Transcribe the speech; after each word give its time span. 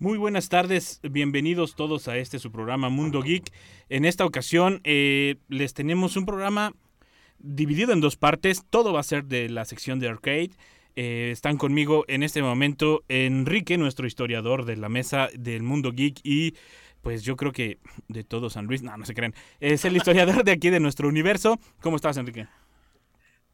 Muy 0.00 0.16
buenas 0.16 0.48
tardes, 0.48 1.00
bienvenidos 1.02 1.74
todos 1.74 2.06
a 2.06 2.16
este 2.18 2.38
su 2.38 2.52
programa 2.52 2.88
Mundo 2.88 3.20
Geek. 3.20 3.52
En 3.88 4.04
esta 4.04 4.24
ocasión 4.24 4.80
eh, 4.84 5.38
les 5.48 5.74
tenemos 5.74 6.16
un 6.16 6.24
programa 6.24 6.72
dividido 7.40 7.92
en 7.92 8.00
dos 8.00 8.14
partes. 8.14 8.64
Todo 8.70 8.92
va 8.92 9.00
a 9.00 9.02
ser 9.02 9.24
de 9.24 9.48
la 9.48 9.64
sección 9.64 9.98
de 9.98 10.08
arcade. 10.08 10.50
Eh, 10.94 11.30
están 11.32 11.56
conmigo 11.56 12.04
en 12.06 12.22
este 12.22 12.42
momento 12.42 13.02
Enrique, 13.08 13.76
nuestro 13.76 14.06
historiador 14.06 14.66
de 14.66 14.76
la 14.76 14.88
mesa 14.88 15.30
del 15.34 15.64
Mundo 15.64 15.90
Geek 15.90 16.20
y 16.22 16.54
pues 17.02 17.24
yo 17.24 17.34
creo 17.34 17.50
que 17.50 17.78
de 18.06 18.22
todo 18.22 18.50
San 18.50 18.66
Luis, 18.66 18.84
no, 18.84 18.96
no 18.96 19.04
se 19.04 19.14
creen. 19.14 19.34
Es 19.58 19.84
el 19.84 19.96
historiador 19.96 20.44
de 20.44 20.52
aquí 20.52 20.70
de 20.70 20.78
nuestro 20.78 21.08
universo. 21.08 21.58
¿Cómo 21.80 21.96
estás, 21.96 22.16
Enrique? 22.18 22.46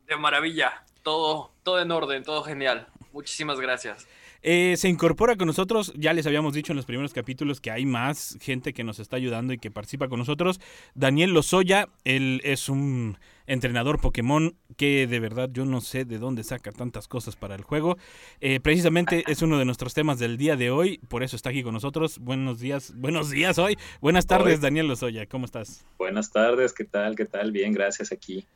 De 0.06 0.16
maravilla, 0.18 0.84
todo, 1.02 1.52
todo 1.62 1.80
en 1.80 1.90
orden, 1.90 2.22
todo 2.22 2.42
genial. 2.42 2.86
Muchísimas 3.14 3.58
gracias. 3.60 4.06
Eh, 4.46 4.76
se 4.76 4.90
incorpora 4.90 5.36
con 5.36 5.46
nosotros, 5.46 5.90
ya 5.96 6.12
les 6.12 6.26
habíamos 6.26 6.52
dicho 6.52 6.72
en 6.72 6.76
los 6.76 6.84
primeros 6.84 7.14
capítulos 7.14 7.62
que 7.62 7.70
hay 7.70 7.86
más 7.86 8.36
gente 8.42 8.74
que 8.74 8.84
nos 8.84 8.98
está 8.98 9.16
ayudando 9.16 9.54
y 9.54 9.58
que 9.58 9.70
participa 9.70 10.08
con 10.08 10.18
nosotros. 10.18 10.60
Daniel 10.94 11.32
Lozoya, 11.32 11.88
él 12.04 12.42
es 12.44 12.68
un 12.68 13.16
entrenador 13.46 14.02
Pokémon 14.02 14.54
que 14.76 15.06
de 15.06 15.18
verdad 15.18 15.48
yo 15.50 15.64
no 15.64 15.80
sé 15.80 16.04
de 16.04 16.18
dónde 16.18 16.44
saca 16.44 16.72
tantas 16.72 17.08
cosas 17.08 17.36
para 17.36 17.54
el 17.54 17.62
juego. 17.62 17.96
Eh, 18.42 18.60
precisamente 18.60 19.24
es 19.28 19.40
uno 19.40 19.58
de 19.58 19.64
nuestros 19.64 19.94
temas 19.94 20.18
del 20.18 20.36
día 20.36 20.56
de 20.56 20.70
hoy, 20.70 20.98
por 21.08 21.22
eso 21.22 21.36
está 21.36 21.48
aquí 21.48 21.62
con 21.62 21.72
nosotros. 21.72 22.18
Buenos 22.18 22.60
días, 22.60 22.92
buenos 22.94 23.30
días 23.30 23.58
hoy. 23.58 23.78
Buenas 24.02 24.26
tardes, 24.26 24.56
Hoy. 24.56 24.60
Daniel 24.60 24.88
Lozoya, 24.88 25.24
¿cómo 25.24 25.46
estás? 25.46 25.86
Buenas 25.96 26.30
tardes, 26.30 26.74
¿qué 26.74 26.84
tal? 26.84 27.16
¿Qué 27.16 27.24
tal? 27.24 27.50
Bien, 27.50 27.72
gracias 27.72 28.12
aquí. 28.12 28.46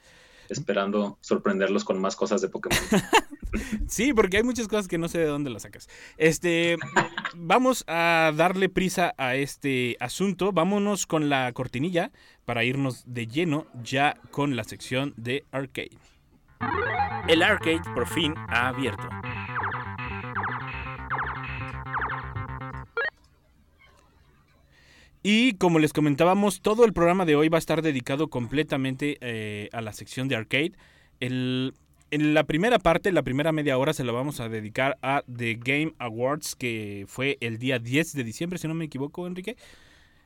Esperando 0.48 1.18
sorprenderlos 1.20 1.84
con 1.84 2.00
más 2.00 2.16
cosas 2.16 2.40
de 2.40 2.48
Pokémon. 2.48 2.78
Sí, 3.86 4.12
porque 4.12 4.36
hay 4.36 4.42
muchas 4.42 4.68
cosas 4.68 4.88
que 4.88 4.98
no 4.98 5.08
sé 5.08 5.18
de 5.18 5.26
dónde 5.26 5.48
las 5.50 5.62
sacas. 5.62 5.88
Este, 6.16 6.76
vamos 7.34 7.84
a 7.86 8.32
darle 8.36 8.68
prisa 8.68 9.14
a 9.16 9.36
este 9.36 9.96
asunto. 10.00 10.52
Vámonos 10.52 11.06
con 11.06 11.28
la 11.28 11.50
cortinilla 11.52 12.12
para 12.44 12.64
irnos 12.64 13.04
de 13.06 13.26
lleno 13.26 13.66
ya 13.82 14.16
con 14.30 14.56
la 14.56 14.64
sección 14.64 15.14
de 15.16 15.44
arcade. 15.50 15.96
El 17.28 17.42
arcade 17.42 17.82
por 17.94 18.06
fin 18.06 18.34
ha 18.48 18.68
abierto. 18.68 19.08
Y 25.22 25.54
como 25.54 25.78
les 25.78 25.92
comentábamos, 25.92 26.60
todo 26.60 26.84
el 26.84 26.92
programa 26.92 27.24
de 27.24 27.36
hoy 27.36 27.48
va 27.48 27.58
a 27.58 27.60
estar 27.60 27.82
dedicado 27.82 28.28
completamente 28.28 29.18
eh, 29.20 29.68
a 29.72 29.80
la 29.80 29.92
sección 29.92 30.28
de 30.28 30.36
arcade. 30.36 30.72
El, 31.20 31.74
en 32.10 32.34
la 32.34 32.44
primera 32.44 32.78
parte, 32.78 33.12
la 33.12 33.22
primera 33.22 33.52
media 33.52 33.76
hora, 33.78 33.92
se 33.92 34.04
la 34.04 34.12
vamos 34.12 34.40
a 34.40 34.48
dedicar 34.48 34.96
a 35.02 35.22
The 35.34 35.54
Game 35.54 35.94
Awards, 35.98 36.54
que 36.54 37.04
fue 37.08 37.36
el 37.40 37.58
día 37.58 37.78
10 37.78 38.14
de 38.14 38.24
diciembre, 38.24 38.58
si 38.58 38.68
no 38.68 38.74
me 38.74 38.84
equivoco, 38.84 39.26
Enrique. 39.26 39.56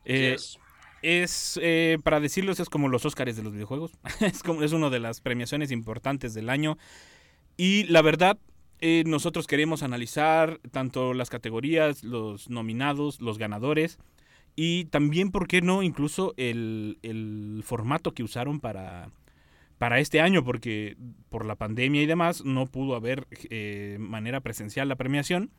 Eh, 0.04 0.32
Yes. 0.32 0.58
Es, 1.02 1.58
eh, 1.60 1.98
para 2.04 2.20
decirlos, 2.20 2.60
es 2.60 2.68
como 2.68 2.88
los 2.88 3.04
Óscares 3.04 3.36
de 3.36 3.42
los 3.42 3.52
videojuegos. 3.52 3.90
es, 4.20 4.42
como, 4.42 4.62
es 4.62 4.72
una 4.72 4.88
de 4.88 5.00
las 5.00 5.20
premiaciones 5.20 5.72
importantes 5.72 6.32
del 6.32 6.48
año. 6.48 6.78
Y 7.56 7.84
la 7.84 8.02
verdad, 8.02 8.38
eh, 8.80 9.02
nosotros 9.06 9.46
queremos 9.46 9.82
analizar 9.82 10.60
tanto 10.70 11.12
las 11.12 11.28
categorías, 11.28 12.04
los 12.04 12.48
nominados, 12.48 13.20
los 13.20 13.38
ganadores. 13.38 13.98
Y 14.54 14.86
también, 14.86 15.30
¿por 15.30 15.48
qué 15.48 15.62
no? 15.62 15.82
Incluso 15.82 16.34
el, 16.36 16.98
el 17.02 17.62
formato 17.64 18.12
que 18.12 18.22
usaron 18.22 18.60
para, 18.60 19.10
para 19.78 19.98
este 19.98 20.20
año, 20.20 20.44
porque 20.44 20.96
por 21.30 21.44
la 21.44 21.56
pandemia 21.56 22.02
y 22.02 22.06
demás 22.06 22.44
no 22.44 22.66
pudo 22.66 22.94
haber 22.94 23.26
eh, 23.50 23.96
manera 23.98 24.40
presencial 24.40 24.88
la 24.88 24.96
premiación. 24.96 25.50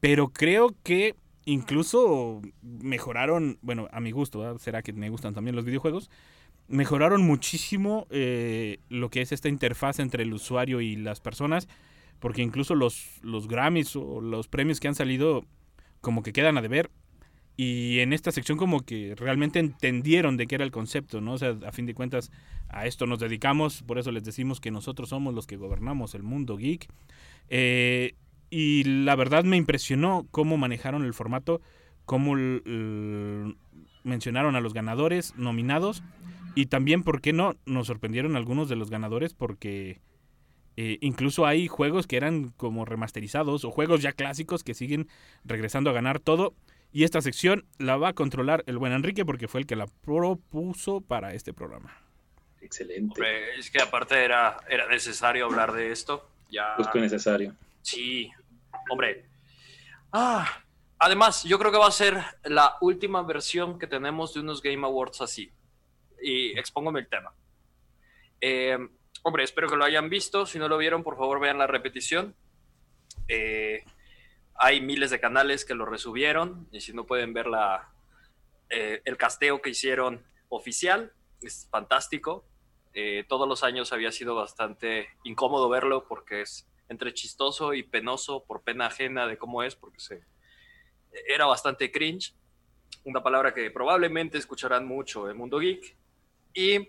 Pero 0.00 0.28
creo 0.28 0.74
que 0.82 1.14
incluso 1.44 2.42
mejoraron, 2.62 3.58
bueno, 3.62 3.88
a 3.92 4.00
mi 4.00 4.10
gusto, 4.10 4.58
será 4.58 4.82
que 4.82 4.92
me 4.92 5.10
gustan 5.10 5.34
también 5.34 5.56
los 5.56 5.64
videojuegos, 5.64 6.10
mejoraron 6.68 7.22
muchísimo 7.22 8.06
eh, 8.10 8.78
lo 8.88 9.10
que 9.10 9.20
es 9.20 9.32
esta 9.32 9.48
interfaz 9.48 9.98
entre 9.98 10.22
el 10.22 10.32
usuario 10.32 10.80
y 10.80 10.96
las 10.96 11.20
personas, 11.20 11.68
porque 12.20 12.42
incluso 12.42 12.74
los, 12.74 13.18
los 13.22 13.48
Grammys 13.48 13.96
o 13.96 14.20
los 14.20 14.46
premios 14.48 14.78
que 14.78 14.88
han 14.88 14.94
salido 14.94 15.44
como 16.00 16.22
que 16.22 16.32
quedan 16.32 16.56
a 16.56 16.62
deber. 16.62 16.90
Y 17.56 17.98
en 17.98 18.12
esta 18.12 18.32
sección 18.32 18.56
como 18.56 18.80
que 18.80 19.14
realmente 19.16 19.58
entendieron 19.58 20.36
de 20.36 20.46
qué 20.46 20.54
era 20.54 20.64
el 20.64 20.70
concepto, 20.70 21.20
¿no? 21.20 21.34
O 21.34 21.38
sea, 21.38 21.56
a 21.66 21.72
fin 21.72 21.86
de 21.86 21.94
cuentas 21.94 22.30
a 22.68 22.86
esto 22.86 23.06
nos 23.06 23.18
dedicamos, 23.18 23.82
por 23.82 23.98
eso 23.98 24.12
les 24.12 24.24
decimos 24.24 24.60
que 24.60 24.70
nosotros 24.70 25.10
somos 25.10 25.34
los 25.34 25.46
que 25.46 25.56
gobernamos 25.56 26.14
el 26.14 26.22
mundo 26.22 26.56
geek. 26.56 26.88
Eh, 27.48 28.14
y 28.48 28.84
la 28.84 29.14
verdad 29.14 29.44
me 29.44 29.56
impresionó 29.56 30.26
cómo 30.30 30.56
manejaron 30.56 31.04
el 31.04 31.14
formato, 31.14 31.60
cómo 32.04 32.34
mencionaron 34.02 34.56
a 34.56 34.60
los 34.60 34.72
ganadores 34.72 35.34
nominados 35.36 36.02
y 36.54 36.66
también, 36.66 37.02
¿por 37.02 37.20
qué 37.20 37.32
no? 37.32 37.54
Nos 37.64 37.86
sorprendieron 37.86 38.36
algunos 38.36 38.68
de 38.68 38.76
los 38.76 38.90
ganadores 38.90 39.34
porque 39.34 40.00
eh, 40.76 40.98
incluso 41.00 41.46
hay 41.46 41.68
juegos 41.68 42.06
que 42.06 42.16
eran 42.16 42.50
como 42.56 42.84
remasterizados 42.84 43.64
o 43.64 43.70
juegos 43.70 44.02
ya 44.02 44.12
clásicos 44.12 44.64
que 44.64 44.74
siguen 44.74 45.08
regresando 45.44 45.90
a 45.90 45.92
ganar 45.92 46.18
todo. 46.18 46.54
Y 46.92 47.04
esta 47.04 47.20
sección 47.20 47.66
la 47.78 47.96
va 47.96 48.08
a 48.08 48.12
controlar 48.14 48.64
el 48.66 48.78
buen 48.78 48.92
Enrique 48.92 49.24
porque 49.24 49.48
fue 49.48 49.60
el 49.60 49.66
que 49.66 49.76
la 49.76 49.86
propuso 49.86 51.00
para 51.00 51.34
este 51.34 51.52
programa. 51.52 51.96
Excelente. 52.60 53.20
Hombre, 53.20 53.58
es 53.58 53.70
que 53.70 53.80
aparte 53.80 54.22
era, 54.22 54.58
era 54.68 54.88
necesario 54.88 55.46
hablar 55.46 55.72
de 55.72 55.92
esto. 55.92 56.28
Ya. 56.50 56.74
Justo 56.76 56.98
necesario. 56.98 57.54
Sí, 57.82 58.30
hombre. 58.90 59.24
Ah, 60.12 60.62
además, 60.98 61.44
yo 61.44 61.58
creo 61.58 61.70
que 61.70 61.78
va 61.78 61.86
a 61.86 61.92
ser 61.92 62.22
la 62.44 62.76
última 62.80 63.22
versión 63.22 63.78
que 63.78 63.86
tenemos 63.86 64.34
de 64.34 64.40
unos 64.40 64.60
Game 64.60 64.84
Awards 64.84 65.20
así. 65.20 65.50
Y 66.20 66.58
expóngome 66.58 67.00
el 67.00 67.08
tema. 67.08 67.32
Eh, 68.40 68.76
hombre, 69.22 69.44
espero 69.44 69.68
que 69.68 69.76
lo 69.76 69.84
hayan 69.84 70.10
visto. 70.10 70.44
Si 70.44 70.58
no 70.58 70.68
lo 70.68 70.76
vieron, 70.76 71.04
por 71.04 71.16
favor 71.16 71.40
vean 71.40 71.58
la 71.58 71.66
repetición. 71.66 72.34
Eh, 73.28 73.84
hay 74.62 74.82
miles 74.82 75.10
de 75.10 75.18
canales 75.18 75.64
que 75.64 75.74
lo 75.74 75.86
resubieron. 75.86 76.68
Y 76.70 76.82
si 76.82 76.92
no 76.92 77.06
pueden 77.06 77.32
ver 77.32 77.46
la, 77.46 77.92
eh, 78.68 79.00
el 79.06 79.16
casteo 79.16 79.62
que 79.62 79.70
hicieron 79.70 80.22
oficial, 80.50 81.12
es 81.40 81.66
fantástico. 81.70 82.44
Eh, 82.92 83.24
todos 83.26 83.48
los 83.48 83.64
años 83.64 83.92
había 83.92 84.12
sido 84.12 84.34
bastante 84.34 85.08
incómodo 85.24 85.68
verlo 85.70 86.06
porque 86.06 86.42
es 86.42 86.68
entre 86.90 87.14
chistoso 87.14 87.72
y 87.72 87.84
penoso 87.84 88.44
por 88.44 88.62
pena 88.62 88.86
ajena 88.86 89.26
de 89.26 89.38
cómo 89.38 89.62
es, 89.62 89.76
porque 89.76 90.00
se, 90.00 90.24
era 91.26 91.46
bastante 91.46 91.90
cringe, 91.90 92.34
una 93.04 93.22
palabra 93.22 93.54
que 93.54 93.70
probablemente 93.70 94.36
escucharán 94.36 94.86
mucho 94.86 95.30
en 95.30 95.38
Mundo 95.38 95.58
Geek. 95.58 95.96
Y 96.52 96.88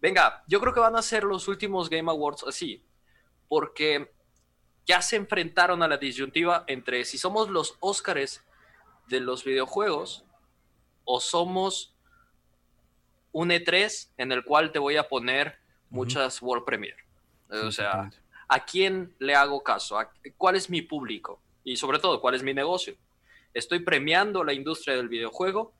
venga, 0.00 0.42
yo 0.48 0.58
creo 0.58 0.74
que 0.74 0.80
van 0.80 0.96
a 0.96 1.02
ser 1.02 1.22
los 1.22 1.46
últimos 1.46 1.88
Game 1.88 2.10
Awards 2.10 2.44
así, 2.48 2.84
porque 3.46 4.10
ya 4.86 5.02
se 5.02 5.16
enfrentaron 5.16 5.82
a 5.82 5.88
la 5.88 5.96
disyuntiva 5.98 6.64
entre 6.66 7.04
si 7.04 7.18
somos 7.18 7.48
los 7.48 7.76
Óscares 7.80 8.44
de 9.08 9.20
los 9.20 9.44
videojuegos 9.44 10.24
o 11.04 11.20
somos 11.20 11.94
un 13.32 13.50
E3 13.50 14.10
en 14.16 14.32
el 14.32 14.44
cual 14.44 14.72
te 14.72 14.78
voy 14.78 14.96
a 14.96 15.08
poner 15.08 15.58
muchas 15.88 16.40
World 16.42 16.64
Premiere. 16.64 16.96
O 17.48 17.70
sea, 17.70 18.10
¿a 18.48 18.64
quién 18.64 19.14
le 19.18 19.34
hago 19.34 19.62
caso? 19.62 19.98
¿A- 19.98 20.12
¿Cuál 20.36 20.56
es 20.56 20.70
mi 20.70 20.82
público? 20.82 21.40
Y 21.64 21.76
sobre 21.76 21.98
todo, 21.98 22.20
¿cuál 22.20 22.34
es 22.34 22.42
mi 22.42 22.54
negocio? 22.54 22.96
¿Estoy 23.54 23.80
premiando 23.80 24.44
la 24.44 24.52
industria 24.52 24.96
del 24.96 25.08
videojuego 25.08 25.72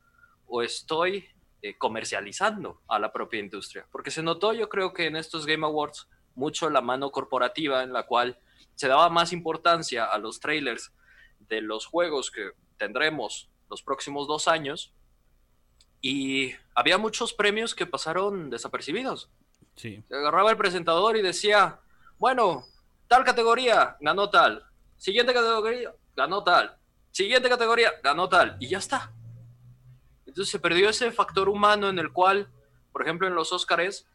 o 0.47 0.61
estoy 0.61 1.25
eh, 1.61 1.77
comercializando 1.77 2.81
a 2.87 2.99
la 2.99 3.11
propia 3.11 3.39
industria? 3.39 3.85
Porque 3.91 4.11
se 4.11 4.21
notó, 4.23 4.53
yo 4.53 4.67
creo 4.69 4.93
que 4.93 5.05
en 5.07 5.15
estos 5.15 5.45
Game 5.45 5.65
Awards, 5.65 6.07
mucho 6.35 6.69
la 6.69 6.81
mano 6.81 7.11
corporativa 7.11 7.83
en 7.83 7.93
la 7.93 8.03
cual 8.03 8.37
se 8.75 8.87
daba 8.87 9.09
más 9.09 9.33
importancia 9.33 10.05
a 10.05 10.17
los 10.17 10.39
trailers 10.39 10.91
de 11.39 11.61
los 11.61 11.85
juegos 11.85 12.31
que 12.31 12.51
tendremos 12.77 13.49
los 13.69 13.83
próximos 13.83 14.27
dos 14.27 14.47
años 14.47 14.93
y 16.01 16.53
había 16.73 16.97
muchos 16.97 17.33
premios 17.33 17.75
que 17.75 17.85
pasaron 17.85 18.49
desapercibidos. 18.49 19.29
Sí. 19.75 20.03
Se 20.07 20.15
agarraba 20.15 20.51
el 20.51 20.57
presentador 20.57 21.15
y 21.15 21.21
decía, 21.21 21.79
bueno, 22.17 22.65
tal 23.07 23.23
categoría, 23.23 23.97
ganó 23.99 24.29
tal. 24.29 24.65
Siguiente 24.97 25.33
categoría, 25.33 25.93
ganó 26.15 26.43
tal. 26.43 26.77
Siguiente 27.11 27.49
categoría, 27.49 27.91
ganó 28.03 28.29
tal. 28.29 28.57
Y 28.59 28.67
ya 28.67 28.79
está. 28.79 29.11
Entonces 30.25 30.51
se 30.51 30.59
perdió 30.59 30.89
ese 30.89 31.11
factor 31.11 31.49
humano 31.49 31.89
en 31.89 31.99
el 31.99 32.11
cual, 32.11 32.49
por 32.91 33.03
ejemplo, 33.03 33.27
en 33.27 33.35
los 33.35 33.51
Óscares, 33.51 34.07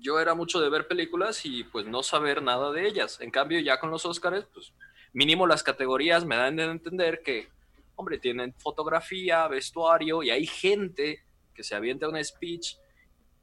yo 0.00 0.20
era 0.20 0.34
mucho 0.34 0.60
de 0.60 0.70
ver 0.70 0.88
películas 0.88 1.44
y 1.44 1.64
pues 1.64 1.86
no 1.86 2.02
saber 2.02 2.42
nada 2.42 2.72
de 2.72 2.86
ellas. 2.86 3.20
En 3.20 3.30
cambio, 3.30 3.60
ya 3.60 3.80
con 3.80 3.90
los 3.90 4.04
Óscares, 4.04 4.46
pues 4.52 4.72
mínimo 5.12 5.46
las 5.46 5.62
categorías 5.62 6.24
me 6.24 6.36
dan 6.36 6.58
a 6.58 6.64
entender 6.64 7.22
que, 7.22 7.48
hombre, 7.96 8.18
tienen 8.18 8.54
fotografía, 8.54 9.46
vestuario 9.48 10.22
y 10.22 10.30
hay 10.30 10.46
gente 10.46 11.24
que 11.54 11.62
se 11.62 11.74
avienta 11.74 12.08
un 12.08 12.22
speech 12.22 12.76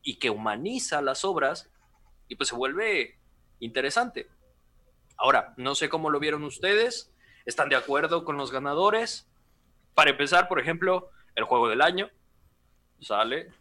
y 0.01 0.17
que 0.17 0.29
humaniza 0.29 1.01
las 1.01 1.23
obras 1.25 1.69
y 2.27 2.35
pues 2.35 2.49
se 2.49 2.55
vuelve 2.55 3.17
interesante. 3.59 4.27
Ahora, 5.17 5.53
no 5.57 5.75
sé 5.75 5.89
cómo 5.89 6.09
lo 6.09 6.19
vieron 6.19 6.43
ustedes, 6.43 7.11
¿están 7.45 7.69
de 7.69 7.75
acuerdo 7.75 8.23
con 8.23 8.37
los 8.37 8.51
ganadores? 8.51 9.27
Para 9.93 10.11
empezar, 10.11 10.47
por 10.47 10.59
ejemplo, 10.59 11.09
el 11.35 11.43
juego 11.43 11.67
del 11.67 11.81
año 11.81 12.09
sale 13.01 13.51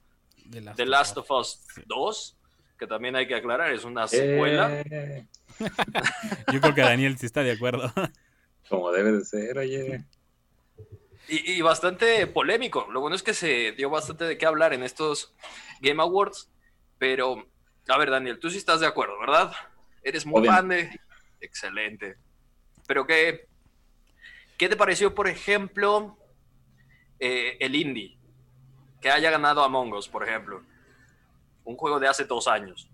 The 0.77 0.87
Last, 0.87 1.17
of 1.19 1.31
Us 1.31 1.67
2, 1.87 2.38
que 2.79 2.87
también 2.87 3.17
hay 3.17 3.27
que 3.27 3.35
aclarar, 3.35 3.73
es 3.73 3.85
una 3.85 4.07
secuela. 4.07 4.81
Eh, 4.83 5.27
Yo 6.53 6.61
creo 6.61 6.75
que 6.75 6.83
Daniel 6.83 7.19
sí 7.19 7.27
está 7.27 7.43
de 7.43 7.53
acuerdo. 7.53 7.93
como 8.69 8.93
debe 8.93 9.13
de 9.13 9.25
ser, 9.25 9.59
oye. 9.59 10.05
Y, 11.29 11.53
y 11.53 11.61
bastante 11.61 12.27
polémico. 12.27 12.87
Lo 12.91 13.01
bueno 13.01 13.17
es 13.17 13.23
que 13.23 13.35
se 13.35 13.73
dio 13.73 13.91
bastante 13.91 14.25
de 14.25 14.39
qué 14.39 14.47
hablar 14.47 14.73
en 14.73 14.83
estos 14.83 15.35
Game 15.81 16.01
Awards. 16.01 16.51
Pero, 16.99 17.47
a 17.89 17.99
ver, 17.99 18.11
Daniel, 18.11 18.39
tú 18.39 18.51
sí 18.51 18.59
estás 18.59 18.81
de 18.81 18.87
acuerdo, 18.87 19.19
¿verdad? 19.19 19.53
Eres 20.03 20.25
muy 20.25 20.47
fan 20.47 20.67
Obviamente. 20.67 21.01
de. 21.41 21.47
Excelente. 21.47 22.17
Pero, 22.87 23.07
¿qué, 23.07 23.47
qué 24.57 24.69
te 24.69 24.77
pareció, 24.77 25.15
por 25.15 25.29
ejemplo, 25.29 26.17
eh, 27.21 27.57
el 27.61 27.75
indie? 27.75 28.17
Que 29.01 29.11
haya 29.11 29.31
ganado 29.31 29.63
Among 29.63 29.93
Us, 29.93 30.09
por 30.09 30.27
ejemplo. 30.27 30.63
Un 31.69 31.77
juego 31.77 32.01
de 32.01 32.09
hace 32.09 32.25
dos 32.25 32.49
años. 32.49 32.89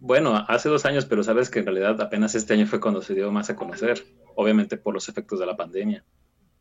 Bueno, 0.00 0.34
hace 0.48 0.68
dos 0.68 0.84
años, 0.84 1.06
pero 1.06 1.22
sabes 1.22 1.48
que 1.48 1.60
en 1.60 1.66
realidad 1.66 2.00
apenas 2.00 2.34
este 2.34 2.52
año 2.54 2.66
fue 2.66 2.80
cuando 2.80 3.00
se 3.00 3.14
dio 3.14 3.30
más 3.30 3.50
a 3.50 3.56
conocer, 3.56 4.04
obviamente 4.34 4.76
por 4.76 4.92
los 4.92 5.08
efectos 5.08 5.38
de 5.38 5.46
la 5.46 5.56
pandemia, 5.56 6.04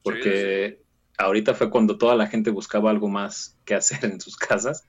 porque 0.03 0.79
ahorita 1.17 1.55
fue 1.55 1.71
cuando 1.71 1.97
toda 1.97 2.15
la 2.15 2.27
gente 2.27 2.51
buscaba 2.51 2.91
algo 2.91 3.09
más 3.09 3.57
que 3.65 3.73
hacer 3.73 4.05
en 4.05 4.21
sus 4.21 4.37
casas 4.37 4.87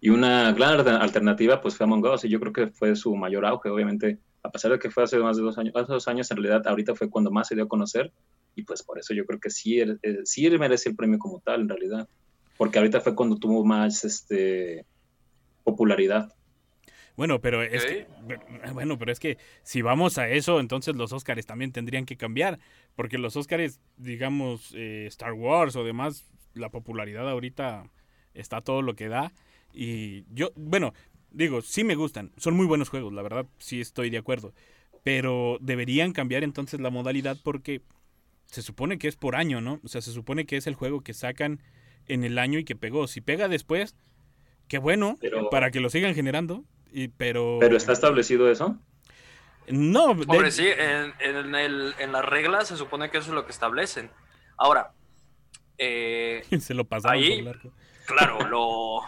y 0.00 0.10
una 0.10 0.52
gran 0.52 0.78
alter- 0.78 0.94
alternativa 0.94 1.60
pues 1.60 1.76
fue 1.76 1.84
Among 1.84 2.06
Us 2.06 2.24
y 2.24 2.28
yo 2.28 2.38
creo 2.38 2.52
que 2.52 2.68
fue 2.68 2.94
su 2.94 3.14
mayor 3.16 3.44
auge, 3.44 3.68
obviamente, 3.68 4.20
a 4.44 4.50
pesar 4.52 4.70
de 4.70 4.78
que 4.78 4.90
fue 4.92 5.02
hace 5.02 5.18
más 5.18 5.36
de 5.36 5.42
dos 5.42 5.58
años, 5.58 5.74
hace 5.74 5.92
dos 5.92 6.06
años 6.06 6.30
en 6.30 6.36
realidad 6.36 6.64
ahorita 6.68 6.94
fue 6.94 7.10
cuando 7.10 7.32
más 7.32 7.48
se 7.48 7.56
dio 7.56 7.64
a 7.64 7.68
conocer 7.68 8.12
y 8.54 8.62
pues 8.62 8.84
por 8.84 9.00
eso 9.00 9.12
yo 9.12 9.26
creo 9.26 9.40
que 9.40 9.50
sí, 9.50 9.80
eh, 9.80 9.96
sí 10.24 10.48
merece 10.56 10.90
el 10.90 10.94
premio 10.96 11.18
como 11.18 11.40
tal 11.40 11.62
en 11.62 11.68
realidad, 11.68 12.08
porque 12.56 12.78
ahorita 12.78 13.00
fue 13.00 13.16
cuando 13.16 13.36
tuvo 13.36 13.64
más 13.64 14.04
este 14.04 14.86
popularidad. 15.64 16.34
Bueno, 17.16 17.40
pero 17.40 17.62
es 17.62 17.84
que, 17.84 18.06
bueno, 18.72 18.98
pero 18.98 19.12
es 19.12 19.20
que 19.20 19.38
si 19.62 19.82
vamos 19.82 20.18
a 20.18 20.28
eso, 20.28 20.58
entonces 20.58 20.96
los 20.96 21.12
Óscares 21.12 21.46
también 21.46 21.70
tendrían 21.70 22.06
que 22.06 22.16
cambiar, 22.16 22.58
porque 22.96 23.18
los 23.18 23.36
Óscares, 23.36 23.80
digamos, 23.96 24.72
eh, 24.76 25.06
Star 25.08 25.32
Wars 25.32 25.76
o 25.76 25.84
demás, 25.84 26.26
la 26.54 26.70
popularidad 26.70 27.28
ahorita 27.28 27.88
está 28.34 28.60
todo 28.62 28.82
lo 28.82 28.94
que 28.94 29.08
da 29.08 29.32
y 29.72 30.24
yo, 30.32 30.50
bueno, 30.56 30.92
digo, 31.30 31.62
sí 31.62 31.84
me 31.84 31.94
gustan, 31.94 32.32
son 32.36 32.54
muy 32.56 32.66
buenos 32.66 32.88
juegos, 32.88 33.12
la 33.12 33.22
verdad, 33.22 33.46
sí 33.58 33.80
estoy 33.80 34.10
de 34.10 34.18
acuerdo, 34.18 34.52
pero 35.04 35.58
deberían 35.60 36.12
cambiar 36.12 36.42
entonces 36.42 36.80
la 36.80 36.90
modalidad 36.90 37.36
porque 37.44 37.82
se 38.46 38.62
supone 38.62 38.98
que 38.98 39.08
es 39.08 39.16
por 39.16 39.36
año, 39.36 39.60
¿no? 39.60 39.80
O 39.84 39.88
sea, 39.88 40.00
se 40.00 40.12
supone 40.12 40.46
que 40.46 40.56
es 40.56 40.66
el 40.66 40.74
juego 40.74 41.00
que 41.02 41.14
sacan 41.14 41.60
en 42.06 42.24
el 42.24 42.38
año 42.38 42.58
y 42.58 42.64
que 42.64 42.76
pegó. 42.76 43.06
Si 43.06 43.20
pega 43.20 43.48
después, 43.48 43.96
qué 44.68 44.78
bueno, 44.78 45.18
Pero- 45.20 45.50
para 45.50 45.70
que 45.70 45.80
lo 45.80 45.90
sigan 45.90 46.14
generando. 46.14 46.64
Y, 46.92 47.08
pero 47.08 47.58
Pero 47.60 47.76
está 47.76 47.92
establecido 47.92 48.50
eso. 48.50 48.78
no, 49.68 50.14
de- 50.14 50.24
Hombre, 50.28 50.50
sí, 50.50 50.66
en, 50.66 51.12
en 51.20 51.54
el- 51.54 51.94
en 51.98 52.12
las 52.12 52.24
reglas 52.24 52.68
se 52.68 52.76
supone 52.76 53.10
que 53.10 53.18
eso 53.18 53.28
es 53.30 53.34
lo 53.34 53.44
que 53.46 53.52
establecen. 53.52 54.10
Ahora, 54.56 54.92
eh, 55.78 56.42
se 56.60 56.74
lo 56.74 56.84
pasaron 56.84 57.18
Ahí- 57.22 57.44
claro, 58.06 58.38
lo, 58.48 59.00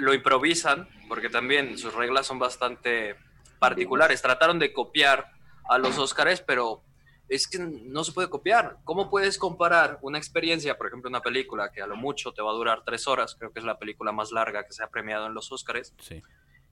lo 0.00 0.14
improvisan, 0.14 0.88
porque 1.08 1.28
también 1.28 1.76
sus 1.78 1.94
reglas 1.94 2.26
son 2.26 2.38
bastante 2.38 3.16
particulares. 3.58 4.22
Trataron 4.22 4.58
de 4.58 4.72
copiar 4.72 5.32
a 5.68 5.78
los 5.78 5.98
Óscares, 5.98 6.40
pero 6.40 6.82
es 7.28 7.46
que 7.46 7.58
no 7.58 8.04
se 8.04 8.12
puede 8.12 8.30
copiar. 8.30 8.78
¿Cómo 8.84 9.10
puedes 9.10 9.36
comparar 9.38 9.98
una 10.02 10.18
experiencia, 10.18 10.78
por 10.78 10.86
ejemplo, 10.86 11.08
una 11.10 11.20
película 11.20 11.70
que 11.70 11.82
a 11.82 11.86
lo 11.86 11.96
mucho 11.96 12.32
te 12.32 12.42
va 12.42 12.50
a 12.50 12.54
durar 12.54 12.82
tres 12.84 13.06
horas, 13.06 13.34
creo 13.38 13.52
que 13.52 13.58
es 13.60 13.64
la 13.64 13.78
película 13.78 14.12
más 14.12 14.32
larga 14.32 14.64
que 14.64 14.72
se 14.72 14.82
ha 14.82 14.88
premiado 14.88 15.26
en 15.26 15.34
los 15.34 15.52
Óscares, 15.52 15.94
Sí. 16.00 16.22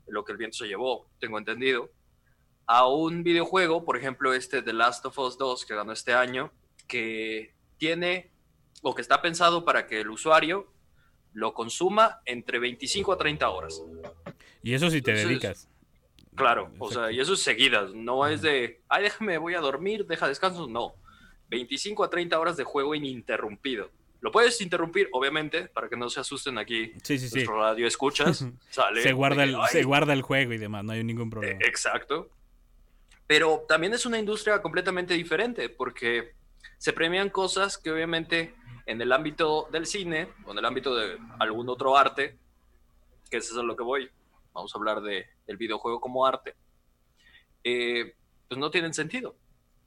lo 0.07 0.25
que 0.25 0.33
el 0.33 0.39
viento 0.39 0.57
se 0.57 0.67
llevó, 0.67 1.09
tengo 1.19 1.39
entendido, 1.39 1.91
a 2.67 2.87
un 2.89 3.23
videojuego, 3.23 3.85
por 3.85 3.97
ejemplo, 3.97 4.33
este 4.35 4.63
The 4.63 4.73
Last 4.73 5.05
of 5.07 5.19
Us 5.19 5.37
2, 5.39 5.67
que 5.67 5.75
ganó 5.75 5.93
este 5.93 6.15
año, 6.15 6.53
que 6.89 7.55
tiene 7.79 8.31
o 8.83 8.95
que 8.95 9.03
está 9.03 9.21
pensado 9.21 9.65
para 9.65 9.87
que 9.87 10.01
el 10.01 10.11
usuario 10.11 10.73
lo 11.33 11.53
consuma 11.55 12.21
entre 12.25 12.59
25 12.59 13.13
a 13.13 13.19
30 13.19 13.51
horas. 13.51 13.83
Y 14.63 14.73
eso 14.75 14.91
si 14.91 15.03
te 15.03 15.11
Entonces, 15.13 15.29
dedicas. 15.29 15.69
Claro, 16.37 16.71
o 16.79 16.91
sea, 16.91 17.11
y 17.11 17.19
eso 17.21 17.33
es 17.35 17.41
seguidas, 17.43 17.93
no 17.95 18.27
es 18.27 18.43
de, 18.43 18.81
ay, 18.89 19.05
déjame, 19.05 19.39
voy 19.39 19.55
a 19.55 19.61
dormir, 19.61 20.07
deja 20.07 20.29
descanso, 20.29 20.67
no. 20.69 20.95
25 21.49 22.05
a 22.05 22.11
30 22.11 22.39
horas 22.39 22.57
de 22.57 22.65
juego 22.65 22.95
ininterrumpido. 22.95 23.91
Lo 24.21 24.31
puedes 24.33 24.61
interrumpir, 24.61 25.09
obviamente, 25.13 25.69
para 25.69 25.89
que 25.89 25.97
no 25.97 26.09
se 26.11 26.21
asusten 26.21 26.59
aquí. 26.59 26.93
Sí, 27.03 27.19
sí, 27.19 27.29
sí. 27.29 27.35
Nuestro 27.37 27.61
radio 27.61 27.87
escuchas, 27.87 28.45
sale. 28.71 29.03
Se 29.03 29.13
guarda, 29.13 29.45
el, 29.45 29.51
que, 29.53 29.57
"Ay, 29.61 29.69
se 29.71 29.83
guarda 29.85 30.13
el 30.13 30.23
juego 30.23 30.53
y 30.53 30.59
demás, 30.59 30.85
no 30.85 30.93
hay 30.93 31.05
ningún 31.05 31.29
Eh, 31.29 31.31
problema. 31.31 31.59
Exacto. 31.65 32.29
Pero 33.27 33.65
también 33.69 33.93
es 33.95 34.07
una 34.07 34.19
industria 34.19 34.61
completamente 34.63 35.15
diferente 35.15 35.69
porque 35.69 36.33
se 36.79 36.93
premian 36.93 37.31
cosas 37.31 37.77
que 37.79 37.91
obviamente 37.91 38.55
en 38.87 39.01
el 39.01 39.13
ámbito 39.13 39.69
del 39.73 39.87
cine 39.87 40.29
o 40.45 40.53
en 40.53 40.59
el 40.59 40.65
ámbito 40.65 40.95
de 40.95 41.19
algún 41.39 41.69
otro 41.69 41.97
arte, 41.97 42.37
que 43.31 43.39
eso 43.39 43.55
es 43.55 43.59
a 43.59 43.63
lo 43.65 43.77
que 43.77 43.83
voy, 43.83 44.09
vamos 44.57 44.75
a 44.75 44.79
hablar 44.79 45.01
de, 45.03 45.27
del 45.47 45.57
videojuego 45.57 46.01
como 46.01 46.27
arte, 46.27 46.55
eh, 47.63 48.15
pues 48.49 48.59
no 48.59 48.71
tienen 48.71 48.95
sentido. 48.95 49.37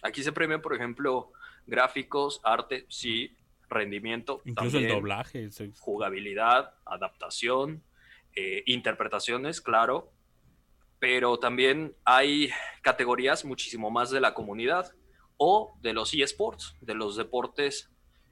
Aquí 0.01 0.23
se 0.23 0.31
premian, 0.31 0.61
por 0.61 0.73
ejemplo, 0.75 1.31
gráficos, 1.65 2.39
arte, 2.43 2.85
sí, 2.89 3.35
rendimiento, 3.69 4.41
Incluso 4.45 4.77
el 4.77 4.87
doblaje. 4.87 5.51
se- 5.51 5.71
jugabilidad, 5.79 6.73
adaptación, 6.85 7.83
eh, 8.35 8.63
interpretaciones, 8.67 9.59
claro, 9.61 10.11
pero 10.99 11.37
también 11.39 11.95
hay 12.05 12.49
categorías 12.81 13.45
muchísimo 13.45 13.89
más 13.91 14.09
de 14.11 14.21
la 14.21 14.33
comunidad 14.33 14.91
o 15.37 15.77
de 15.81 15.93
los 15.93 16.13
eSports, 16.13 16.75
de 16.81 16.93
los 16.93 17.15
deportes 17.15 17.89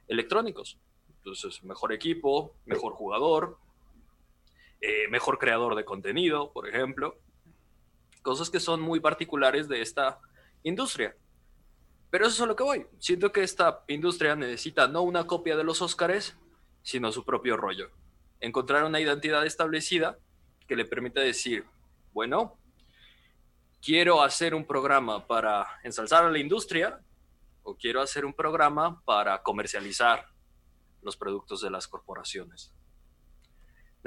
electrónicos. 0.07 0.79
Entonces, 1.17 1.63
mejor 1.63 1.93
equipo, 1.93 2.55
mejor 2.65 2.93
jugador, 2.93 3.57
eh, 4.81 5.07
mejor 5.09 5.39
creador 5.39 5.75
de 5.75 5.85
contenido, 5.85 6.51
por 6.51 6.67
ejemplo. 6.67 7.19
Cosas 8.21 8.49
que 8.49 8.59
son 8.59 8.81
muy 8.81 8.99
particulares 8.99 9.67
de 9.67 9.81
esta 9.81 10.19
industria. 10.63 11.15
Pero 12.09 12.25
eso 12.25 12.35
es 12.35 12.41
a 12.41 12.45
lo 12.45 12.55
que 12.55 12.63
voy. 12.63 12.85
Siento 12.99 13.31
que 13.31 13.43
esta 13.43 13.83
industria 13.87 14.35
necesita 14.35 14.87
no 14.87 15.01
una 15.01 15.25
copia 15.25 15.57
de 15.57 15.63
los 15.63 15.81
Óscares, 15.81 16.37
sino 16.83 17.11
su 17.11 17.25
propio 17.25 17.57
rollo. 17.57 17.89
Encontrar 18.39 18.83
una 18.83 18.99
identidad 18.99 19.45
establecida 19.45 20.17
que 20.67 20.75
le 20.75 20.85
permita 20.85 21.21
decir, 21.21 21.65
bueno, 22.13 22.57
quiero 23.81 24.21
hacer 24.21 24.53
un 24.55 24.65
programa 24.65 25.25
para 25.27 25.67
ensalzar 25.83 26.23
a 26.23 26.31
la 26.31 26.39
industria 26.39 26.99
o 27.63 27.75
quiero 27.75 28.01
hacer 28.01 28.25
un 28.25 28.33
programa 28.33 29.01
para 29.03 29.41
comercializar 29.43 30.27
los 31.01 31.17
productos 31.17 31.61
de 31.61 31.69
las 31.69 31.87
corporaciones. 31.87 32.73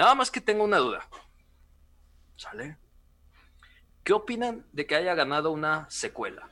Nada 0.00 0.14
más 0.14 0.30
que 0.30 0.40
tengo 0.40 0.64
una 0.64 0.78
duda. 0.78 1.07
¿Sale? 2.35 2.78
¿Qué 4.02 4.14
opinan 4.14 4.64
de 4.73 4.87
que 4.87 4.95
haya 4.95 5.14
ganado 5.14 5.50
una 5.50 5.90
secuela? 5.90 6.49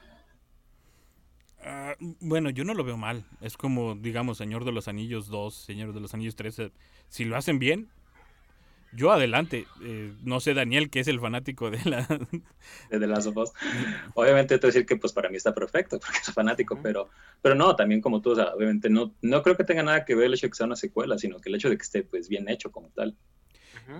Ah, 1.62 1.94
bueno, 2.20 2.50
yo 2.50 2.64
no 2.64 2.74
lo 2.74 2.84
veo 2.84 2.98
mal. 2.98 3.24
Es 3.40 3.56
como, 3.56 3.94
digamos, 3.94 4.36
Señor 4.36 4.66
de 4.66 4.72
los 4.72 4.86
Anillos 4.86 5.28
2, 5.28 5.54
Señor 5.54 5.94
de 5.94 6.00
los 6.00 6.12
Anillos 6.12 6.36
3. 6.36 6.58
eh, 6.58 6.72
Si 7.08 7.24
lo 7.24 7.38
hacen 7.38 7.58
bien, 7.58 7.88
yo 8.92 9.12
adelante. 9.12 9.66
Eh, 9.82 10.12
no 10.22 10.40
sé, 10.40 10.54
Daniel, 10.54 10.90
que 10.90 11.00
es 11.00 11.08
el 11.08 11.20
fanático 11.20 11.70
de 11.70 11.78
la... 11.84 12.06
de 12.90 12.98
The 13.00 13.06
Last 13.06 13.28
of 13.28 13.36
Us. 13.36 13.52
Obviamente 14.14 14.58
te 14.58 14.66
voy 14.66 14.70
a 14.70 14.72
decir 14.72 14.86
que 14.86 14.96
pues 14.96 15.12
para 15.12 15.28
mí 15.30 15.36
está 15.36 15.54
perfecto 15.54 15.98
porque 16.00 16.18
soy 16.22 16.34
fanático, 16.34 16.78
pero, 16.82 17.08
pero 17.42 17.54
no, 17.54 17.76
también 17.76 18.00
como 18.00 18.20
tú, 18.22 18.32
o 18.32 18.36
sea, 18.36 18.54
obviamente 18.54 18.90
no, 18.90 19.14
no 19.22 19.42
creo 19.42 19.56
que 19.56 19.64
tenga 19.64 19.82
nada 19.82 20.04
que 20.04 20.14
ver 20.14 20.26
el 20.26 20.34
hecho 20.34 20.46
de 20.46 20.50
que 20.50 20.56
sea 20.56 20.66
una 20.66 20.76
secuela, 20.76 21.18
sino 21.18 21.40
que 21.40 21.48
el 21.50 21.56
hecho 21.56 21.70
de 21.70 21.76
que 21.76 21.82
esté 21.82 22.02
pues 22.02 22.28
bien 22.28 22.48
hecho 22.48 22.70
como 22.72 22.90
tal. 22.90 23.16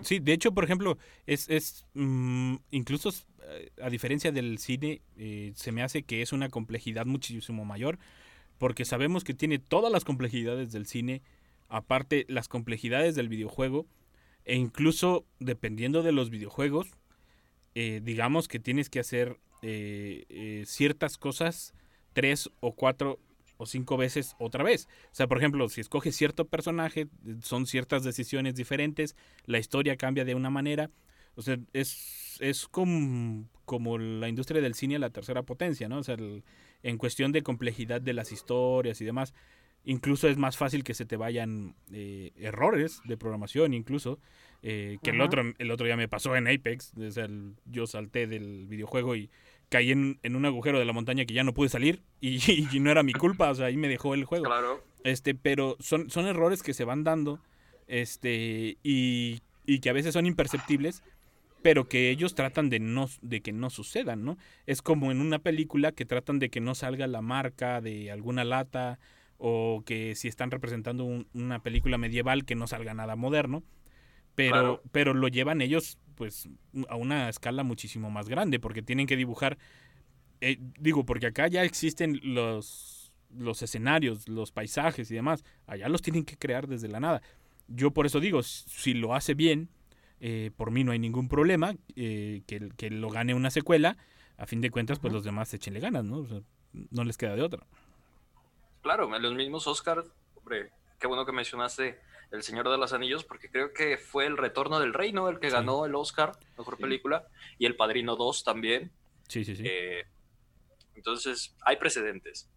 Sí, 0.03 0.19
de 0.19 0.33
hecho, 0.33 0.53
por 0.53 0.65
ejemplo, 0.65 0.99
es, 1.27 1.49
es 1.49 1.85
mm, 1.95 2.57
incluso 2.71 3.11
eh, 3.45 3.71
a 3.83 3.91
diferencia 3.91 4.33
del 4.33 4.59
cine, 4.59 5.03
eh, 5.17 5.53
se 5.55 5.73
me 5.73 5.83
hace 5.83 6.03
que 6.03 6.23
es 6.23 6.33
una 6.33 6.49
complejidad 6.49 7.07
muchísimo 7.07 7.65
mayor, 7.65 7.99
porque 8.59 8.85
sabemos 8.85 9.25
que 9.25 9.35
tiene 9.35 9.59
todas 9.59 9.91
las 9.93 10.05
complejidades 10.05 10.73
del 10.73 10.87
cine 10.87 11.23
aparte 11.69 12.25
las 12.29 12.49
complejidades 12.49 13.15
del 13.15 13.29
videojuego 13.29 13.87
e 14.45 14.57
incluso 14.57 15.27
dependiendo 15.39 16.03
de 16.03 16.13
los 16.13 16.31
videojuegos, 16.31 16.89
eh, 17.75 18.01
digamos 18.03 18.49
que 18.49 18.59
tienes 18.59 18.89
que 18.89 19.01
hacer 19.01 19.39
eh, 19.61 20.65
ciertas 20.67 21.19
cosas 21.19 21.75
tres 22.15 22.51
o 22.61 22.73
cuatro 22.73 23.19
o 23.59 23.67
cinco 23.67 23.97
veces 23.99 24.35
otra 24.39 24.65
vez. 24.65 24.89
O 25.13 25.15
sea, 25.15 25.27
por 25.27 25.37
ejemplo, 25.39 25.69
si 25.69 25.83
escoges 25.83 26.17
cierto 26.17 26.47
personaje, 26.47 27.09
son 27.43 27.67
ciertas 27.67 28.03
decisiones 28.05 28.55
diferentes, 28.55 29.15
la 29.45 29.59
historia 29.59 29.97
cambia 29.97 30.25
de 30.25 30.35
una 30.35 30.49
manera. 30.49 30.91
O 31.35 31.43
sea, 31.43 31.59
es, 31.73 32.39
es 32.41 32.67
como, 32.67 33.49
como 33.65 33.99
la 33.99 34.29
industria 34.29 34.61
del 34.63 34.75
cine 34.75 34.99
la 34.99 35.11
tercera 35.11 35.43
potencia, 35.43 35.89
¿no? 35.89 35.99
O 35.99 36.03
sea, 36.03 36.15
el- 36.15 36.43
en 36.83 36.97
cuestión 36.97 37.33
de 37.33 37.43
complejidad 37.43 38.01
de 38.01 38.13
las 38.15 38.33
historias 38.33 39.01
y 39.01 39.05
demás, 39.05 39.35
incluso 39.85 40.29
es 40.29 40.37
más 40.37 40.57
fácil 40.57 40.85
que 40.85 40.95
se 40.95 41.07
te 41.07 41.17
vayan 41.17 41.75
eh, 41.93 42.33
errores 42.37 43.01
de 43.05 43.17
programación, 43.17 43.75
incluso, 43.75 44.19
eh, 44.63 44.99
que 45.03 45.11
el 45.11 45.21
otro 45.21 45.43
el 45.59 45.71
otro 45.71 45.87
ya 45.87 45.97
me 45.97 46.09
pasó 46.09 46.35
en 46.37 46.47
Apex, 46.49 46.93
o 46.97 47.11
sea, 47.11 47.25
el- 47.27 47.55
yo 47.67 47.87
salté 47.87 48.27
del 48.27 48.67
videojuego 48.67 49.15
y 49.17 49.31
caí 49.69 49.91
en, 49.93 50.19
en 50.23 50.37
un 50.37 50.45
agujero 50.47 50.79
de 50.79 50.85
la 50.85 50.93
montaña 50.93 51.25
que 51.25 51.35
ya 51.35 51.45
no 51.45 51.53
pude 51.55 51.69
salir 51.69 52.03
y, 52.21 52.39
y 52.73 52.81
no 52.81 52.91
era 52.91 53.03
mi 53.03 53.13
culpa, 53.13 53.51
o 53.51 53.55
sea, 53.55 53.67
ahí 53.67 53.77
me 53.77 53.89
dejó 53.89 54.15
el 54.15 54.25
juego. 54.25 54.45
Claro. 54.47 54.83
Este, 55.05 55.35
pero 55.35 55.77
son, 55.81 56.11
son 56.11 56.27
errores 56.27 56.63
que 56.63 56.75
se 56.75 56.85
van 56.85 57.05
dando, 57.05 57.41
este, 57.87 58.79
y, 58.83 59.41
y 59.67 59.79
que 59.81 59.91
a 59.91 59.93
veces 59.93 60.13
son 60.15 60.27
imperceptibles, 60.27 61.03
pero 61.63 61.89
que 61.89 62.11
ellos 62.11 62.35
tratan 62.35 62.71
de 62.71 62.79
no, 62.81 63.09
de 63.23 63.41
que 63.41 63.53
no 63.53 63.71
sucedan, 63.71 64.25
¿no? 64.25 64.39
Es 64.67 64.81
como 64.83 65.11
en 65.11 65.21
una 65.21 65.39
película 65.41 65.93
que 65.93 66.05
tratan 66.05 66.39
de 66.39 66.51
que 66.51 66.61
no 66.61 66.75
salga 66.75 67.07
la 67.07 67.21
marca 67.23 67.81
de 67.81 68.11
alguna 68.11 68.45
lata, 68.45 68.99
o 69.39 69.83
que 69.87 70.15
si 70.17 70.29
están 70.29 70.51
representando 70.51 71.05
un- 71.05 71.29
una 71.33 71.63
película 71.63 71.97
medieval 71.99 72.45
que 72.45 72.55
no 72.57 72.67
salga 72.67 72.95
nada 72.95 73.17
moderno, 73.17 73.63
pero, 74.35 74.51
Claro. 74.53 74.83
pero 74.93 75.15
lo 75.15 75.29
llevan 75.29 75.61
ellos, 75.61 75.99
pues, 76.19 76.51
a 76.91 76.97
una 76.97 77.31
escala 77.31 77.63
muchísimo 77.63 78.11
más 78.11 78.29
grande, 78.29 78.61
porque 78.61 78.83
tienen 78.83 79.07
que 79.07 79.17
dibujar 79.17 79.57
eh, 80.41 80.59
digo, 80.79 81.05
porque 81.05 81.27
acá 81.27 81.49
ya 81.49 81.65
existen 81.65 82.21
los, 82.23 83.13
los 83.37 83.63
escenarios, 83.63 84.29
los 84.29 84.53
paisajes 84.53 85.11
y 85.11 85.15
demás. 85.15 85.45
Allá 85.67 85.89
los 85.89 86.03
tienen 86.03 86.25
que 86.25 86.37
crear 86.37 86.69
desde 86.69 86.89
la 86.89 87.01
nada. 87.01 87.23
Yo 87.67 87.91
por 87.91 88.07
eso 88.07 88.21
digo, 88.21 88.43
si 88.43 88.95
lo 88.95 89.15
hace 89.15 89.35
bien, 89.35 89.69
eh, 90.21 90.51
por 90.57 90.71
mí 90.71 90.85
no 90.85 90.93
hay 90.93 90.99
ningún 90.99 91.29
problema, 91.29 91.75
eh, 91.97 92.43
que, 92.47 92.71
que 92.77 92.91
lo 92.91 93.11
gane 93.11 93.35
una 93.35 93.51
secuela. 93.51 93.97
A 94.37 94.47
fin 94.47 94.61
de 94.61 94.71
cuentas, 94.71 95.01
pues 95.01 95.13
los 95.13 95.25
demás 95.25 95.53
échenle 95.53 95.81
ganas, 95.81 96.05
¿no? 96.05 96.19
O 96.19 96.27
sea, 96.27 96.41
no 96.73 97.05
les 97.05 97.17
queda 97.17 97.35
de 97.35 97.43
otra. 97.43 97.67
Claro, 98.83 99.15
en 99.15 99.21
los 99.21 99.35
mismos 99.35 99.67
Oscars, 99.67 100.07
hombre, 100.37 100.71
qué 101.01 101.09
bueno 101.09 101.27
que 101.27 101.33
mencionaste 101.33 101.99
El 102.31 102.43
Señor 102.43 102.69
de 102.69 102.77
los 102.77 102.93
Anillos, 102.93 103.25
porque 103.25 103.51
creo 103.51 103.73
que 103.73 103.97
fue 103.97 104.27
El 104.27 104.37
Retorno 104.37 104.79
del 104.81 104.93
Rey, 104.93 105.13
¿no? 105.13 105.29
El 105.29 105.39
que 105.41 105.49
Sí. 105.49 105.53
ganó 105.55 105.87
el 105.87 105.95
Oscar, 105.95 106.33
mejor 106.59 106.77
Sí. 106.77 106.83
película, 106.83 107.27
y 107.59 107.67
El 107.67 107.75
Padrino 107.77 108.17
2 108.17 108.45
también. 108.45 108.93
Sí, 109.29 109.45
sí, 109.45 109.57
sí. 109.57 109.63
Eh, 109.67 110.05
entonces, 110.95 111.55
hay 111.65 111.77
precedentes. 111.77 112.49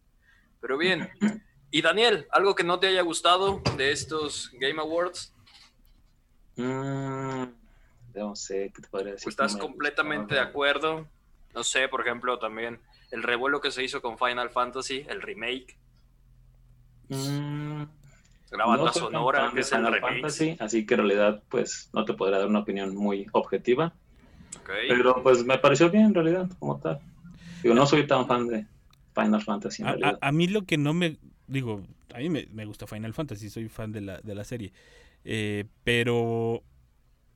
Pero 0.60 0.78
bien, 0.78 1.10
y 1.72 1.82
Daniel, 1.82 2.28
¿algo 2.32 2.54
que 2.56 2.63
no 2.63 2.80
te 2.80 2.88
haya 2.88 3.01
gustado 3.01 3.62
de 3.78 3.92
estos 3.92 4.50
Game 4.54 4.80
Awards? 4.82 5.34
Mm, 6.58 7.44
no 8.13 8.36
sé, 8.36 8.72
¿qué 8.75 8.82
te 8.82 8.88
podría 8.90 9.13
decir? 9.13 9.28
¿O 9.28 9.30
estás 9.30 9.56
completamente 9.56 10.36
de 10.36 10.42
acuerdo? 10.42 11.08
No 11.54 11.63
sé, 11.63 11.88
por 11.88 12.01
ejemplo, 12.01 12.40
también 12.40 12.80
el 13.12 13.24
revuelo 13.24 13.62
que 13.62 13.72
se 13.72 13.84
hizo 13.84 14.01
con 14.01 14.18
Final 14.18 14.50
Fantasy, 14.50 15.06
el 15.08 15.22
remake, 15.22 15.78
Mm, 17.10 17.84
la 18.58 18.65
banda 18.65 18.86
no 18.86 18.93
soy 18.93 19.01
tan 19.03 19.12
sonora, 19.12 19.39
fan 19.39 19.50
que 19.50 19.55
de 19.55 19.62
es 19.62 19.72
remake. 19.72 20.01
Fantasy, 20.01 20.58
así 20.60 20.86
que 20.86 20.93
en 20.96 21.00
realidad, 21.00 21.43
pues, 21.50 21.89
no 21.93 22.05
te 22.05 22.13
podrá 22.13 22.38
dar 22.39 22.48
una 22.48 22.60
opinión 22.60 22.96
muy 22.96 23.27
objetiva. 23.31 23.93
Pero, 24.88 25.22
pues, 25.24 25.46
me 25.46 25.58
pareció 25.58 25.89
bien, 25.89 26.05
en 26.05 26.13
realidad, 26.13 26.50
como 26.60 26.79
tal. 26.79 27.00
Digo, 27.63 27.75
no 27.75 27.86
soy 27.86 28.08
tan 28.08 28.27
fan 28.27 28.48
de 28.48 28.65
Final 29.15 29.41
Fantasy, 29.41 29.81
en 29.84 29.88
A, 29.88 29.91
a- 29.91 29.96
realidad. 29.96 30.20
a 30.22 30.31
mí 30.31 30.48
lo 30.48 30.63
que 30.63 30.77
no 30.77 30.93
me. 30.93 31.17
Digo, 31.48 31.84
a 32.13 32.17
mí 32.20 32.29
me, 32.29 32.48
me 32.51 32.65
gusta 32.65 32.88
Final 32.88 33.13
Fantasy, 33.13 33.50
soy 33.50 33.67
fan 33.70 33.91
de 33.91 34.01
la, 34.01 34.20
de 34.22 34.36
la 34.36 34.43
serie. 34.43 34.72
Eh, 35.25 35.65
pero 35.84 36.63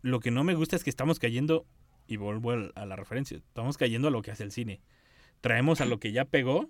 lo 0.01 0.19
que 0.19 0.31
no 0.31 0.43
me 0.43 0.53
gusta 0.55 0.75
es 0.75 0.83
que 0.83 0.89
estamos 0.89 1.19
cayendo, 1.19 1.65
y 2.07 2.17
vuelvo 2.17 2.51
a 2.75 2.85
la 2.85 2.95
referencia, 2.95 3.37
estamos 3.37 3.77
cayendo 3.77 4.07
a 4.07 4.11
lo 4.11 4.21
que 4.21 4.31
hace 4.31 4.43
el 4.43 4.51
cine. 4.51 4.81
Traemos 5.41 5.81
a 5.81 5.85
lo 5.85 5.99
que 5.99 6.11
ya 6.11 6.25
pegó, 6.25 6.69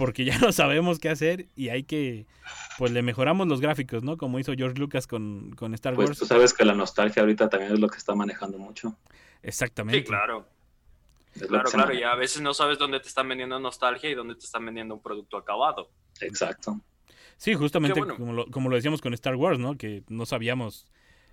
porque 0.00 0.24
ya 0.24 0.38
no 0.38 0.50
sabemos 0.50 0.98
qué 0.98 1.10
hacer 1.10 1.46
y 1.54 1.68
hay 1.68 1.84
que. 1.84 2.26
Pues 2.78 2.90
le 2.90 3.02
mejoramos 3.02 3.46
los 3.46 3.60
gráficos, 3.60 4.02
¿no? 4.02 4.16
Como 4.16 4.38
hizo 4.38 4.54
George 4.54 4.78
Lucas 4.78 5.06
con, 5.06 5.50
con 5.50 5.74
Star 5.74 5.94
Pues 5.94 6.08
Wars. 6.08 6.18
tú 6.18 6.24
sabes 6.24 6.54
que 6.54 6.64
la 6.64 6.72
nostalgia 6.72 7.20
ahorita 7.20 7.50
también 7.50 7.74
es 7.74 7.78
lo 7.78 7.86
que 7.86 7.98
está 7.98 8.14
manejando 8.14 8.58
mucho. 8.58 8.96
Exactamente. 9.42 10.00
Sí, 10.00 10.06
claro. 10.06 10.48
Es 11.34 11.46
Claro, 11.46 11.70
claro, 11.70 11.92
y 11.92 12.02
a 12.02 12.14
veces 12.14 12.40
no 12.40 12.54
sabes 12.54 12.78
dónde 12.78 12.98
te 12.98 13.08
están 13.08 13.28
vendiendo 13.28 13.60
nostalgia 13.60 14.08
y 14.08 14.14
dónde 14.14 14.36
te 14.36 14.44
están 14.46 14.64
vendiendo 14.64 14.94
un 14.94 15.02
producto 15.02 15.36
acabado. 15.36 15.90
Exacto. 16.22 16.80
Sí, 17.36 17.54
justamente 17.54 18.00
bueno. 18.00 18.16
como, 18.16 18.32
lo, 18.32 18.46
como 18.46 18.70
lo 18.70 18.76
decíamos 18.76 19.02
con 19.02 19.12
Star 19.12 19.36
Wars, 19.36 19.58
¿no? 19.58 19.76
Que 19.76 20.02
no 20.08 20.24
sabíamos. 20.24 20.86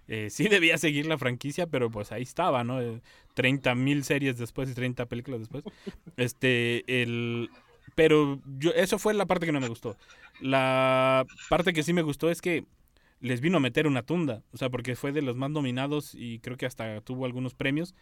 Eh, 0.10 0.30
sí 0.30 0.50
debía 0.50 0.78
seguir 0.78 1.06
la 1.06 1.18
franquicia, 1.18 1.68
pero 1.68 1.90
pues 1.90 2.12
ahí 2.12 2.24
estaba, 2.24 2.66
¿no? 2.66 2.82
Eh, 2.82 3.02
30 3.34 3.76
mil 3.76 4.04
series 4.04 4.38
después 4.38 4.70
y 4.70 4.74
30 4.74 5.06
películas 5.06 5.40
después. 5.40 5.64
Este, 6.18 6.84
el... 7.02 7.50
Pero 7.98 8.42
yo, 8.60 8.72
eso 8.74 9.00
fue 9.00 9.16
la 9.16 9.28
parte 9.28 9.48
que 9.48 9.54
no 9.54 9.62
me 9.62 9.70
gustó. 9.70 9.98
La 10.40 11.28
parte 11.50 11.74
que 11.74 11.84
sí 11.84 11.94
me 11.94 12.04
gustó 12.04 12.32
es 12.32 12.42
que 12.42 12.66
les 13.22 13.42
vino 13.42 13.58
a 13.58 13.62
meter 13.62 13.88
una 13.88 14.04
tunda. 14.04 14.44
O 14.54 14.58
sea, 14.58 14.70
porque 14.72 14.96
fue 14.96 15.14
de 15.14 15.24
los 15.24 15.38
más 15.38 15.52
nominados 15.52 16.16
y 16.16 16.40
creo 16.40 16.58
que 16.58 16.68
hasta 16.68 17.02
tuvo 17.02 17.26
algunos 17.26 17.56
premios. 17.56 17.96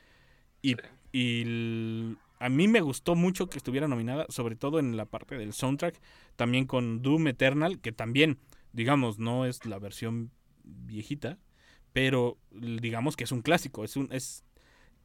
Y, 0.61 0.77
y 1.11 1.41
el- 1.43 2.17
a 2.39 2.49
mí 2.49 2.67
me 2.67 2.81
gustó 2.81 3.15
mucho 3.15 3.49
que 3.49 3.57
estuviera 3.57 3.87
nominada, 3.87 4.25
sobre 4.29 4.55
todo 4.55 4.79
en 4.79 4.97
la 4.97 5.05
parte 5.05 5.37
del 5.37 5.53
soundtrack, 5.53 5.99
también 6.35 6.65
con 6.65 7.01
Doom 7.01 7.27
Eternal, 7.29 7.79
que 7.79 7.91
también, 7.93 8.39
digamos, 8.73 9.19
no 9.19 9.45
es 9.45 9.65
la 9.65 9.79
versión 9.79 10.31
viejita, 10.63 11.37
pero 11.93 12.37
digamos 12.51 13.15
que 13.15 13.23
es 13.25 13.31
un 13.31 13.41
clásico, 13.41 13.83
es 13.85 13.95
un 13.97 14.09
es 14.11 14.43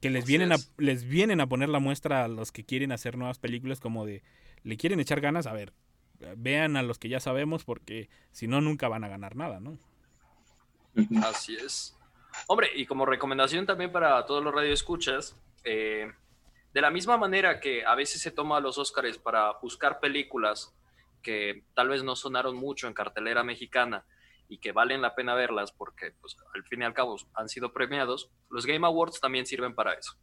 que 0.01 0.11
les 0.11 0.25
Así 0.25 0.27
vienen 0.27 0.53
a 0.53 0.57
es. 0.57 0.73
les 0.79 1.05
vienen 1.05 1.41
a 1.41 1.49
poner 1.49 1.69
la 1.69 1.79
muestra 1.79 2.25
a 2.25 2.29
los 2.29 2.53
que 2.53 2.65
quieren 2.65 2.93
hacer 2.93 3.17
nuevas 3.19 3.39
películas 3.39 3.81
como 3.81 4.07
de 4.07 4.23
le 4.63 4.77
quieren 4.77 5.01
echar 5.01 5.21
ganas, 5.21 5.47
a 5.47 5.53
ver, 5.53 5.73
vean 6.37 6.77
a 6.77 6.83
los 6.83 6.99
que 6.99 7.09
ya 7.09 7.21
sabemos 7.21 7.65
porque 7.65 8.09
si 8.33 8.47
no 8.47 8.61
nunca 8.61 8.89
van 8.89 9.05
a 9.05 9.09
ganar 9.09 9.37
nada, 9.37 9.61
¿no? 9.61 9.79
Así 11.23 11.57
es. 11.57 11.97
Hombre, 12.47 12.69
y 12.75 12.87
como 12.87 13.07
recomendación 13.07 13.67
también 13.67 13.93
para 13.93 14.25
todos 14.27 14.43
los 14.43 14.55
radioescuchas, 14.55 15.37
eh, 15.65 16.11
de 16.73 16.81
la 16.81 16.91
misma 16.91 17.17
manera 17.17 17.61
que 17.61 17.85
a 17.85 17.95
veces 17.95 18.21
se 18.23 18.31
toma 18.31 18.61
los 18.61 18.79
Óscares 18.79 19.19
para 19.19 19.53
buscar 19.61 20.01
películas 20.01 20.75
que 21.23 21.65
tal 21.75 21.89
vez 21.89 22.03
no 22.03 22.17
sonaron 22.17 22.57
mucho 22.57 22.87
en 22.87 22.95
cartelera 22.95 23.45
mexicana 23.45 24.05
y 24.49 24.59
que 24.59 24.73
valen 24.73 25.03
la 25.03 25.15
pena 25.15 25.35
verlas 25.35 25.73
porque 25.73 26.13
pues, 26.21 26.37
al 26.55 26.65
fin 26.65 26.83
y 26.83 26.85
al 26.85 26.95
cabo 26.95 27.17
han 27.35 27.49
sido 27.49 27.73
premiados, 27.73 28.31
los 28.49 28.67
Game 28.67 28.87
Awards 28.87 29.21
también 29.21 29.47
sirven 29.47 29.75
para 29.75 29.95
eso. 29.95 30.15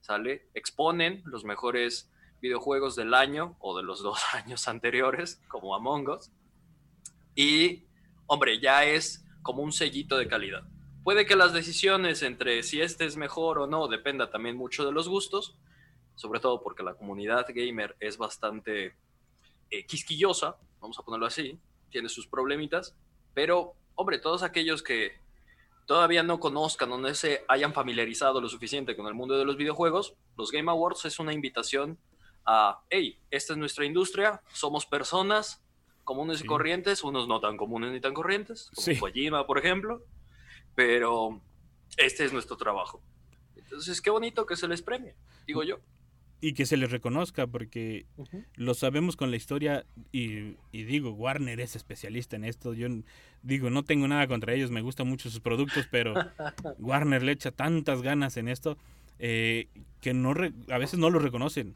¿Sale? 0.00 0.48
Exponen 0.54 1.22
los 1.24 1.44
mejores 1.44 2.10
videojuegos 2.40 2.96
del 2.96 3.14
año 3.14 3.56
o 3.60 3.76
de 3.76 3.82
los 3.82 4.02
dos 4.04 4.20
años 4.34 4.68
anteriores, 4.68 5.40
como 5.48 5.74
Among 5.74 6.08
Us. 6.10 6.30
Y, 7.34 7.84
hombre, 8.26 8.60
ya 8.60 8.84
es 8.84 9.24
como 9.42 9.62
un 9.62 9.72
sellito 9.72 10.16
de 10.16 10.28
calidad. 10.28 10.64
Puede 11.04 11.24
que 11.24 11.36
las 11.36 11.52
decisiones 11.52 12.22
entre 12.22 12.64
si 12.64 12.80
este 12.80 13.04
es 13.04 13.16
mejor 13.16 13.58
o 13.58 13.66
no 13.68 13.86
dependa 13.86 14.28
también 14.30 14.56
mucho 14.56 14.84
de 14.84 14.90
los 14.90 15.08
gustos, 15.08 15.56
sobre 16.16 16.40
todo 16.40 16.62
porque 16.62 16.82
la 16.82 16.94
comunidad 16.94 17.46
gamer 17.54 17.94
es 18.00 18.18
bastante 18.18 18.96
eh, 19.70 19.86
quisquillosa, 19.86 20.56
vamos 20.80 20.98
a 20.98 21.02
ponerlo 21.02 21.26
así, 21.26 21.60
tiene 21.90 22.08
sus 22.08 22.26
problemitas, 22.26 22.96
pero, 23.34 23.74
hombre, 23.94 24.18
todos 24.18 24.42
aquellos 24.42 24.82
que 24.82 25.20
todavía 25.86 26.22
no 26.22 26.40
conozcan 26.40 26.90
o 26.90 26.98
no 26.98 27.14
se 27.14 27.44
hayan 27.48 27.72
familiarizado 27.72 28.40
lo 28.40 28.48
suficiente 28.48 28.96
con 28.96 29.06
el 29.06 29.14
mundo 29.14 29.38
de 29.38 29.44
los 29.44 29.56
videojuegos, 29.56 30.14
los 30.36 30.50
Game 30.50 30.70
Awards 30.70 31.04
es 31.04 31.20
una 31.20 31.32
invitación 31.32 31.98
a, 32.46 32.80
hey, 32.90 33.18
esta 33.30 33.52
es 33.54 33.58
nuestra 33.58 33.84
industria, 33.84 34.40
somos 34.52 34.86
personas 34.86 35.62
comunes 36.04 36.38
Sí. 36.38 36.44
y 36.44 36.46
corrientes, 36.46 37.02
unos 37.02 37.26
no 37.26 37.40
tan 37.40 37.56
comunes 37.56 37.90
ni 37.92 38.00
tan 38.00 38.14
corrientes, 38.14 38.70
como 38.74 38.84
Sí. 38.84 38.96
Kojima, 38.96 39.46
por 39.46 39.58
ejemplo, 39.58 40.02
pero 40.74 41.40
este 41.96 42.24
es 42.24 42.32
nuestro 42.32 42.56
trabajo. 42.56 43.02
Entonces, 43.56 44.00
qué 44.00 44.10
bonito 44.10 44.46
que 44.46 44.56
se 44.56 44.68
les 44.68 44.82
premie, 44.82 45.14
digo 45.46 45.62
yo. 45.64 45.78
Y 46.40 46.52
que 46.52 46.66
se 46.66 46.76
les 46.76 46.90
reconozca 46.90 47.46
porque 47.46 48.06
lo 48.56 48.74
sabemos 48.74 49.16
con 49.16 49.30
la 49.30 49.36
historia 49.36 49.86
y, 50.12 50.54
y 50.70 50.84
digo, 50.84 51.10
Warner 51.12 51.58
es 51.60 51.74
especialista 51.76 52.36
en 52.36 52.44
esto. 52.44 52.74
Yo 52.74 52.88
digo, 53.42 53.70
no 53.70 53.84
tengo 53.84 54.06
nada 54.06 54.26
contra 54.28 54.52
ellos, 54.52 54.70
me 54.70 54.82
gustan 54.82 55.08
mucho 55.08 55.30
sus 55.30 55.40
productos, 55.40 55.88
pero 55.90 56.12
Warner 56.78 57.22
le 57.22 57.32
echa 57.32 57.50
tantas 57.52 58.02
ganas 58.02 58.36
en 58.36 58.48
esto 58.48 58.76
eh, 59.18 59.68
que 60.02 60.12
no 60.12 60.34
re- 60.34 60.52
a 60.70 60.76
veces 60.78 60.98
no 60.98 61.08
lo 61.08 61.18
reconocen. 61.18 61.74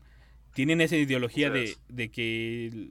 Tienen 0.54 0.80
esa 0.80 0.97
ideología 0.97 1.50
de, 1.50 1.76
de 1.88 2.09
que 2.11 2.90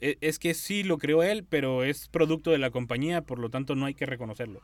e- 0.00 0.18
es 0.20 0.38
que 0.38 0.54
sí 0.54 0.82
lo 0.82 0.98
creó 0.98 1.22
él, 1.22 1.44
pero 1.48 1.84
es 1.84 2.08
producto 2.08 2.50
de 2.50 2.58
la 2.58 2.70
compañía, 2.70 3.22
por 3.22 3.38
lo 3.38 3.50
tanto 3.50 3.74
no 3.74 3.86
hay 3.86 3.94
que 3.94 4.06
reconocerlo. 4.06 4.60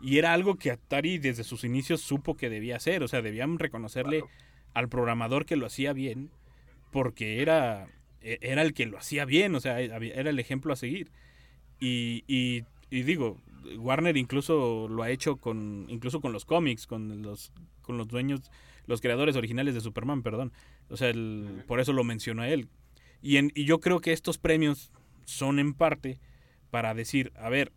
Y 0.00 0.18
era 0.18 0.32
algo 0.34 0.56
que 0.56 0.70
Atari 0.70 1.18
desde 1.18 1.44
sus 1.44 1.64
inicios 1.64 2.00
supo 2.02 2.36
que 2.36 2.50
debía 2.50 2.76
hacer, 2.76 3.02
o 3.02 3.08
sea, 3.08 3.22
debían 3.22 3.58
reconocerle 3.58 4.20
Claro. 4.20 4.32
al 4.74 4.88
programador 4.88 5.46
que 5.46 5.56
lo 5.56 5.66
hacía 5.66 5.92
bien, 5.94 6.30
porque 6.90 7.40
era, 7.40 7.88
e- 8.20 8.38
era 8.42 8.62
el 8.62 8.74
que 8.74 8.86
lo 8.86 8.98
hacía 8.98 9.24
bien, 9.24 9.54
o 9.54 9.60
sea, 9.60 9.80
era 9.80 10.30
el 10.30 10.38
ejemplo 10.38 10.72
a 10.72 10.76
seguir. 10.76 11.10
Y, 11.80 12.24
y- 12.28 12.64
y 12.90 13.02
digo, 13.02 13.40
Warner 13.78 14.16
incluso 14.18 14.86
lo 14.88 15.02
ha 15.02 15.10
hecho 15.10 15.36
con, 15.38 15.86
incluso 15.88 16.20
con 16.20 16.32
los 16.32 16.44
cómics, 16.44 16.86
con 16.86 17.22
los, 17.22 17.50
con 17.80 17.96
los 17.96 18.06
dueños, 18.06 18.50
los 18.86 19.00
creadores 19.00 19.36
originales 19.36 19.74
de 19.74 19.80
Superman, 19.80 20.22
perdón. 20.22 20.52
O 20.88 20.96
sea, 20.96 21.08
el- 21.10 21.64
por 21.66 21.80
eso 21.80 21.92
lo 21.92 22.04
mencionó 22.04 22.42
a 22.42 22.48
él. 22.48 22.68
Y, 23.22 23.36
en- 23.38 23.52
y 23.54 23.64
yo 23.64 23.80
creo 23.80 24.00
que 24.00 24.12
estos 24.12 24.38
premios 24.38 24.90
son 25.24 25.58
en 25.58 25.72
parte 25.74 26.18
para 26.70 26.92
decir, 26.94 27.32
a 27.36 27.48
ver, 27.48 27.72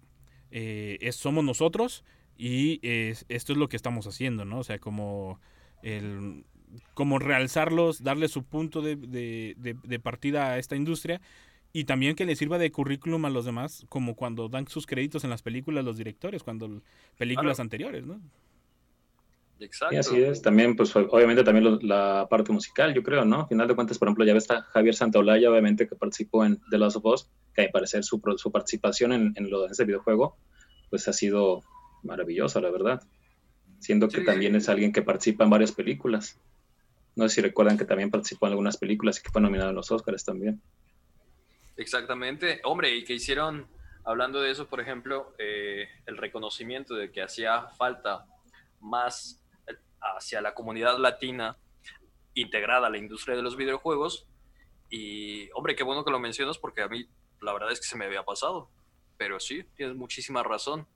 eh, 0.51 0.97
es- 1.01 1.15
somos 1.15 1.43
nosotros 1.43 2.03
y 2.37 2.79
es- 2.83 3.25
esto 3.29 3.53
es 3.53 3.57
lo 3.57 3.69
que 3.69 3.75
estamos 3.77 4.07
haciendo, 4.07 4.45
¿no? 4.45 4.59
O 4.59 4.63
sea, 4.63 4.79
como 4.79 5.39
el 5.83 6.43
como 6.93 7.17
realzarlos, 7.17 8.03
darle 8.03 8.27
su 8.27 8.43
punto 8.43 8.81
de, 8.81 8.97
de- 8.97 9.55
de- 9.57 9.75
de 9.81 9.99
partida 9.99 10.49
a 10.51 10.57
esta 10.59 10.75
industria 10.75 11.21
y 11.71 11.85
también 11.85 12.13
que 12.13 12.25
le 12.25 12.35
sirva 12.35 12.57
de 12.57 12.71
currículum 12.71 13.23
a 13.23 13.29
los 13.29 13.45
demás, 13.45 13.85
como 13.87 14.15
cuando 14.15 14.49
dan 14.49 14.67
sus 14.67 14.85
créditos 14.85 15.23
en 15.23 15.29
las 15.29 15.41
películas 15.41 15.85
los 15.85 15.95
directores, 15.97 16.43
cuando 16.43 16.81
películas 17.17 17.55
Claro. 17.55 17.61
anteriores, 17.61 18.05
¿no? 18.05 18.19
Exacto. 19.59 19.95
Y 19.95 19.97
así 19.97 20.21
es. 20.21 20.41
También, 20.41 20.75
pues 20.75 20.95
obviamente 20.95 21.43
también 21.43 21.63
lo- 21.65 21.79
la 21.81 22.27
parte 22.29 22.51
musical, 22.51 22.93
yo 22.93 23.01
creo, 23.03 23.25
¿no? 23.25 23.41
Al 23.41 23.47
final 23.47 23.67
de 23.67 23.75
cuentas, 23.75 23.97
por 23.97 24.07
ejemplo, 24.07 24.23
ya 24.25 24.33
ves 24.33 24.43
está 24.43 24.61
Javier 24.63 24.93
Santaolalla, 24.95 25.49
obviamente, 25.49 25.87
que 25.87 25.95
participó 25.95 26.45
en 26.45 26.59
The 26.69 26.77
Last 26.77 26.97
of 26.97 27.05
Us, 27.05 27.29
que 27.55 27.61
a 27.61 27.65
mi 27.65 27.71
parecer 27.71 28.03
su, 28.03 28.21
su 28.37 28.51
participación 28.51 29.13
en, 29.13 29.33
en, 29.35 29.49
lo, 29.49 29.65
en 29.65 29.71
ese 29.71 29.85
videojuego, 29.85 30.37
pues 30.89 31.07
ha 31.07 31.13
sido 31.13 31.63
maravillosa, 32.03 32.61
la 32.61 32.69
verdad. 32.69 33.01
Siendo 33.79 34.07
que 34.07 34.19
Sí. 34.19 34.25
también 34.25 34.55
es 34.55 34.69
alguien 34.69 34.91
que 34.91 35.01
participa 35.01 35.43
en 35.43 35.49
varias 35.49 35.71
películas. 35.71 36.39
No 37.15 37.27
sé 37.27 37.35
si 37.35 37.41
recuerdan 37.41 37.77
que 37.77 37.85
también 37.85 38.11
participó 38.11 38.45
en 38.45 38.51
algunas 38.51 38.77
películas 38.77 39.19
y 39.19 39.23
que 39.23 39.29
fue 39.31 39.41
nominado 39.41 39.69
en 39.71 39.75
los 39.75 39.91
Oscars 39.91 40.23
también. 40.23 40.61
Exactamente. 41.77 42.59
Hombre, 42.63 42.95
y 42.95 43.03
que 43.03 43.13
hicieron, 43.13 43.67
hablando 44.03 44.41
de 44.41 44.51
eso, 44.51 44.67
por 44.67 44.79
ejemplo, 44.79 45.33
eh, 45.37 45.87
el 46.05 46.17
reconocimiento 46.17 46.95
de 46.95 47.11
que 47.11 47.21
hacía 47.21 47.67
falta 47.77 48.25
más 48.79 49.43
hacia 50.01 50.42
la 50.42 50.54
comunidad 50.54 50.98
latina 51.00 51.58
integrada 52.34 52.88
a 52.88 52.89
la 52.89 52.98
industria 52.98 53.36
de 53.36 53.42
los 53.42 53.58
videojuegos. 53.58 54.27
Y, 54.89 55.50
hombre, 55.54 55.75
qué 55.75 55.84
bueno 55.84 56.04
que 56.06 56.12
lo 56.12 56.20
mencionas 56.20 56.58
porque 56.58 56.82
a 56.82 56.88
mí 56.88 57.08
la 57.42 57.54
verdad 57.54 57.72
es 57.72 57.80
que 57.80 57.88
se 57.88 57.98
me 57.98 58.06
había 58.06 58.24
pasado. 58.24 58.70
Pero 59.18 59.39
sí, 59.39 59.63
tienes 59.75 59.96
muchísima 59.96 60.44
razón. 60.44 60.88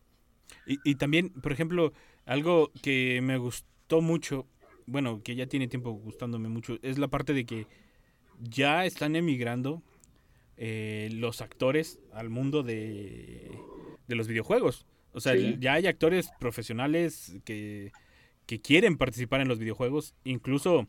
Y, 0.68 0.78
y 0.84 0.96
también, 0.96 1.30
por 1.32 1.52
ejemplo, 1.52 1.94
algo 2.26 2.72
que 2.84 3.20
me 3.22 3.38
gustó 3.38 4.02
mucho, 4.02 4.48
bueno, 4.86 5.22
que 5.24 5.36
ya 5.36 5.48
tiene 5.48 5.68
tiempo 5.68 5.92
gustándome 5.92 6.50
mucho, 6.50 6.78
es 6.82 6.98
la 7.00 7.08
parte 7.08 7.34
de 7.34 7.46
que 7.46 7.68
ya 8.40 8.86
están 8.86 9.16
emigrando 9.16 9.82
eh, 10.58 11.10
los 11.14 11.42
actores 11.42 12.00
al 12.14 12.30
mundo 12.30 12.62
de, 12.64 13.52
de 14.08 14.16
los 14.16 14.28
videojuegos. 14.28 14.86
O 15.14 15.20
sea, 15.20 15.34
Sí. 15.34 15.58
ya 15.60 15.74
hay 15.74 15.88
actores 15.88 16.30
profesionales 16.40 17.34
que, 17.44 17.92
que 18.52 18.60
quieren 18.60 18.98
participar 18.98 19.40
en 19.40 19.48
los 19.48 19.60
videojuegos. 19.60 20.14
Incluso 20.26 20.86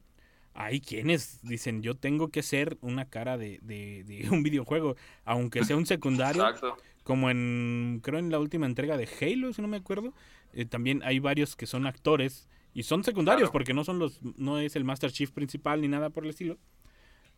hay 0.53 0.81
quienes 0.81 1.41
dicen, 1.43 1.81
yo 1.81 1.95
tengo 1.95 2.29
que 2.29 2.43
ser 2.43 2.77
una 2.81 3.05
cara 3.09 3.39
de, 3.39 3.61
de- 3.63 4.03
de 4.03 4.29
un 4.31 4.43
videojuego, 4.43 4.97
aunque 5.25 5.65
sea 5.65 5.77
un 5.77 5.87
secundario 5.87 6.43
Exacto. 6.45 6.77
como 7.05 7.31
en 7.31 8.01
creo 8.03 8.19
en 8.19 8.33
la 8.33 8.41
última 8.41 8.67
entrega 8.67 8.97
de 8.97 9.09
Halo, 9.21 9.53
si 9.53 9.63
no 9.63 9.69
me 9.69 9.77
acuerdo, 9.77 10.13
eh, 10.55 10.65
también 10.65 11.03
hay 11.05 11.21
varios 11.21 11.55
que 11.55 11.67
son 11.67 11.87
actores 11.87 12.49
y 12.75 12.83
son 12.83 13.05
secundarios 13.05 13.43
Claro. 13.51 13.53
porque 13.53 13.75
no 13.75 13.85
son 13.85 14.01
los 14.01 14.21
no 14.37 14.59
es 14.59 14.75
el 14.75 14.83
Master 14.83 15.13
Chief 15.13 15.31
principal 15.31 15.81
ni 15.83 15.87
nada 15.87 16.11
por 16.11 16.25
el 16.25 16.31
estilo, 16.31 16.59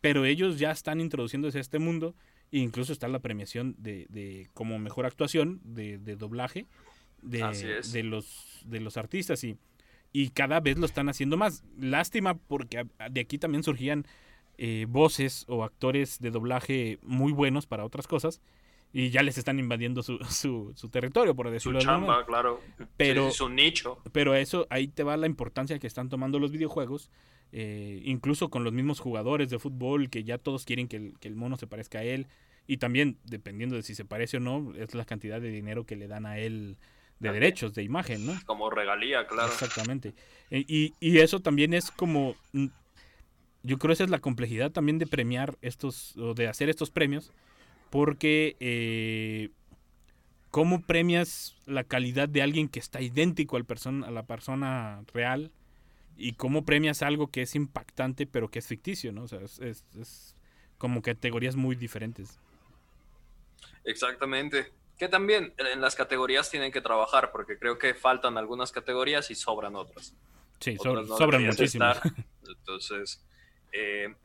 pero 0.01 0.25
ellos 0.25 0.57
ya 0.57 0.71
están 0.71 0.99
introduciéndose 1.01 1.59
a 1.59 1.61
este 1.61 1.77
mundo 1.77 2.15
e 2.51 2.57
incluso 2.57 2.91
está 2.93 3.07
la 3.09 3.19
premiación 3.19 3.75
de, 3.77 4.07
de 4.09 4.49
como 4.55 4.79
mejor 4.79 5.05
actuación 5.05 5.61
de, 5.63 5.99
doblaje 6.15 6.65
de, 7.21 7.43
Así 7.43 7.67
es. 7.67 7.91
de 7.91 8.01
los 8.01 8.63
de 8.65 8.79
los 8.79 8.97
artistas 8.97 9.43
y 9.43 9.55
y 10.17 10.29
cada 10.29 10.59
vez 10.61 10.77
lo 10.77 10.85
están 10.85 11.09
haciendo 11.09 11.35
más. 11.35 11.63
Lástima 11.77 12.35
porque 12.37 12.85
de 13.11 13.19
aquí 13.21 13.37
también 13.37 13.63
surgían 13.63 14.05
eh, 14.57 14.85
voces 14.87 15.43
o 15.49 15.63
actores 15.65 16.19
de 16.21 16.31
doblaje 16.31 16.99
muy 17.01 17.33
buenos 17.33 17.65
para 17.65 17.83
otras 17.83 18.07
cosas 18.07 18.41
y 18.93 19.09
ya 19.09 19.23
les 19.23 19.37
están 19.37 19.59
invadiendo 19.59 20.03
su, 20.03 20.17
su, 20.29 20.71
su 20.75 20.87
territorio, 20.87 21.35
por 21.35 21.47
Su 21.47 21.51
decirlo 21.51 21.79
de 21.79 21.85
manera. 21.85 22.07
chamba, 22.07 22.25
claro. 22.25 22.61
Pero- 22.95 23.29
Sí, 23.29 23.37
su 23.37 23.49
nicho. 23.49 23.97
Pero 24.13 24.35
eso, 24.35 24.67
ahí 24.69 24.87
te 24.87 25.03
va 25.03 25.17
la 25.17 25.27
importancia 25.27 25.79
que 25.79 25.87
están 25.87 26.07
tomando 26.07 26.39
los 26.39 26.51
videojuegos, 26.51 27.09
eh, 27.51 28.01
incluso 28.05 28.49
con 28.49 28.63
los 28.63 28.71
mismos 28.71 29.01
jugadores 29.01 29.49
de 29.49 29.59
fútbol, 29.59 30.09
que 30.09 30.23
ya 30.23 30.37
todos 30.37 30.63
quieren 30.63 30.87
que 30.87 30.95
el, 30.97 31.13
que 31.19 31.27
el 31.27 31.35
mono 31.35 31.57
se 31.57 31.67
parezca 31.67 31.99
a 31.99 32.03
él, 32.03 32.27
y 32.67 32.77
también, 32.77 33.17
dependiendo 33.25 33.75
de 33.75 33.83
si 33.83 33.95
se 33.95 34.05
parece 34.05 34.37
o 34.37 34.39
no, 34.39 34.73
es 34.75 34.95
la 34.95 35.03
cantidad 35.03 35.41
de 35.41 35.49
dinero 35.49 35.85
que 35.85 35.97
le 35.97 36.07
dan 36.07 36.25
a 36.25 36.39
él 36.39 36.77
de 37.19 37.31
derechos, 37.31 37.73
de 37.73 37.83
imagen, 37.83 38.25
¿no? 38.25 38.33
Como 38.45 38.69
regalía, 38.69 39.25
claro. 39.27 39.51
Exactamente. 39.51 40.13
E- 40.51 40.65
Y, 40.67 40.93
y 40.99 41.19
eso 41.19 41.39
también 41.39 41.73
es 41.73 41.91
como, 41.91 42.35
mm, 42.53 42.67
yo 43.63 43.77
creo 43.79 43.93
esa 43.93 44.03
es 44.03 44.09
la 44.09 44.19
complejidad 44.19 44.71
también 44.71 44.99
de 44.99 45.07
premiar 45.07 45.57
estos, 45.61 46.15
o 46.17 46.33
de 46.33 46.47
hacer 46.47 46.69
estos 46.69 46.91
premios, 46.91 47.31
porque 47.89 48.55
eh, 48.59 49.49
¿cómo 50.51 50.81
premias 50.81 51.55
la 51.65 51.83
calidad 51.83 52.29
de 52.29 52.41
alguien 52.41 52.67
que 52.69 52.79
está 52.79 53.01
idéntico 53.01 53.57
al 53.57 53.65
person- 53.65 54.05
a 54.05 54.11
la 54.11 54.23
persona 54.23 55.03
real? 55.13 55.51
Y 56.17 56.33
cómo 56.33 56.63
premias 56.63 57.01
algo 57.01 57.27
que 57.27 57.41
es 57.41 57.55
impactante 57.55 58.25
pero 58.25 58.49
que 58.49 58.59
es 58.59 58.67
ficticio, 58.67 59.11
¿no? 59.11 59.23
O 59.23 59.27
sea, 59.27 59.41
es, 59.41 59.59
es- 59.59 59.83
es 59.99 60.35
como 60.77 61.01
categorías 61.01 61.55
muy 61.55 61.75
diferentes. 61.75 62.39
Exactamente. 63.83 64.71
Que 64.97 65.09
también 65.09 65.53
en 65.57 65.81
las 65.81 65.95
categorías 65.95 66.49
tienen 66.49 66.71
que 66.71 66.81
trabajar, 66.81 67.31
porque 67.31 67.57
creo 67.59 67.77
que 67.77 67.93
faltan 67.93 68.37
algunas 68.37 68.71
categorías 68.71 69.29
y 69.31 69.35
sobran 69.35 69.75
otras. 69.75 70.13
Sí, 70.59 70.75
Otras 70.79 70.83
sobran, 70.83 71.07
no 71.07 71.17
sobran 71.17 71.41
deberían 71.41 71.49
muchísimos. 71.57 71.95
estar. 71.97 72.13
Entonces, 72.47 73.25
eh, 73.73 74.15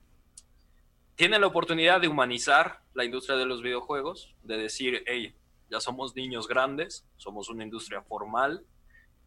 tienen 1.16 1.40
la 1.40 1.48
oportunidad 1.48 2.00
de 2.00 2.08
humanizar 2.08 2.80
la 2.94 3.04
industria 3.04 3.36
de 3.36 3.46
los 3.46 3.62
videojuegos, 3.62 4.34
de 4.42 4.56
decir, 4.56 5.02
hey, 5.06 5.34
ya 5.68 5.80
somos 5.80 6.14
niños 6.14 6.46
grandes, 6.48 7.04
somos 7.16 7.48
una 7.48 7.64
industria 7.64 8.02
formal, 8.02 8.64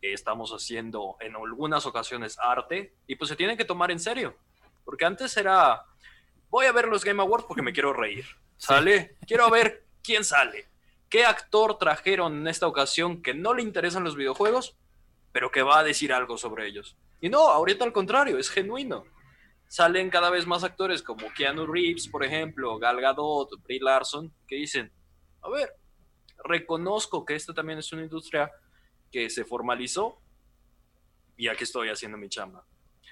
eh, 0.02 0.14
estamos 0.14 0.52
haciendo 0.52 1.18
en 1.20 1.36
algunas 1.36 1.86
ocasiones 1.86 2.38
arte, 2.40 2.94
y 3.06 3.16
pues 3.16 3.30
se 3.30 3.36
tienen 3.36 3.58
que 3.58 3.66
tomar 3.66 3.92
en 3.92 4.00
serio. 4.00 4.36
Porque 4.86 5.06
antes 5.06 5.36
era, 5.38 5.84
voy 6.50 6.66
a 6.66 6.72
ver 6.72 6.88
los 6.88 7.04
Game 7.04 7.22
Awards 7.22 7.46
porque 7.48 7.62
me 7.62 7.74
quiero 7.74 7.94
reír. 7.94 8.26
¿Sale? 8.58 9.18
Quiero 9.28 9.50
ver 9.50 9.86
quién 10.02 10.24
sale. 10.24 10.68
¿Qué 11.14 11.26
actor 11.26 11.78
trajeron 11.78 12.40
en 12.40 12.48
esta 12.48 12.66
ocasión 12.66 13.22
que 13.22 13.36
no 13.36 13.54
le 13.54 13.62
interesan 13.62 14.04
los 14.04 14.16
videojuegos, 14.16 14.76
pero 15.32 15.52
que 15.52 15.62
va 15.62 15.78
a 15.78 15.84
decir 15.84 16.12
algo 16.12 16.40
sobre 16.40 16.66
ellos? 16.66 16.98
Y 17.22 17.30
no, 17.30 17.50
ahorita 17.50 17.86
al 17.86 17.94
contrario, 17.94 18.40
es 18.40 18.50
genuino. 18.50 19.04
Salen 19.68 20.10
cada 20.10 20.32
vez 20.32 20.48
más 20.48 20.64
actores 20.64 21.04
como 21.04 21.32
Keanu 21.32 21.68
Reeves, 21.68 22.08
por 22.08 22.26
ejemplo, 22.26 22.80
Gal 22.80 23.00
Gadot, 23.00 23.62
Brie 23.62 23.80
Larson, 23.80 24.34
que 24.48 24.56
dicen, 24.56 24.92
a 25.44 25.52
ver, 25.52 25.76
reconozco 26.46 27.24
que 27.24 27.36
esta 27.36 27.54
también 27.54 27.78
es 27.78 27.94
una 27.94 28.02
industria 28.02 28.52
que 29.12 29.30
se 29.30 29.46
formalizó 29.46 30.18
y 31.38 31.48
aquí 31.48 31.64
estoy 31.64 31.90
haciendo 31.90 32.18
mi 32.18 32.28
chamba. 32.28 32.66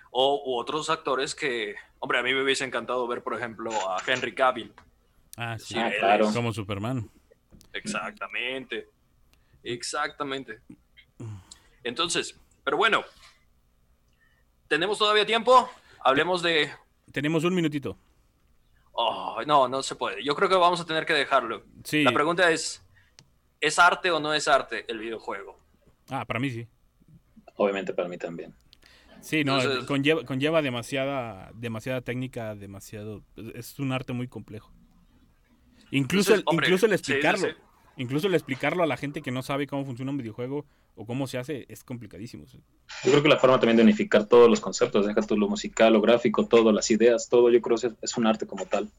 O 0.09 0.41
u 0.43 0.59
otros 0.59 0.89
actores 0.89 1.35
que, 1.35 1.75
hombre, 1.99 2.17
a 2.17 2.23
mí 2.23 2.33
me 2.33 2.41
hubiese 2.41 2.65
encantado 2.65 3.05
ver, 3.05 3.21
por 3.21 3.35
ejemplo, 3.35 3.69
a 3.87 4.01
Henry 4.07 4.33
Cavill. 4.33 4.73
Ah, 5.37 5.59
sí. 5.59 5.77
Ah, 5.77 5.91
claro. 5.99 6.31
Como 6.33 6.51
Superman. 6.51 7.07
Exactamente. 7.73 8.87
Exactamente. 9.63 10.59
Entonces, 11.83 12.39
pero 12.63 12.77
bueno, 12.77 13.03
¿tenemos 14.67 14.97
todavía 14.97 15.25
tiempo? 15.25 15.69
Hablemos 16.03 16.41
de... 16.41 16.71
Tenemos 17.11 17.43
un 17.43 17.53
minutito. 17.55 17.97
Oh, 18.93 19.39
no, 19.45 19.67
no 19.67 19.83
se 19.83 19.95
puede. 19.95 20.23
Yo 20.23 20.35
creo 20.35 20.49
que 20.49 20.55
vamos 20.55 20.79
a 20.81 20.85
tener 20.85 21.05
que 21.05 21.13
dejarlo. 21.13 21.63
Sí. 21.83 22.03
La 22.03 22.11
pregunta 22.11 22.51
es, 22.51 22.83
¿es 23.59 23.79
arte 23.79 24.11
o 24.11 24.19
no 24.19 24.33
es 24.33 24.47
arte 24.47 24.85
el 24.87 24.99
videojuego? 24.99 25.59
Ah, 26.09 26.25
para 26.25 26.39
mí 26.39 26.49
sí. 26.49 26.67
Obviamente 27.55 27.93
para 27.93 28.07
mí 28.07 28.17
también. 28.17 28.53
Sí, 29.21 29.43
no, 29.43 29.59
Entonces- 29.59 29.85
conlleva, 29.85 30.23
conlleva 30.25 30.61
demasiada, 30.61 31.51
demasiada 31.53 32.01
técnica, 32.01 32.55
demasiado, 32.55 33.23
es 33.53 33.77
un 33.79 33.91
arte 33.91 34.13
muy 34.13 34.27
complejo. 34.27 34.71
Incluso, 35.91 36.33
Entonces, 36.33 36.39
el, 36.39 36.43
hombre, 36.45 36.67
incluso 36.67 36.85
el 36.87 36.91
sí, 36.91 36.95
explicarlo, 36.95 37.47
sí. 37.47 37.55
incluso 37.97 38.27
el 38.27 38.33
explicarlo 38.33 38.83
a 38.83 38.87
la 38.87 38.97
gente 38.97 39.21
que 39.21 39.31
no 39.31 39.43
sabe 39.43 39.67
cómo 39.67 39.85
funciona 39.85 40.11
un 40.11 40.17
videojuego 40.17 40.65
o 40.95 41.05
cómo 41.05 41.27
se 41.27 41.37
hace 41.37 41.65
es 41.69 41.83
complicadísimo. 41.83 42.47
sí. 42.47 42.61
Yo 43.03 43.11
creo 43.11 43.23
que 43.23 43.29
la 43.29 43.37
forma 43.37 43.59
también 43.59 43.77
de 43.77 43.83
unificar 43.83 44.25
todos 44.25 44.49
los 44.49 44.59
conceptos, 44.59 45.05
deja 45.05 45.21
tú 45.21 45.37
lo 45.37 45.47
musical, 45.47 45.93
lo 45.93 46.01
gráfico, 46.01 46.47
todo, 46.47 46.71
las 46.71 46.89
ideas, 46.91 47.29
todo, 47.29 47.49
yo 47.49 47.61
creo 47.61 47.77
que 47.77 47.87
es, 47.87 47.93
es 48.01 48.17
un 48.17 48.25
arte 48.25 48.47
como 48.47 48.65
tal. 48.65 48.89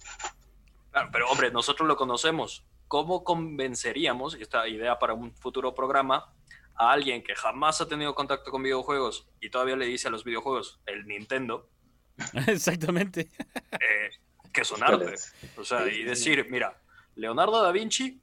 Claro, 0.91 1.09
pero 1.11 1.29
hombre, 1.31 1.51
nosotros 1.51 1.89
lo 1.89 1.97
conocemos. 1.97 2.65
¿Cómo 2.87 3.25
convenceríamos, 3.25 4.37
y 4.39 4.43
esta 4.43 4.69
idea 4.69 4.99
para 4.99 5.15
un 5.15 5.35
futuro 5.35 5.75
programa, 5.75 6.33
a 6.75 6.93
alguien 6.93 7.23
que 7.23 7.35
jamás 7.35 7.81
ha 7.81 7.89
tenido 7.89 8.15
contacto 8.15 8.51
con 8.51 8.63
videojuegos 8.63 9.27
y 9.41 9.51
todavía 9.51 9.77
le 9.77 9.87
dice 9.87 10.09
a 10.09 10.11
los 10.11 10.25
videojuegos 10.25 10.81
el 10.87 11.07
Nintendo, 11.07 11.69
Exactamente. 12.47 13.31
eh, 13.73 14.11
que 14.53 14.61
es 14.61 14.71
un 14.71 14.83
arte? 14.83 15.15
O 15.57 15.65
sea, 15.65 15.87
y 15.89 16.03
decir, 16.03 16.47
mira, 16.51 16.82
Leonardo 17.17 17.63
da 17.63 17.73
Vinci, 17.73 18.21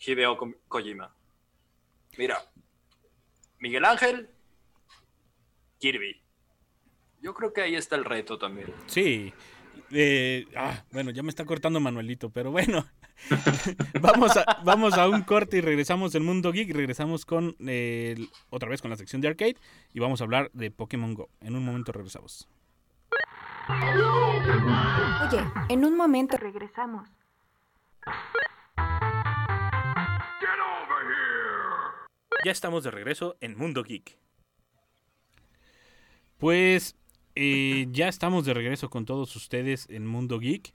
Hideo 0.00 0.36
Ko- 0.36 0.54
Kojima. 0.68 1.10
Mira, 2.16 2.38
Miguel 3.58 3.84
Ángel, 3.84 4.30
Kirby. 5.78 6.20
Yo 7.20 7.34
creo 7.34 7.52
que 7.52 7.62
ahí 7.62 7.74
está 7.74 7.96
el 7.96 8.04
reto 8.04 8.38
también. 8.38 8.72
Sí. 8.86 9.32
Eh, 9.90 10.46
ah, 10.56 10.84
bueno, 10.92 11.10
ya 11.10 11.22
me 11.22 11.30
está 11.30 11.44
cortando 11.44 11.80
Manuelito, 11.80 12.30
pero 12.30 12.50
bueno. 12.50 12.86
vamos, 14.00 14.36
a, 14.36 14.60
vamos 14.64 14.94
a 14.94 15.08
un 15.08 15.22
corte 15.22 15.56
y 15.56 15.60
regresamos 15.60 16.14
en 16.14 16.24
Mundo 16.24 16.52
Geek. 16.52 16.70
Regresamos 16.72 17.24
con 17.26 17.56
eh, 17.66 18.14
el- 18.16 18.28
otra 18.50 18.68
vez 18.68 18.80
con 18.82 18.90
la 18.90 18.96
sección 18.96 19.20
de 19.20 19.28
arcade 19.28 19.56
y 19.92 19.98
vamos 20.00 20.20
a 20.20 20.24
hablar 20.24 20.50
de 20.52 20.70
Pokémon 20.70 21.14
Go. 21.14 21.28
En 21.40 21.56
un 21.56 21.64
momento 21.64 21.90
regresamos. 21.92 22.48
Oye, 23.68 25.44
en 25.68 25.84
un 25.84 25.96
momento 25.96 26.36
regresamos. 26.36 27.08
Ya 32.44 32.52
estamos 32.52 32.84
de 32.84 32.90
regreso 32.90 33.36
en 33.40 33.56
Mundo 33.56 33.82
Geek. 33.82 34.16
Pues 36.38 36.94
eh, 37.34 37.86
ya 37.90 38.08
estamos 38.08 38.44
de 38.44 38.54
regreso 38.54 38.90
con 38.90 39.04
todos 39.04 39.34
ustedes 39.36 39.86
en 39.90 40.06
Mundo 40.06 40.38
Geek. 40.38 40.72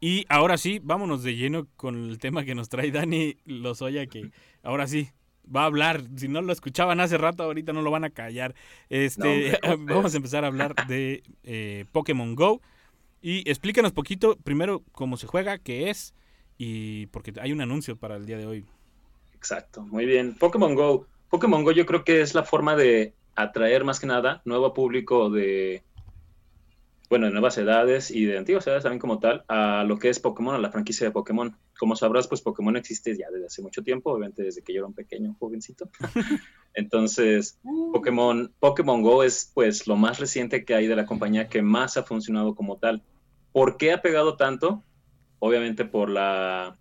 Y 0.00 0.26
ahora 0.28 0.58
sí, 0.58 0.78
vámonos 0.82 1.22
de 1.22 1.36
lleno 1.36 1.68
con 1.76 2.10
el 2.10 2.18
tema 2.18 2.44
que 2.44 2.54
nos 2.54 2.68
trae 2.68 2.90
Dani 2.90 3.36
Lozoya, 3.46 4.06
que 4.06 4.30
ahora 4.62 4.86
sí 4.86 5.10
va 5.54 5.62
a 5.62 5.66
hablar. 5.66 6.02
Si 6.16 6.28
no 6.28 6.42
lo 6.42 6.52
escuchaban 6.52 7.00
hace 7.00 7.16
rato, 7.16 7.44
ahorita 7.44 7.72
no 7.72 7.82
lo 7.82 7.90
van 7.90 8.04
a 8.04 8.10
callar. 8.10 8.54
Este, 8.88 9.22
No, 9.22 9.30
hombre, 9.30 9.60
¿cómo 9.62 9.84
vamos 9.96 10.14
a 10.14 10.16
empezar 10.18 10.44
a 10.44 10.48
hablar 10.48 10.74
de 10.86 11.22
eh, 11.44 11.86
Pokémon 11.92 12.34
Go. 12.34 12.60
Y 13.22 13.48
explícanos 13.48 13.92
poquito, 13.92 14.36
primero, 14.36 14.82
cómo 14.92 15.16
se 15.16 15.26
juega, 15.26 15.58
qué 15.58 15.90
es, 15.90 16.14
y 16.58 17.06
porque 17.06 17.32
hay 17.40 17.52
un 17.52 17.60
anuncio 17.60 17.96
para 17.96 18.16
el 18.16 18.26
día 18.26 18.38
de 18.38 18.46
hoy. 18.46 18.64
Exacto, 19.34 19.82
muy 19.82 20.06
bien. 20.06 20.34
Pokémon 20.34 20.74
Go. 20.74 21.06
Pokémon 21.28 21.64
Go 21.64 21.72
yo 21.72 21.86
creo 21.86 22.04
que 22.04 22.20
es 22.20 22.34
la 22.34 22.44
forma 22.44 22.76
de 22.76 23.14
atraer 23.34 23.84
más 23.84 24.00
que 24.00 24.06
nada 24.06 24.40
nuevo 24.44 24.72
público 24.72 25.28
de, 25.28 25.82
bueno, 27.08 27.26
de 27.26 27.32
nuevas 27.32 27.56
edades 27.58 28.10
y 28.10 28.24
de 28.24 28.38
antiguas 28.38 28.66
edades 28.66 28.82
también 28.82 29.00
como 29.00 29.18
tal, 29.18 29.44
a 29.48 29.84
lo 29.84 29.98
que 29.98 30.08
es 30.08 30.18
Pokémon, 30.18 30.54
a 30.54 30.58
la 30.58 30.70
franquicia 30.70 31.06
de 31.06 31.12
Pokémon. 31.12 31.56
Como 31.78 31.94
sabrás, 31.94 32.26
pues 32.26 32.40
Pokémon 32.40 32.76
existe 32.76 33.16
ya 33.16 33.30
desde 33.30 33.46
hace 33.46 33.62
mucho 33.62 33.82
tiempo, 33.82 34.12
obviamente 34.12 34.42
desde 34.42 34.62
que 34.62 34.72
yo 34.72 34.80
era 34.80 34.88
un 34.88 34.94
pequeño 34.94 35.36
jovencito. 35.38 35.88
Entonces, 36.74 37.58
Pokémon, 37.92 38.52
Pokémon 38.58 39.02
Go 39.02 39.22
es 39.22 39.50
pues 39.54 39.86
lo 39.86 39.96
más 39.96 40.18
reciente 40.18 40.64
que 40.64 40.74
hay 40.74 40.86
de 40.86 40.96
la 40.96 41.06
compañía 41.06 41.48
que 41.48 41.62
más 41.62 41.96
ha 41.96 42.02
funcionado 42.02 42.54
como 42.54 42.78
tal. 42.78 43.02
¿Por 43.52 43.76
qué 43.76 43.92
ha 43.92 44.02
pegado 44.02 44.36
tanto? 44.36 44.82
Obviamente 45.38 45.84
por 45.84 46.08
la 46.10 46.78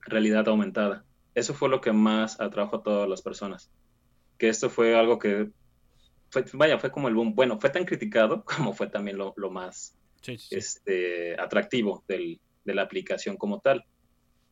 realidad 0.00 0.48
aumentada. 0.48 1.04
Eso 1.34 1.54
fue 1.54 1.68
lo 1.68 1.80
que 1.80 1.92
más 1.92 2.40
atrajo 2.40 2.76
a 2.76 2.82
todas 2.82 3.08
las 3.08 3.22
personas. 3.22 3.70
Que 4.38 4.48
esto 4.48 4.70
fue 4.70 4.96
algo 4.96 5.18
que, 5.18 5.50
fue- 6.30 6.44
vaya, 6.54 6.78
fue 6.78 6.90
como 6.90 7.08
el 7.08 7.14
boom. 7.14 7.34
Bueno, 7.34 7.58
fue 7.60 7.70
tan 7.70 7.84
criticado 7.84 8.44
como 8.72 8.72
fue 8.72 8.88
también 8.88 9.18
lo, 9.18 9.32
lo 9.36 9.50
más 9.50 9.94
Sí, 10.22 10.36
sí, 10.38 10.56
este, 10.56 11.40
atractivo 11.40 12.04
del- 12.08 12.40
de 12.64 12.74
la 12.74 12.82
aplicación 12.82 13.36
como 13.36 13.60
tal. 13.60 13.84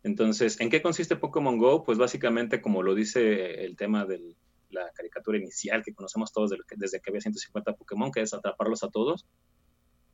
Entonces, 0.03 0.61
¿en 0.61 0.71
qué 0.71 0.81
consiste 0.81 1.17
Pokémon 1.17 1.59
Go? 1.59 1.83
Pues 1.85 1.99
básicamente, 1.99 2.63
como 2.63 2.83
lo 2.83 2.95
dice 2.95 3.65
el 3.65 3.77
tema 3.77 4.05
de 4.07 4.21
la 4.71 4.91
caricatura 4.95 5.39
inicial 5.39 5.83
que 5.85 5.95
conocemos 5.95 6.33
todos 6.33 6.51
desde 6.77 7.01
que 7.01 7.11
había 7.11 7.21
150 7.21 7.73
Pokémon, 7.75 8.11
que 8.13 8.21
es 8.21 8.33
atraparlos 8.33 8.83
a 8.85 8.89
todos. 8.89 9.25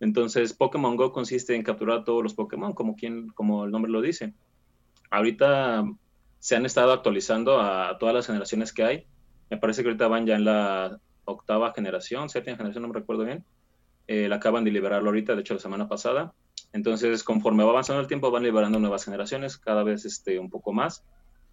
Entonces, 0.02 0.52
Pokémon 0.52 0.96
Go 0.96 1.12
consiste 1.12 1.54
en 1.54 1.62
capturar 1.62 2.02
todos 2.04 2.24
los 2.24 2.34
Pokémon, 2.34 2.72
como, 2.72 2.96
quien, 2.96 3.28
como 3.28 3.64
el 3.64 3.70
nombre 3.70 3.90
lo 3.90 4.00
dice. 4.00 4.34
Ahorita 5.10 5.84
se 6.40 6.56
han 6.56 6.66
estado 6.66 6.92
actualizando 6.92 7.60
a 7.60 7.96
todas 7.98 8.12
las 8.12 8.26
generaciones 8.26 8.72
que 8.72 8.82
hay. 8.82 9.06
Me 9.48 9.58
parece 9.58 9.82
que 9.82 9.90
ahorita 9.90 10.08
van 10.08 10.26
ya 10.26 10.34
en 10.34 10.44
la 10.44 10.98
octava 11.24 11.72
generación, 11.72 12.28
séptima 12.28 12.56
generación, 12.56 12.82
no 12.82 12.88
me 12.88 12.98
recuerdo 12.98 13.24
bien. 13.24 13.44
Eh, 14.08 14.28
la 14.28 14.36
acaban 14.36 14.64
de 14.64 14.72
liberarlo 14.72 15.10
ahorita, 15.10 15.36
de 15.36 15.42
hecho, 15.42 15.54
la 15.54 15.60
semana 15.60 15.88
pasada. 15.88 16.34
Entonces, 16.72 17.22
conforme 17.22 17.62
va 17.62 17.70
avanzando 17.70 18.00
el 18.00 18.08
tiempo, 18.08 18.32
van 18.32 18.42
liberando 18.42 18.80
nuevas 18.80 19.04
generaciones, 19.04 19.56
cada 19.56 19.84
vez 19.84 20.04
este, 20.04 20.40
un 20.40 20.50
poco 20.50 20.72
más, 20.72 21.04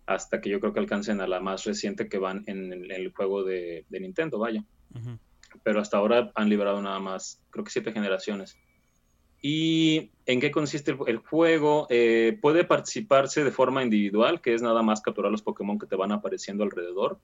hasta 0.08 0.42
que 0.42 0.50
yo 0.50 0.60
creo 0.60 0.74
que 0.74 0.80
alcancen 0.80 1.22
a 1.22 1.28
la 1.28 1.40
más 1.40 1.66
reciente 1.66 2.10
que 2.10 2.18
van 2.18 2.44
en, 2.48 2.74
el- 2.74 3.14
juego 3.14 3.44
de, 3.44 3.86
Nintendo, 3.92 4.40
vaya. 4.40 4.64
Ujú. 4.96 5.20
Pero 5.64 5.82
hasta 5.82 5.98
ahora 5.98 6.32
han 6.36 6.50
liberado 6.50 6.82
nada 6.82 7.00
más, 7.00 7.44
creo 7.50 7.64
que 7.64 7.72
siete 7.72 7.92
generaciones. 7.92 8.58
¿Y 9.42 10.12
en 10.26 10.42
qué 10.42 10.52
consiste 10.52 10.96
el, 11.08 11.18
juego? 11.18 11.88
Eh, 11.90 12.38
puede 12.42 12.66
participarse 12.66 13.44
de 13.44 13.52
forma 13.52 13.84
individual, 13.84 14.42
que 14.42 14.54
es 14.54 14.62
nada 14.62 14.82
más 14.82 15.02
capturar 15.02 15.32
los 15.32 15.42
Pokémon 15.42 15.80
que 15.80 15.88
te 15.88 15.96
van 15.96 16.12
apareciendo 16.12 16.64
alrededor. 16.64 17.20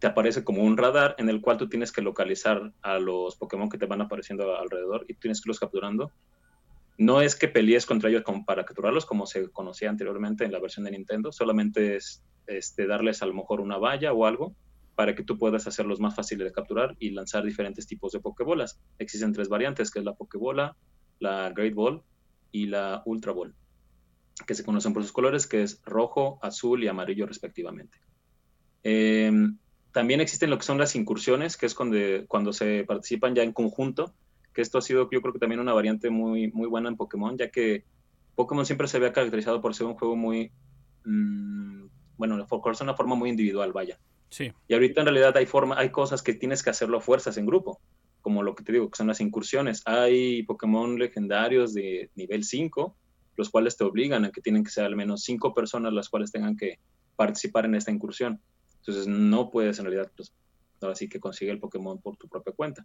Te 0.00 0.06
aparece 0.06 0.44
como 0.44 0.62
un 0.62 0.76
radar 0.76 1.14
en 1.18 1.30
el 1.30 1.40
cual 1.40 1.56
tú 1.56 1.68
tienes 1.68 1.92
que 1.92 2.02
localizar 2.02 2.72
a 2.82 2.98
los 2.98 3.36
Pokémon 3.36 3.70
que 3.70 3.78
te 3.78 3.86
van 3.86 4.02
apareciendo 4.02 4.54
alrededor 4.56 5.06
y 5.08 5.14
tienes 5.14 5.40
que 5.40 5.48
irlos 5.48 5.60
capturando. 5.60 6.10
No 6.98 7.22
es 7.22 7.34
que 7.34 7.48
pelees 7.48 7.86
contra 7.86 8.10
ellos 8.10 8.22
para 8.46 8.64
capturarlos, 8.66 9.06
como 9.06 9.26
se 9.26 9.50
conocía 9.50 9.88
anteriormente 9.88 10.44
en 10.44 10.52
la 10.52 10.60
versión 10.60 10.84
de 10.84 10.90
Nintendo, 10.90 11.32
solamente 11.32 11.96
es 11.96 12.22
este, 12.46 12.86
darles 12.86 13.22
a 13.22 13.26
lo 13.26 13.32
mejor 13.32 13.60
una 13.62 13.78
valla 13.78 14.12
o 14.12 14.26
algo 14.26 14.54
para 14.94 15.14
que 15.14 15.24
tú 15.24 15.38
puedas 15.38 15.66
hacerlos 15.66 16.00
más 16.00 16.14
fáciles 16.14 16.46
de 16.46 16.52
capturar 16.52 16.96
y 16.98 17.10
lanzar 17.10 17.44
diferentes 17.44 17.86
tipos 17.86 18.12
de 18.12 18.20
Pokébolas. 18.20 18.80
Existen 18.98 19.32
tres 19.32 19.48
variantes, 19.48 19.90
que 19.90 19.98
es 19.98 20.04
la 20.04 20.14
Pokébola, 20.14 20.76
la 21.18 21.50
Great 21.50 21.74
Ball 21.74 22.02
y 22.52 22.66
la 22.66 23.02
Ultra 23.04 23.32
Ball, 23.32 23.54
que 24.46 24.54
se 24.54 24.64
conocen 24.64 24.92
por 24.92 25.02
sus 25.02 25.12
colores, 25.12 25.46
que 25.46 25.62
es 25.62 25.80
rojo, 25.84 26.38
azul 26.42 26.82
y 26.84 26.88
amarillo 26.88 27.26
respectivamente. 27.26 27.98
Eh, 28.82 29.32
también 29.92 30.20
existen 30.20 30.50
lo 30.50 30.58
que 30.58 30.64
son 30.64 30.78
las 30.78 30.96
incursiones, 30.96 31.56
que 31.56 31.66
es 31.66 31.74
cuando, 31.74 31.96
cuando 32.26 32.52
se 32.52 32.84
participan 32.84 33.34
ya 33.34 33.42
en 33.42 33.52
conjunto, 33.52 34.12
que 34.52 34.60
esto 34.60 34.78
ha 34.78 34.82
sido 34.82 35.08
yo 35.10 35.20
creo 35.20 35.32
que 35.32 35.38
también 35.38 35.60
una 35.60 35.72
variante 35.72 36.10
muy, 36.10 36.50
muy 36.52 36.68
buena 36.68 36.88
en 36.88 36.96
Pokémon, 36.96 37.36
ya 37.38 37.50
que 37.50 37.84
Pokémon 38.34 38.66
siempre 38.66 38.88
se 38.88 38.96
había 38.96 39.12
caracterizado 39.12 39.60
por 39.60 39.74
ser 39.74 39.86
un 39.86 39.94
juego 39.94 40.16
muy, 40.16 40.50
mmm, 41.04 41.86
bueno, 42.16 42.46
por 42.46 42.76
ser 42.76 42.86
una 42.86 42.96
forma 42.96 43.14
muy 43.14 43.30
individual, 43.30 43.72
vaya. 43.72 43.98
Sí. 44.34 44.52
Y 44.66 44.74
ahorita 44.74 45.00
en 45.00 45.06
realidad 45.06 45.36
hay, 45.36 45.46
forma, 45.46 45.78
hay 45.78 45.90
cosas 45.90 46.20
que 46.20 46.34
tienes 46.34 46.64
que 46.64 46.70
hacerlo 46.70 46.98
a 46.98 47.00
fuerzas 47.00 47.36
en 47.36 47.46
grupo, 47.46 47.80
como 48.20 48.42
lo 48.42 48.56
que 48.56 48.64
te 48.64 48.72
digo, 48.72 48.90
que 48.90 48.96
son 48.96 49.06
las 49.06 49.20
incursiones. 49.20 49.80
Hay 49.86 50.42
Pokémon 50.42 50.98
legendarios 50.98 51.72
de 51.72 52.10
nivel 52.16 52.42
5, 52.42 52.96
los 53.36 53.48
cuales 53.48 53.76
te 53.76 53.84
obligan 53.84 54.24
a 54.24 54.32
que 54.32 54.40
tienen 54.40 54.64
que 54.64 54.72
ser 54.72 54.86
al 54.86 54.96
menos 54.96 55.22
5 55.22 55.54
personas 55.54 55.92
las 55.92 56.08
cuales 56.08 56.32
tengan 56.32 56.56
que 56.56 56.80
participar 57.14 57.64
en 57.64 57.76
esta 57.76 57.92
incursión. 57.92 58.40
Entonces 58.78 59.06
no 59.06 59.52
puedes 59.52 59.78
en 59.78 59.84
realidad, 59.84 60.10
pues, 60.16 60.32
ahora 60.82 60.96
sí 60.96 61.08
que 61.08 61.20
consigue 61.20 61.52
el 61.52 61.60
Pokémon 61.60 62.00
por 62.00 62.16
tu 62.16 62.26
propia 62.26 62.52
cuenta. 62.54 62.84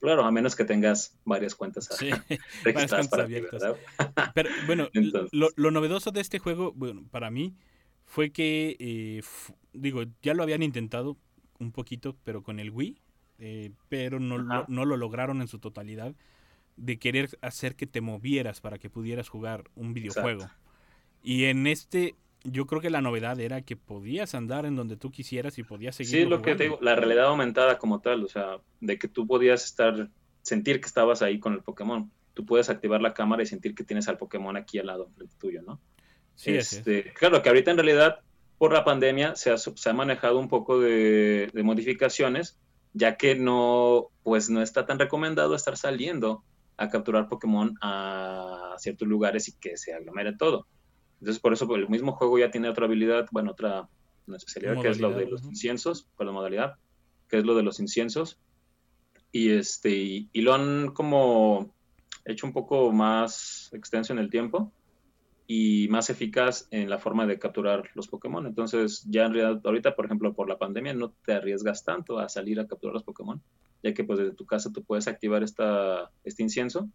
Claro, 0.00 0.24
a 0.24 0.30
menos 0.30 0.56
que 0.56 0.64
tengas 0.64 1.18
varias 1.26 1.54
cuentas 1.54 1.90
Sí, 1.98 2.08
registradas 2.64 3.08
cuentas 3.08 3.08
para 3.08 3.26
ti, 3.26 3.34
abiertas. 3.36 3.62
¿verdad? 3.62 4.32
Pero 4.34 4.48
bueno, 4.66 4.88
Entonces. 4.94 5.28
lo, 5.34 5.50
lo 5.56 5.70
novedoso 5.70 6.10
de 6.10 6.22
este 6.22 6.38
juego, 6.38 6.72
bueno, 6.74 7.06
para 7.10 7.30
mí, 7.30 7.54
fue 8.06 8.30
que, 8.30 8.76
eh, 8.78 9.22
digo, 9.72 10.04
ya 10.22 10.32
lo 10.32 10.42
habían 10.42 10.62
intentado 10.62 11.18
un 11.58 11.72
poquito, 11.72 12.16
pero 12.24 12.42
con 12.42 12.60
el 12.60 12.70
Wii, 12.70 12.98
eh, 13.38 13.72
pero 13.88 14.20
no, 14.20 14.38
lo, 14.38 14.64
no 14.68 14.84
lo 14.84 14.96
lograron 14.96 15.42
en 15.42 15.48
su 15.48 15.58
totalidad, 15.58 16.14
de 16.76 16.98
querer 16.98 17.30
hacer 17.42 17.74
que 17.74 17.86
te 17.86 18.00
movieras 18.00 18.60
para 18.60 18.78
que 18.78 18.88
pudieras 18.88 19.28
jugar 19.28 19.64
un 19.74 19.92
videojuego. 19.92 20.48
Y 21.22 21.44
en 21.44 21.66
este, 21.66 22.14
yo 22.44 22.66
creo 22.66 22.80
que 22.80 22.90
la 22.90 23.00
novedad 23.00 23.40
era 23.40 23.62
que 23.62 23.76
podías 23.76 24.34
andar 24.34 24.66
en 24.66 24.76
donde 24.76 24.96
tú 24.96 25.10
quisieras 25.10 25.58
y 25.58 25.64
podías 25.64 25.96
seguir. 25.96 26.12
Sí, 26.12 26.24
lo 26.24 26.42
que 26.42 26.54
te 26.54 26.64
digo, 26.64 26.78
la 26.80 26.94
realidad 26.94 27.26
aumentada 27.26 27.78
como 27.78 28.00
tal, 28.00 28.24
o 28.24 28.28
sea, 28.28 28.58
de 28.80 28.98
que 28.98 29.08
tú 29.08 29.26
podías 29.26 29.64
estar, 29.64 30.10
sentir 30.42 30.80
que 30.80 30.86
estabas 30.86 31.22
ahí 31.22 31.40
con 31.40 31.54
el 31.54 31.60
Pokémon. 31.62 32.10
Tú 32.34 32.44
puedes 32.44 32.68
activar 32.68 33.00
la 33.00 33.14
cámara 33.14 33.42
y 33.42 33.46
sentir 33.46 33.74
que 33.74 33.82
tienes 33.82 34.06
al 34.08 34.18
Pokémon 34.18 34.56
aquí 34.56 34.78
al 34.78 34.86
lado 34.86 35.08
frente 35.16 35.34
tuyo, 35.38 35.62
¿no? 35.62 35.80
Sí. 36.36 36.54
Este, 36.54 37.12
claro 37.14 37.42
que 37.42 37.48
ahorita 37.48 37.72
en 37.72 37.78
realidad, 37.78 38.20
por 38.58 38.72
la 38.72 38.84
pandemia, 38.84 39.34
se 39.34 39.50
ha, 39.50 39.58
se 39.58 39.90
ha 39.90 39.92
manejado 39.92 40.38
un 40.38 40.48
poco 40.48 40.78
de, 40.78 41.50
de 41.52 41.62
modificaciones, 41.62 42.58
ya 42.92 43.16
que 43.16 43.34
no, 43.34 44.08
pues 44.22 44.48
no 44.48 44.62
está 44.62 44.86
tan 44.86 44.98
recomendado 44.98 45.54
estar 45.54 45.76
saliendo 45.76 46.44
a 46.76 46.88
capturar 46.88 47.28
Pokémon 47.28 47.74
a 47.80 48.74
ciertos 48.78 49.08
lugares 49.08 49.48
y 49.48 49.58
que 49.58 49.76
se 49.76 49.94
aglomere 49.94 50.36
todo. 50.36 50.66
Entonces, 51.20 51.40
por 51.40 51.52
eso 51.52 51.66
pues, 51.66 51.80
el 51.80 51.88
mismo 51.88 52.12
juego 52.12 52.38
ya 52.38 52.50
tiene 52.50 52.68
otra 52.68 52.86
habilidad, 52.86 53.26
bueno, 53.32 53.52
otra 53.52 53.88
una 54.26 54.36
especialidad, 54.36 54.80
que 54.82 54.88
es 54.88 54.98
lo 54.98 55.08
de 55.08 55.14
Modalidad, 55.14 55.30
los 55.32 55.40
ujú. 55.42 55.50
inciensos, 55.50 56.08
por 56.16 56.26
la 56.26 56.32
modalidad, 56.32 56.74
que 57.28 57.38
es 57.38 57.44
lo 57.44 57.54
de 57.54 57.62
los 57.62 57.80
inciensos. 57.80 58.38
Y, 59.32 59.50
este, 59.50 59.90
y, 59.90 60.28
y 60.32 60.42
lo 60.42 60.54
han 60.54 60.88
como 60.88 61.74
hecho 62.24 62.46
un 62.46 62.52
poco 62.52 62.92
más 62.92 63.70
extenso 63.72 64.12
en 64.12 64.18
el 64.18 64.30
tiempo, 64.30 64.72
y 65.46 65.86
más 65.88 66.10
eficaz 66.10 66.66
en 66.70 66.90
la 66.90 66.98
forma 66.98 67.26
de 67.26 67.38
capturar 67.38 67.90
los 67.94 68.08
Pokémon. 68.08 68.46
Entonces, 68.46 69.04
ya 69.08 69.26
en 69.26 69.34
realidad, 69.34 69.60
ahorita, 69.64 69.94
por 69.94 70.06
ejemplo, 70.06 70.34
por 70.34 70.48
la 70.48 70.58
pandemia, 70.58 70.92
no 70.94 71.12
te 71.24 71.34
arriesgas 71.34 71.84
tanto 71.84 72.18
a 72.18 72.28
salir 72.28 72.58
a 72.58 72.66
capturar 72.66 72.94
los 72.94 73.04
Pokémon, 73.04 73.40
ya 73.82 73.94
que 73.94 74.02
pues 74.02 74.18
desde 74.18 74.34
tu 74.34 74.44
casa 74.44 74.72
tú 74.72 74.82
puedes 74.82 75.06
activar 75.06 75.42
esta, 75.42 76.10
este 76.24 76.42
incienso 76.42 76.88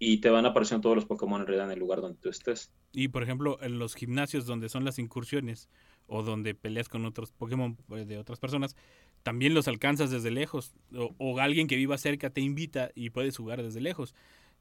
y 0.00 0.18
te 0.20 0.30
van 0.30 0.46
apareciendo 0.46 0.82
todos 0.82 0.96
los 0.96 1.06
Pokémon 1.06 1.40
en 1.40 1.46
realidad 1.46 1.66
en 1.66 1.72
el 1.72 1.78
lugar 1.78 2.00
donde 2.00 2.18
tú 2.20 2.28
estés. 2.28 2.70
Y 2.92 3.08
por 3.08 3.22
ejemplo, 3.22 3.58
en 3.62 3.78
los 3.78 3.94
gimnasios 3.94 4.46
donde 4.46 4.68
son 4.68 4.84
las 4.84 4.98
incursiones 4.98 5.68
o 6.06 6.22
donde 6.22 6.54
peleas 6.54 6.88
con 6.88 7.04
otros 7.04 7.30
Pokémon 7.32 7.76
eh, 7.90 8.04
de 8.04 8.18
otras 8.18 8.40
personas, 8.40 8.76
también 9.22 9.54
los 9.54 9.68
alcanzas 9.68 10.10
desde 10.10 10.30
lejos. 10.30 10.72
O, 10.94 11.14
o 11.18 11.38
alguien 11.38 11.68
que 11.68 11.76
viva 11.76 11.98
cerca 11.98 12.30
te 12.30 12.40
invita 12.40 12.90
y 12.94 13.10
puedes 13.10 13.36
jugar 13.36 13.62
desde 13.62 13.80
lejos. 13.80 14.14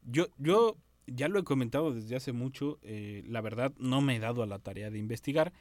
Yo, 0.04 0.28
yo 0.38 0.78
ya 1.08 1.28
lo 1.28 1.40
he 1.40 1.44
comentado 1.44 1.94
desde 1.94 2.16
hace 2.16 2.32
mucho, 2.34 2.80
eh, 2.84 3.24
la 3.28 3.42
verdad 3.42 3.74
no 3.78 4.02
me 4.02 4.16
he 4.16 4.20
dado 4.20 4.44
a 4.44 4.48
la 4.48 4.60
tarea 4.60 4.90
de 4.90 5.00
investigar. 5.00 5.54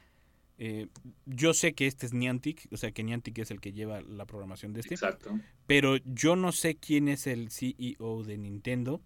Eh, 0.59 0.87
yo 1.25 1.53
sé 1.53 1.73
que 1.73 1.87
este 1.87 2.05
es 2.05 2.13
Niantic, 2.13 2.67
o 2.71 2.77
sea 2.77 2.91
que 2.91 3.03
Niantic 3.03 3.37
es 3.39 3.51
el 3.51 3.61
que 3.61 3.73
lleva 3.73 4.01
la 4.01 4.25
programación 4.25 4.73
de 4.73 4.81
este. 4.81 4.95
Exacto. 4.95 5.39
Pero 5.67 5.97
yo 5.97 6.35
no 6.35 6.51
sé 6.51 6.75
quién 6.75 7.07
es 7.07 7.27
el 7.27 7.51
CEO 7.51 8.23
de 8.23 8.37
Nintendo 8.37 9.01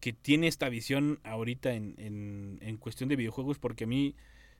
que 0.00 0.12
tiene 0.12 0.46
esta 0.46 0.68
visión 0.68 1.18
ahorita 1.24 1.74
en, 1.74 1.94
en, 1.98 2.58
en 2.62 2.76
cuestión 2.76 3.08
de 3.08 3.16
videojuegos 3.16 3.58
porque 3.58 3.84
a 3.84 3.86
mí 3.86 4.14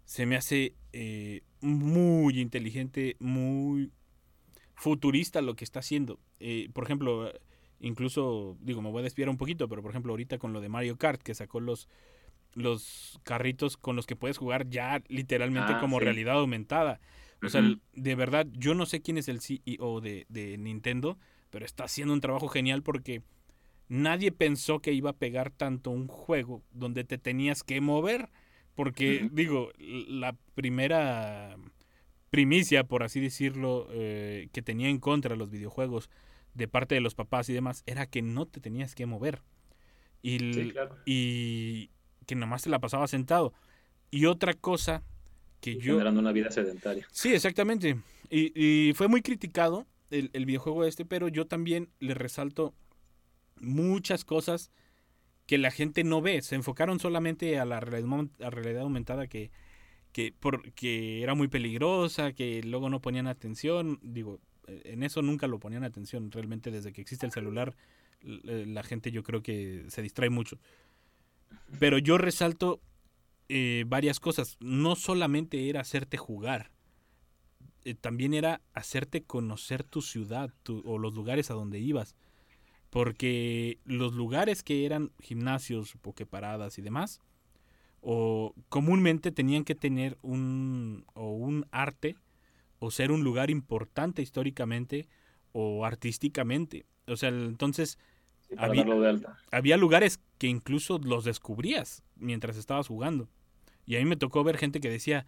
se 0.09 0.27
me 0.27 0.37
hace 0.37 0.75
eh, 0.95 1.43
muy 1.61 2.41
inteligente, 2.41 3.17
muy 3.21 3.93
futurista 4.75 5.43
lo 5.43 5.55
que 5.55 5.65
está 5.65 5.81
haciendo. 5.81 6.19
Eh, 6.41 6.71
por 6.73 6.85
ejemplo, 6.85 7.31
incluso, 7.81 8.57
digo, 8.61 8.83
me 8.83 8.91
voy 8.91 9.01
a 9.01 9.05
desviar 9.05 9.29
un 9.29 9.37
poquito, 9.37 9.69
pero 9.69 9.83
por 9.83 9.91
ejemplo 9.93 10.13
ahorita 10.13 10.39
con 10.39 10.53
lo 10.53 10.61
de 10.61 10.69
Mario 10.69 10.97
Kart, 10.97 11.23
que 11.23 11.35
sacó 11.35 11.61
los, 11.61 11.89
los 12.55 13.21
carritos 13.25 13.77
con 13.77 13.97
los 13.97 14.07
que 14.07 14.17
puedes 14.17 14.39
jugar 14.39 14.69
ya 14.69 15.03
literalmente 15.09 15.73
Ah, 15.75 15.81
como 15.81 15.99
sí. 15.99 16.05
realidad 16.05 16.39
aumentada. 16.39 17.01
O 17.43 17.49
sea, 17.49 17.63
de 17.93 18.15
verdad, 18.17 18.47
yo 18.53 18.75
no 18.75 18.85
sé 18.85 19.01
quién 19.01 19.17
es 19.17 19.29
el 19.29 19.41
CEO 19.41 20.01
de, 20.01 20.27
de 20.29 20.59
Nintendo, 20.59 21.19
pero 21.51 21.65
está 21.65 21.85
haciendo 21.85 22.13
un 22.13 22.21
trabajo 22.21 22.49
genial 22.49 22.83
porque 22.83 23.23
nadie 23.89 24.33
pensó 24.33 24.81
que 24.81 24.93
iba 24.93 25.11
a 25.11 25.17
pegar 25.17 25.51
tanto 25.51 25.91
un 25.91 26.09
juego 26.09 26.63
donde 26.73 27.05
te 27.05 27.17
tenías 27.19 27.63
que 27.63 27.81
mover. 27.81 28.29
Porque, 28.75 29.29
digo, 29.33 29.71
la 29.79 30.37
primera 30.55 31.57
primicia, 32.31 32.85
por 32.85 33.03
así 33.03 33.21
decirlo, 33.21 33.89
eh, 33.91 34.49
que 34.53 34.63
tenía 34.63 34.89
en 34.89 34.99
contra 34.99 35.37
los 35.37 35.51
videojuegos 35.51 36.11
de 36.55 36.69
parte 36.69 36.95
de 36.95 37.01
los 37.01 37.15
papás 37.15 37.49
y 37.49 37.53
demás, 37.53 37.83
era 37.87 38.07
que 38.07 38.23
no 38.23 38.47
te 38.47 38.61
tenías 38.61 38.95
que 38.95 39.07
mover. 39.07 39.43
Y, 40.23 40.39
Sí, 40.53 40.71
claro. 40.73 40.97
y 41.07 41.91
que 42.27 42.35
nomás 42.35 42.63
te 42.63 42.71
la 42.71 42.79
pasaba 42.81 43.07
sentado. 43.09 43.53
Y 44.11 44.27
otra 44.27 44.55
cosa 44.55 45.03
que 45.61 45.77
yo... 45.77 45.93
Generando 45.95 46.21
una 46.21 46.33
vida 46.33 46.51
sedentaria. 46.51 47.07
Sí, 47.13 47.33
exactamente. 47.33 47.97
Y, 48.31 48.53
y 48.89 48.93
fue 48.95 49.09
muy 49.09 49.23
criticado 49.23 49.87
el, 50.11 50.31
el 50.33 50.47
videojuego 50.47 50.85
este, 50.85 51.05
pero 51.05 51.29
yo 51.29 51.47
también 51.47 51.89
le 52.01 52.15
resalto 52.15 52.75
muchas 53.61 54.25
cosas 54.25 54.71
que 55.47 55.59
la 55.59 55.71
gente 55.71 56.05
no 56.05 56.21
ve. 56.21 56.43
Se 56.43 56.55
enfocaron 56.55 57.01
solamente 57.01 57.59
a 57.59 57.65
la 57.65 57.81
realidad, 57.81 58.27
a 58.43 58.51
realidad 58.51 58.83
aumentada 58.83 59.27
que, 59.27 59.51
que, 60.13 60.33
por- 60.39 60.73
que 60.73 61.23
era 61.23 61.35
muy 61.35 61.49
peligrosa, 61.49 62.33
que 62.33 62.63
luego 62.63 62.91
no 62.91 63.01
ponían 63.01 63.27
atención. 63.27 63.99
Digo, 64.03 64.41
en 64.69 65.03
eso 65.03 65.23
nunca 65.23 65.47
lo 65.47 65.59
ponían 65.59 65.85
atención. 65.85 66.31
Realmente 66.31 66.71
desde 66.71 66.93
que 66.93 67.01
existe 67.01 67.27
el 67.27 67.33
celular, 67.33 67.75
l- 68.23 68.67
la 68.67 68.83
gente 68.83 69.11
yo 69.11 69.23
creo 69.23 69.43
que 69.43 69.85
se 69.89 70.03
distrae 70.03 70.31
mucho. 70.31 70.59
Pero 71.79 71.99
yo 71.99 72.19
resalto 72.19 72.81
eh, 73.49 73.85
varias 73.87 74.21
cosas. 74.21 74.57
No 74.61 74.95
solamente 74.97 75.69
era 75.69 75.81
hacerte 75.81 76.17
jugar, 76.17 76.71
eh, 77.85 77.95
también 77.95 78.35
era 78.35 78.61
hacerte 78.75 79.23
conocer 79.23 79.83
tu 79.85 80.03
ciudad 80.03 80.51
tu- 80.63 80.83
o 80.85 80.99
los 80.99 81.15
lugares 81.15 81.51
a 81.51 81.55
donde 81.55 81.79
ibas. 81.79 82.15
Porque 82.91 83.79
los 83.85 84.15
lugares 84.15 84.63
que 84.63 84.87
eran 84.87 85.13
gimnasios, 85.21 85.95
pokeparadas 86.01 86.79
y 86.79 86.83
demás, 86.83 87.21
o 88.01 88.55
comúnmente 88.69 89.33
tenían 89.33 89.65
que 89.65 89.75
tener 89.75 90.17
un, 90.23 91.05
o 91.15 91.33
un 91.33 91.67
arte 91.71 92.17
o 92.79 92.91
ser 92.91 93.11
un 93.13 93.25
lugar 93.25 93.51
importante 93.51 94.23
históricamente 94.23 95.09
o 95.53 95.85
artísticamente. 95.85 96.87
O 97.07 97.17
sea, 97.17 97.29
entonces 97.31 97.99
Sí, 98.49 98.55
Había- 98.57 98.83
había 99.53 99.77
lugares 99.77 100.21
que 100.39 100.47
incluso 100.47 100.99
los 100.99 101.25
descubrías 101.25 102.03
mientras 102.17 102.57
estabas 102.57 102.87
jugando. 102.89 103.29
Y 103.85 103.97
a 103.97 103.99
mí 103.99 104.07
me 104.07 104.17
tocó 104.17 104.43
ver 104.43 104.57
gente 104.57 104.81
que 104.81 104.89
decía, 104.89 105.27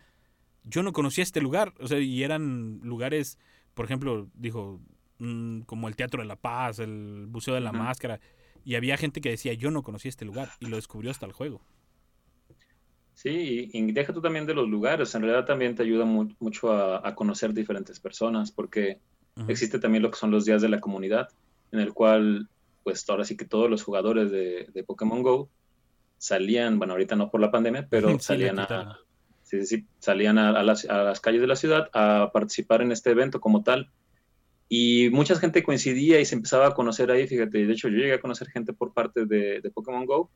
yo 0.64 0.82
no 0.82 0.94
conocía 0.94 1.22
este 1.22 1.42
lugar. 1.42 1.74
O 1.80 1.86
sea, 1.86 1.98
y 1.98 2.22
eran 2.22 2.80
lugares, 2.82 3.38
por 3.74 3.84
ejemplo, 3.84 4.30
dijo, 4.32 4.80
mm, 5.18 5.60
como 5.62 5.88
el 5.88 5.96
Teatro 5.96 6.22
de 6.22 6.28
la 6.28 6.36
Paz, 6.36 6.78
el 6.78 7.26
Museo 7.28 7.52
de 7.52 7.60
la. 7.60 7.72
Máscara. 7.72 8.20
Y 8.64 8.76
había 8.76 8.96
gente 8.96 9.20
que 9.20 9.28
decía, 9.28 9.52
yo 9.52 9.70
no 9.70 9.82
conocía 9.82 10.08
este 10.08 10.24
lugar. 10.24 10.48
Y 10.58 10.66
lo 10.66 10.76
descubrió 10.76 11.10
hasta 11.10 11.26
el 11.26 11.32
juego. 11.32 11.60
Sí, 13.22 13.68
y, 13.70 13.92
deja 13.92 14.14
tú 14.14 14.22
también 14.22 14.46
de 14.46 14.54
los 14.54 14.66
lugares. 14.66 15.14
En 15.14 15.20
realidad 15.20 15.44
también 15.44 15.74
te 15.74 15.82
ayuda 15.82 16.06
mu- 16.06 16.34
mucho 16.38 16.72
a, 16.72 17.06
a 17.06 17.14
conocer 17.14 17.52
diferentes 17.52 18.00
personas, 18.00 18.50
porque 18.50 18.98
Ujú. 19.36 19.50
existe 19.50 19.78
también 19.78 20.02
lo 20.02 20.10
que 20.10 20.16
son 20.16 20.30
los 20.30 20.46
días 20.46 20.62
de 20.62 20.70
la 20.70 20.80
comunidad, 20.80 21.28
en 21.70 21.80
el 21.80 21.92
cual, 21.92 22.48
pues 22.82 23.04
ahora 23.10 23.24
sí 23.24 23.36
que 23.36 23.44
todos 23.44 23.68
los 23.68 23.82
jugadores 23.82 24.30
de, 24.30 24.68
de 24.72 24.84
Pokémon 24.84 25.22
Go 25.22 25.50
salían, 26.18 26.78
bueno, 26.78 26.94
ahorita 26.94 27.14
no 27.14 27.30
por 27.30 27.42
la 27.42 27.50
pandemia, 27.50 27.86
pero 27.90 28.08
Sí, 28.20 28.24
salían 28.24 28.58
a, 28.58 28.98
sí, 29.42 29.66
sí, 29.66 29.86
salían 29.98 30.38
a, 30.38 30.58
a 30.58 30.62
las, 30.62 30.86
a 30.86 31.02
las 31.02 31.20
calles 31.20 31.42
de 31.42 31.46
la 31.46 31.56
ciudad 31.56 31.90
a 31.92 32.30
participar 32.32 32.80
en 32.80 32.90
este 32.90 33.10
evento 33.10 33.38
como 33.38 33.62
tal. 33.62 33.90
Y 34.66 35.10
mucha 35.10 35.34
gente 35.34 35.62
coincidía 35.62 36.20
y 36.20 36.24
se 36.24 36.36
empezaba 36.36 36.68
a 36.68 36.74
conocer 36.74 37.10
ahí, 37.10 37.26
fíjate, 37.26 37.66
de 37.66 37.72
hecho 37.74 37.88
yo 37.88 37.98
llegué 37.98 38.14
a 38.14 38.20
conocer 38.22 38.48
gente 38.48 38.72
por 38.72 38.94
parte 38.94 39.26
de, 39.26 39.60
de 39.60 39.70
Pokémon 39.70 40.06
Go 40.06 40.30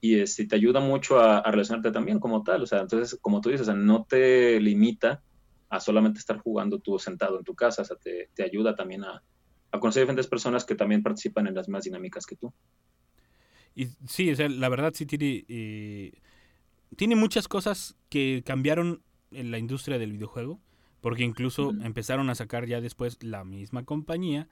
y 0.00 0.20
este, 0.20 0.46
te 0.46 0.56
ayuda 0.56 0.80
mucho 0.80 1.18
a, 1.18 1.38
a 1.38 1.50
relacionarte 1.50 1.90
también 1.90 2.18
como 2.18 2.42
tal, 2.42 2.62
o 2.62 2.66
sea, 2.66 2.80
entonces, 2.80 3.18
como 3.20 3.40
tú 3.40 3.50
dices, 3.50 3.62
o 3.68 3.72
sea, 3.72 3.74
no 3.74 4.04
te 4.08 4.60
limita 4.60 5.22
a 5.68 5.80
solamente 5.80 6.18
estar 6.18 6.38
jugando 6.38 6.78
tú 6.78 6.98
sentado 6.98 7.38
en 7.38 7.44
tu 7.44 7.54
casa, 7.54 7.82
o 7.82 7.84
sea, 7.84 7.96
te, 7.96 8.30
te 8.34 8.42
ayuda 8.42 8.74
también 8.74 9.04
a, 9.04 9.22
a 9.70 9.80
conocer 9.80 10.02
diferentes 10.02 10.26
personas 10.26 10.64
que 10.64 10.74
también 10.74 11.02
participan 11.02 11.46
en 11.46 11.54
las 11.54 11.68
mismas 11.68 11.84
dinámicas 11.84 12.26
que 12.26 12.36
tú. 12.36 12.52
Y 13.74 13.88
sí, 14.06 14.30
o 14.30 14.36
sea, 14.36 14.48
la 14.48 14.68
verdad 14.68 14.92
sí 14.94 15.06
tiene, 15.06 15.44
eh, 15.48 16.12
tiene 16.96 17.16
muchas 17.16 17.48
cosas 17.48 17.96
que 18.08 18.42
cambiaron 18.44 19.02
en 19.30 19.50
la 19.50 19.58
industria 19.58 19.98
del 19.98 20.12
videojuego, 20.12 20.60
porque 21.00 21.22
incluso 21.22 21.70
empezaron 21.82 22.28
a 22.30 22.34
sacar 22.34 22.66
ya 22.66 22.80
después 22.80 23.22
la 23.22 23.44
misma 23.44 23.84
compañía. 23.84 24.48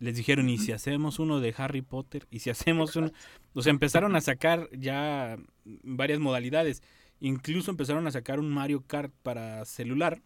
Les 0.00 0.16
dijeron, 0.16 0.48
¿y 0.48 0.58
si 0.58 0.72
hacemos 0.72 1.18
uno 1.18 1.40
de 1.40 1.54
Harry 1.56 1.82
Potter? 1.82 2.26
¿Y 2.30 2.38
si 2.38 2.50
hacemos 2.50 2.94
uno? 2.96 3.10
O 3.52 3.62
sea, 3.62 3.70
empezaron 3.70 4.14
a 4.14 4.20
sacar 4.20 4.68
ya 4.72 5.36
varias 5.64 6.20
modalidades. 6.20 6.82
Incluso 7.20 7.70
empezaron 7.70 8.06
a 8.06 8.12
sacar 8.12 8.38
un 8.38 8.48
Mario 8.48 8.84
Kart 8.86 9.12
para 9.22 9.64
celular, 9.64 10.22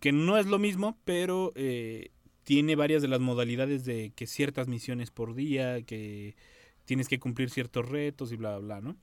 que 0.00 0.12
no 0.12 0.38
es 0.38 0.46
lo 0.46 0.58
mismo, 0.58 0.96
pero 1.04 1.52
eh, 1.56 2.12
tiene 2.44 2.76
varias 2.76 3.02
de 3.02 3.08
las 3.08 3.20
modalidades 3.20 3.84
de 3.84 4.12
que 4.14 4.26
ciertas 4.26 4.68
misiones 4.68 5.10
por 5.10 5.34
día, 5.34 5.82
que 5.82 6.36
tienes 6.84 7.08
que 7.08 7.18
cumplir 7.18 7.50
ciertos 7.50 7.88
retos 7.88 8.32
y 8.32 8.36
bla, 8.36 8.58
bla, 8.58 8.78
bla, 8.78 8.80
¿no? 8.80 8.96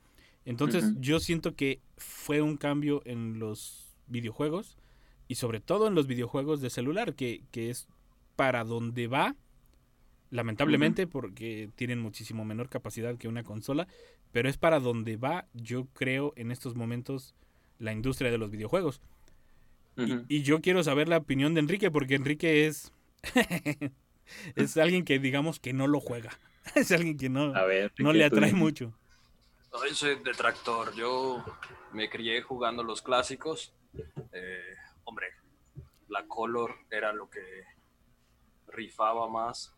Entonces 0.45 0.93
yo 0.99 1.19
siento 1.19 1.55
que 1.55 1.79
fue 1.97 2.41
un 2.41 2.57
cambio 2.57 3.01
en 3.05 3.39
los 3.39 3.93
videojuegos 4.07 4.77
y 5.27 5.35
sobre 5.35 5.59
todo 5.59 5.87
en 5.87 5.95
los 5.95 6.07
videojuegos 6.07 6.59
de 6.61 6.69
celular, 6.69 7.13
que, 7.13 7.43
que 7.51 7.69
es 7.69 7.87
para 8.35 8.63
donde 8.63 9.07
va, 9.07 9.35
lamentablemente, 10.33 11.05
porque 11.05 11.69
tienen 11.75 11.99
muchísimo 11.99 12.43
menor 12.43 12.67
capacidad 12.67 13.17
que 13.17 13.27
una 13.27 13.43
consola, 13.43 13.87
pero 14.31 14.49
es 14.49 14.57
para 14.57 14.79
donde 14.79 15.15
va, 15.15 15.47
yo 15.53 15.85
creo, 15.93 16.33
en 16.35 16.51
estos 16.51 16.75
momentos 16.75 17.35
la 17.77 17.93
industria 17.93 18.31
de 18.31 18.39
los 18.39 18.49
videojuegos. 18.49 19.01
Y- 20.27 20.41
yo 20.41 20.59
quiero 20.61 20.83
saber 20.83 21.07
la 21.07 21.17
opinión 21.17 21.53
de 21.53 21.59
Enrique, 21.59 21.91
porque 21.91 22.15
Enrique 22.15 22.65
es. 22.65 22.91
es 24.55 24.75
alguien 24.77 25.05
que 25.05 25.19
digamos 25.19 25.59
que 25.59 25.71
no 25.71 25.87
lo 25.87 25.99
juega. 25.99 26.31
Es 26.75 26.91
alguien 26.93 27.17
que 27.17 27.29
no, 27.29 27.53
A 27.53 27.65
ver, 27.65 27.91
no 27.99 28.11
¿qué 28.13 28.17
le 28.17 28.25
atrae 28.25 28.53
mucho. 28.53 28.97
No, 29.71 29.85
yo 29.85 29.93
soy 29.93 30.15
detractor. 30.23 30.95
Yo 30.95 31.43
me 31.91 32.09
crié 32.09 32.41
jugando 32.41 32.83
los 32.83 33.01
clásicos. 33.01 33.73
Eh, 34.31 34.73
hombre, 35.03 35.27
la 36.07 36.25
color 36.25 36.73
era 36.89 37.11
lo 37.11 37.29
que 37.29 37.41
rifaba 38.67 39.29
más. 39.29 39.75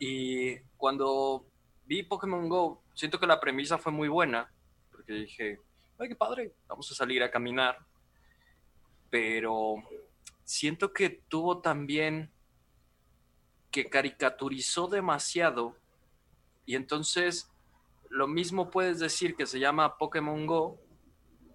Y 0.00 0.58
cuando 0.78 1.46
vi 1.84 2.02
Pokémon 2.02 2.48
Go, 2.48 2.82
siento 2.94 3.20
que 3.20 3.26
la 3.26 3.38
premisa 3.38 3.78
fue 3.78 3.92
muy 3.92 4.08
buena. 4.08 4.52
Porque 4.90 5.12
dije, 5.12 5.60
ay, 5.98 6.08
qué 6.08 6.16
padre, 6.16 6.54
vamos 6.66 6.90
a 6.90 6.94
salir 6.94 7.22
a 7.22 7.30
caminar. 7.30 7.78
Pero 9.10 9.76
siento 10.42 10.92
que 10.92 11.10
tuvo 11.28 11.60
también 11.60 12.32
que 13.70 13.84
caricaturizó 13.88 14.88
demasiado 14.88 15.76
y 16.66 16.74
entonces 16.74 17.48
lo 18.08 18.26
mismo 18.26 18.70
puedes 18.70 18.98
decir 18.98 19.36
que 19.36 19.46
se 19.46 19.60
llama 19.60 19.96
Pokémon 19.96 20.46
Go 20.46 20.80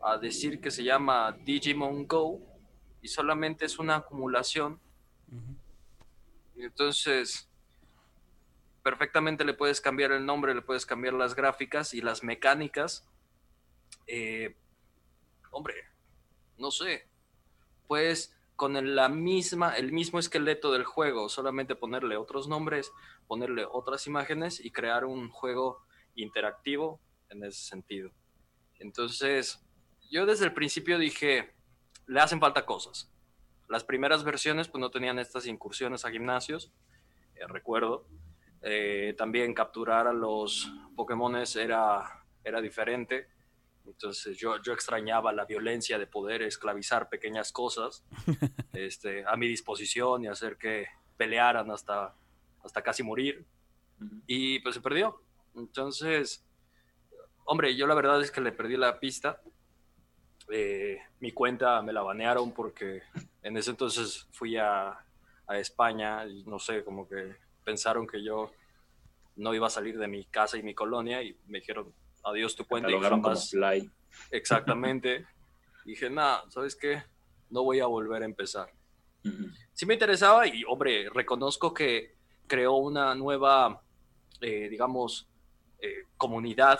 a 0.02 0.18
decir 0.18 0.62
que 0.62 0.72
se 0.72 0.84
llama 0.84 1.36
Digimon 1.44 2.08
Go 2.08 2.40
y 3.02 3.08
solamente 3.08 3.66
es 3.66 3.80
una 3.80 3.98
acumulación. 3.98 4.80
Entonces, 6.56 7.50
perfectamente 8.86 9.45
le 9.45 9.56
puedes 9.56 9.82
cambiar 9.82 10.12
el 10.12 10.28
nombre, 10.28 10.54
le 10.54 10.62
puedes 10.62 10.86
cambiar 10.86 11.15
las 11.15 11.34
gráficas 11.34 11.95
y 11.95 12.02
las 12.02 12.24
mecánicas. 12.24 13.04
Eh, 14.06 14.56
hombre, 15.50 15.74
no 16.60 16.69
sé, 16.69 17.08
pues 17.88 18.38
con 18.56 18.78
el, 18.78 18.95
la 18.95 19.10
misma, 19.10 19.76
el 19.76 19.91
mismo 19.91 20.19
esqueleto 20.19 20.71
del 20.71 20.84
juego, 20.84 21.30
solamente 21.30 21.76
ponerle 21.76 22.15
otros 22.15 22.48
nombres, 22.48 22.91
ponerle 23.26 23.65
otras 23.65 24.06
imágenes 24.06 24.63
y 24.63 24.69
crear 24.69 25.04
un 25.06 25.32
juego 25.32 25.84
interactivo 26.13 27.02
en 27.30 27.43
ese 27.43 27.65
sentido. 27.65 28.12
Entonces, 28.78 29.65
yo 30.12 30.28
desde 30.28 30.45
el 30.45 30.54
principio 30.54 31.00
dije, 31.00 31.56
le 32.06 32.19
hacen 32.19 32.39
falta 32.39 32.67
cosas. 32.67 33.12
Las 33.67 33.84
primeras 33.84 34.24
versiones 34.24 34.67
pues 34.67 34.80
no 34.80 34.91
tenían 34.91 35.17
estas 35.17 35.48
incursiones 35.48 36.06
a 36.06 36.12
gimnasios, 36.12 36.71
eh, 37.34 37.48
recuerdo. 37.48 38.06
Eh, 38.67 39.13
también 39.15 39.54
capturar 39.54 40.08
a 40.08 40.13
los 40.13 40.73
Pokémones 40.95 41.56
era, 41.56 42.25
era 42.43 42.60
diferente. 42.60 43.28
Entonces 43.86 44.36
yo, 44.38 44.60
yo 44.63 44.73
extrañaba 44.73 45.32
la 45.32 45.45
violencia 45.45 45.99
de 45.99 46.08
poder 46.08 46.41
esclavizar 46.41 47.08
pequeñas 47.08 47.51
cosas 47.51 48.04
este, 48.73 49.23
a 49.28 49.36
mi 49.36 49.47
disposición 49.47 50.23
y 50.23 50.28
hacer 50.28 50.58
que 50.58 50.88
pelearan 51.15 51.69
hasta, 51.69 52.15
hasta 52.63 52.82
casi 52.82 53.04
morir. 53.04 53.45
Y 54.25 54.60
pues 54.62 54.73
se 54.73 54.82
perdió. 54.82 55.21
Entonces, 55.56 56.43
hombre, 57.45 57.75
yo 57.75 57.86
la 57.86 57.93
verdad 57.93 58.19
es 58.19 58.32
que 58.32 58.41
le 58.41 58.51
perdí 58.51 58.78
la 58.78 58.99
pista. 58.99 59.43
Eh, 60.49 60.97
mi 61.19 61.32
cuenta 61.32 61.84
me 61.84 61.93
la 61.93 62.01
banearon 62.01 62.51
porque 62.51 63.04
en 63.43 63.58
ese 63.58 63.69
entonces 63.69 64.28
fui 64.32 64.58
a, 64.58 65.06
a 65.45 65.60
España 65.60 66.25
y 66.25 66.43
no 66.45 66.58
sé, 66.58 66.84
como 66.84 67.08
que 67.08 67.45
pensaron 67.65 68.08
que 68.08 68.23
yo 68.23 68.51
no 69.36 69.54
iba 69.54 69.67
a 69.67 69.69
salir 69.69 69.97
de 69.97 70.08
mi 70.08 70.23
casa 70.23 70.58
y 70.58 70.63
mi 70.63 70.73
colonia 70.73 71.21
y 71.21 71.36
me 71.47 71.60
dijeron 71.60 71.93
adiós 72.23 72.56
tu 72.56 72.65
cuenta. 72.65 72.89
Y 72.89 72.99
jamás... 72.99 73.51
como 73.51 73.91
Exactamente. 74.32 75.25
dije, 75.86 76.10
nada, 76.10 76.43
¿sabes 76.49 76.75
qué? 76.75 77.04
No 77.49 77.63
voy 77.63 77.80
a 77.80 77.86
volver 77.86 78.23
a 78.23 78.25
empezar. 78.25 78.71
Sí 79.73 79.86
me 79.86 79.95
interesaba 79.95 80.47
y, 80.47 80.63
hombre, 80.67 81.10
reconozco 81.10 81.73
que 81.73 82.15
creó 82.47 82.75
una 82.75 83.15
nueva, 83.15 83.82
eh, 84.39 84.67
digamos, 84.69 85.28
eh, 85.80 86.06
comunidad 86.17 86.80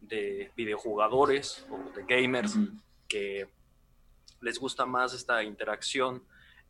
de 0.00 0.50
videojugadores 0.56 1.66
o 1.70 1.78
de 1.94 2.04
gamers 2.04 2.56
que 3.08 3.48
les 4.40 4.58
gusta 4.58 4.86
más 4.86 5.12
esta 5.12 5.42
interacción 5.42 6.22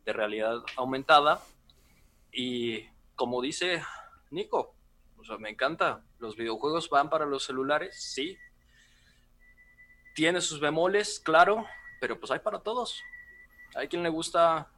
de 0.05 0.13
realidad 0.13 0.61
aumentada. 0.75 1.41
Y 2.33 2.85
como 3.17 3.41
dice 3.41 3.83
Nico, 4.29 4.75
o 5.17 5.25
sea, 5.25 5.37
me 5.37 5.49
encanta. 5.49 6.05
Los 6.19 6.37
videojuegos 6.37 6.89
van 6.89 7.09
para 7.09 7.25
los 7.25 7.43
celulares, 7.43 8.01
sí. 8.01 8.37
Tiene 10.15 10.39
sus 10.39 10.61
bemoles, 10.61 11.19
claro, 11.19 11.65
pero 11.99 12.19
pues 12.19 12.31
hay 12.31 12.39
para 12.39 12.59
todos. 12.59 13.01
Hay 13.75 13.87
quien 13.89 14.03
le 14.03 14.09
gusta 14.09 14.71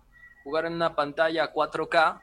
jugar 0.43 0.65
en 0.65 0.73
una 0.73 0.95
pantalla 0.95 1.54
4K, 1.54 2.21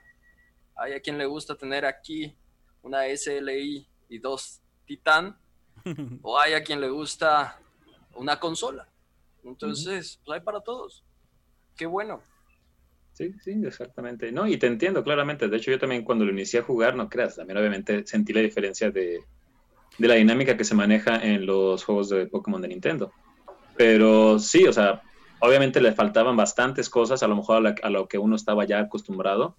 hay 0.74 0.92
a 0.94 1.00
quien 1.00 1.18
le 1.18 1.26
gusta 1.26 1.55
tener 1.55 1.85
aquí 1.85 2.37
una 2.83 3.05
SLI 3.14 3.88
y 4.09 4.18
dos 4.18 4.62
Titan, 4.87 5.38
o 6.22 6.38
hay 6.38 6.55
a 6.55 6.64
quien 6.64 6.81
le 6.81 6.88
gusta 6.88 7.61
una 8.14 8.40
consola. 8.40 8.88
Entonces, 9.44 10.20
pues 10.24 10.38
hay 10.38 10.44
para 10.44 10.61
todos. 10.61 11.05
Qué 11.76 11.87
bueno. 11.87 12.22
Sí, 13.16 13.33
sí, 13.42 13.59
exactamente. 13.64 14.31
No, 14.31 14.46
y 14.46 14.59
te 14.59 14.66
entiendo 14.66 15.02
claramente. 15.02 15.48
De 15.48 15.57
hecho, 15.57 15.70
yo 15.70 15.79
también 15.79 16.05
cuando 16.05 16.26
lo 16.26 16.33
inicié 16.33 16.61
a 16.61 16.62
jugar, 16.62 16.96
no 16.96 17.09
creas, 17.09 17.37
también 17.37 17.57
obviamente 17.57 18.07
sentí 18.07 18.35
la 18.35 18.42
diferencia 18.42 18.90
de, 18.90 19.20
de 19.96 20.09
la 20.09 20.16
dinámica 20.16 20.55
que 20.55 20.64
se 20.64 20.74
maneja 20.74 21.16
en 21.24 21.46
los 21.46 21.83
juegos 21.83 22.11
de 22.11 22.26
Pokémon 22.26 22.61
de 22.61 22.68
Nintendo. 22.68 23.11
Pero 23.74 24.38
sí, 24.38 24.66
o 24.66 24.72
sea, 24.72 25.00
obviamente 25.40 25.81
le 25.81 25.92
faltaban 25.92 26.37
bastantes 26.37 26.90
cosas, 26.90 27.22
a 27.22 27.26
lo 27.26 27.37
mejor 27.37 27.74
a, 27.83 27.90
lo 27.90 28.07
que 28.07 28.18
uno 28.18 28.37
estaba 28.37 28.66
ya 28.66 28.81
acostumbrado. 28.81 29.57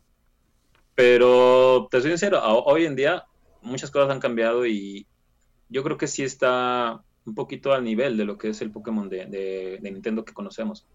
Pero 0.93 1.87
te 1.89 1.99
soy 1.99 2.11
sincero, 2.11 2.39
hoy 2.43 2.85
en 2.85 2.95
día 2.95 3.25
muchas 3.63 3.89
cosas 3.89 4.11
han 4.11 4.19
cambiado 4.19 4.67
y 4.67 5.07
yo 5.69 5.83
creo 5.83 5.97
que 5.97 6.07
sí 6.07 6.23
está 6.23 7.01
un 7.25 7.33
poquito 7.33 7.73
al 7.73 7.83
nivel 7.83 8.17
de 8.17 8.25
lo 8.25 8.37
que 8.37 8.49
es 8.49 8.61
el 8.61 8.71
Pokémon 8.71 9.09
de, 9.09 9.79
Nintendo 9.81 10.23
que 10.23 10.33
conocemos. 10.33 10.85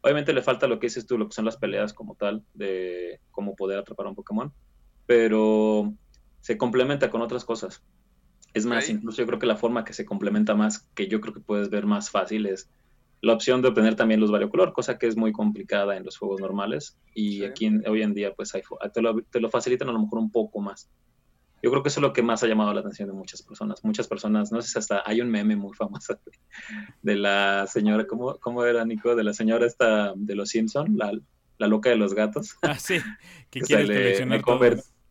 Obviamente 0.00 0.32
le 0.32 0.42
falta 0.42 0.68
lo 0.68 0.78
que 0.78 0.86
dices 0.86 1.06
tú, 1.06 1.18
lo 1.18 1.28
que 1.28 1.34
son 1.34 1.44
las 1.44 1.56
peleas 1.56 1.92
como 1.92 2.14
tal, 2.14 2.44
de 2.54 3.20
cómo 3.30 3.56
poder 3.56 3.78
atrapar 3.78 4.06
a 4.06 4.10
un 4.10 4.14
Pokémon, 4.14 4.52
pero 5.06 5.92
se 6.40 6.56
complementa 6.56 7.10
con 7.10 7.20
otras 7.20 7.44
cosas. 7.44 7.82
Es 8.54 8.64
más, 8.64 8.88
incluso 8.88 9.18
yo 9.18 9.26
creo 9.26 9.38
que 9.38 9.46
la 9.46 9.56
forma 9.56 9.84
que 9.84 9.92
se 9.92 10.04
complementa 10.04 10.54
más, 10.54 10.88
que 10.94 11.08
yo 11.08 11.20
creo 11.20 11.34
que 11.34 11.40
puedes 11.40 11.68
ver 11.70 11.86
más 11.86 12.10
fácil, 12.10 12.46
es 12.46 12.70
la 13.20 13.32
opción 13.32 13.62
de 13.62 13.68
obtener 13.68 13.96
también 13.96 14.20
los 14.20 14.30
variocolor, 14.30 14.72
cosa 14.72 14.98
que 14.98 15.06
es 15.06 15.16
muy 15.16 15.32
complicada 15.32 15.96
en 15.96 16.04
los 16.04 16.16
juegos 16.16 16.40
normales. 16.40 16.96
Y 17.14 17.44
aquí 17.44 17.68
hoy 17.86 18.02
en 18.02 18.14
día, 18.14 18.32
pues 18.34 18.52
te, 18.92 19.02
lo, 19.02 19.20
te 19.22 19.40
lo 19.40 19.50
facilitan 19.50 19.88
a 19.88 19.92
lo 19.92 20.00
mejor 20.00 20.18
un 20.18 20.30
poco 20.30 20.60
más. 20.60 20.88
Yo 21.62 21.70
creo 21.70 21.82
que 21.82 21.88
eso 21.88 22.00
es 22.00 22.02
lo 22.02 22.12
que 22.12 22.22
más 22.22 22.42
ha 22.42 22.46
llamado 22.46 22.72
la 22.72 22.80
atención 22.80 23.08
de 23.08 23.14
muchas 23.14 23.42
personas. 23.42 23.82
Muchas 23.84 24.06
personas, 24.06 24.52
no 24.52 24.62
sé 24.62 24.70
si 24.70 24.78
hasta 24.78 25.02
hay 25.04 25.20
un 25.20 25.30
meme 25.30 25.56
muy 25.56 25.74
famoso 25.74 26.18
de 27.02 27.16
la 27.16 27.66
señora, 27.66 28.06
¿cómo, 28.06 28.38
cómo 28.38 28.64
era 28.64 28.84
Nico? 28.84 29.16
De 29.16 29.24
la 29.24 29.32
señora 29.32 29.66
esta 29.66 30.12
de 30.14 30.34
los 30.34 30.50
Simpson, 30.50 30.96
la, 30.96 31.12
la 31.58 31.66
loca 31.66 31.90
de 31.90 31.96
los 31.96 32.14
gatos. 32.14 32.56
Ah, 32.62 32.78
sí, 32.78 32.98
que, 33.50 33.60
quiere 33.60 33.86
coleccionar 33.86 34.42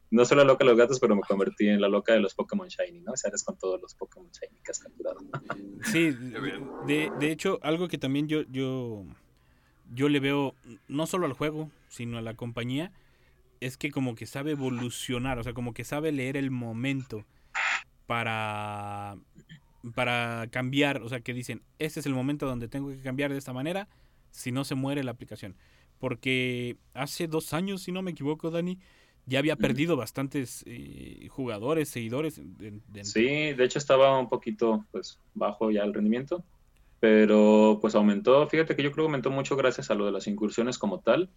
No 0.10 0.24
solo 0.24 0.44
la 0.44 0.48
loca 0.48 0.64
de 0.64 0.70
los 0.72 0.78
gatos, 0.78 1.00
pero 1.00 1.16
me 1.16 1.22
convertí 1.22 1.68
en 1.68 1.82
la 1.82 1.90
loca 1.90 2.14
de 2.14 2.22
los 2.22 2.34
Pokémon 2.34 2.68
Shiny, 2.68 3.02
¿no? 3.02 3.12
O 3.12 3.18
sea, 3.18 3.28
eres 3.28 3.44
con 3.44 3.58
todos 3.58 3.82
los 3.82 3.94
Pokémon 3.96 4.30
Shiny 4.32 4.62
que 4.64 4.72
has 4.72 4.80
capturado. 4.80 5.20
Sí, 5.84 6.12
de, 6.88 7.12
de 7.20 7.32
hecho, 7.32 7.60
algo 7.62 7.90
que 7.90 7.98
también 7.98 8.28
yo, 8.28 8.44
yo, 8.50 9.04
yo 9.94 10.08
le 10.08 10.22
veo, 10.22 10.56
no 10.88 11.08
solo 11.08 11.26
al 11.26 11.34
juego, 11.34 11.70
sino 11.90 12.18
a 12.18 12.22
la 12.22 12.36
compañía, 12.36 12.92
es 13.62 13.78
que 13.78 13.92
como 13.92 14.16
que 14.16 14.26
sabe 14.26 14.52
evolucionar, 14.52 15.40
o 15.40 15.44
sea, 15.44 15.54
como 15.54 15.74
que 15.74 15.84
sabe 15.84 16.12
leer 16.12 16.38
el 16.38 16.52
momento 16.52 17.26
para 18.06 19.18
para 19.96 20.48
cambiar, 20.52 21.02
o 21.02 21.10
sea, 21.10 21.22
que 21.22 21.34
dicen, 21.34 21.62
este 21.80 22.00
es 22.00 22.06
el 22.06 22.14
momento 22.14 22.46
donde 22.46 22.68
tengo 22.68 22.90
que 22.90 23.00
cambiar 23.00 23.32
de 23.32 23.38
esta 23.38 23.54
manera, 23.54 23.88
si 24.32 24.52
no 24.52 24.64
se 24.64 24.76
muere 24.76 25.04
la 25.04 25.12
aplicación. 25.12 25.56
Porque 26.00 26.78
hace 26.94 27.28
dos 27.28 27.54
años, 27.54 27.84
si 27.84 27.92
no 27.92 28.02
me 28.02 28.12
equivoco, 28.12 28.52
Dani, 28.52 28.80
ya 29.26 29.40
había 29.40 29.56
perdido 29.56 29.98
bastantes 29.98 30.64
eh, 30.68 31.28
jugadores, 31.30 31.90
seguidores. 31.90 32.42
Sí, 33.04 33.54
de 33.54 33.64
hecho 33.64 33.80
estaba 33.80 34.18
un 34.20 34.30
poquito 34.30 34.86
pues 34.92 35.20
bajo 35.34 35.70
ya 35.70 35.84
el 35.84 35.94
rendimiento, 35.94 36.44
pero 37.00 37.80
pues 37.82 37.96
aumentó, 37.96 38.48
fíjate 38.48 38.76
que 38.76 38.84
yo 38.84 38.92
creo 38.92 39.06
que 39.06 39.10
aumentó 39.10 39.30
mucho 39.30 39.56
gracias 39.56 39.92
a 39.92 39.96
lo 39.96 40.06
de 40.06 40.12
las 40.12 40.28
incursiones 40.28 40.78
como 40.78 41.00
tal 41.00 41.30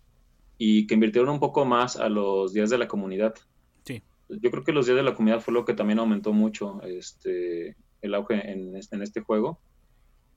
y 0.63 0.87
que 0.87 0.93
invirtieron 0.93 1.31
un 1.31 1.41
poco 1.41 1.65
más 1.65 1.97
a 1.97 2.11
los 2.11 2.53
días 2.53 2.69
de 2.69 2.77
la 2.77 2.87
comunidad. 2.87 3.35
Sí. 3.83 4.03
Yo 4.29 4.51
creo 4.51 4.63
que 4.63 4.73
los 4.73 4.85
días 4.85 4.99
de 4.99 5.03
la 5.03 5.15
comunidad 5.15 5.41
fue 5.41 5.55
lo 5.55 5.65
que 5.65 5.73
también 5.73 5.99
aumentó 5.99 6.35
mucho 6.35 6.83
este, 6.83 7.77
el 8.03 8.15
auge 8.15 8.53
en 8.53 8.77
este, 8.77 8.95
en 8.95 9.01
este 9.01 9.23
juego. 9.23 9.59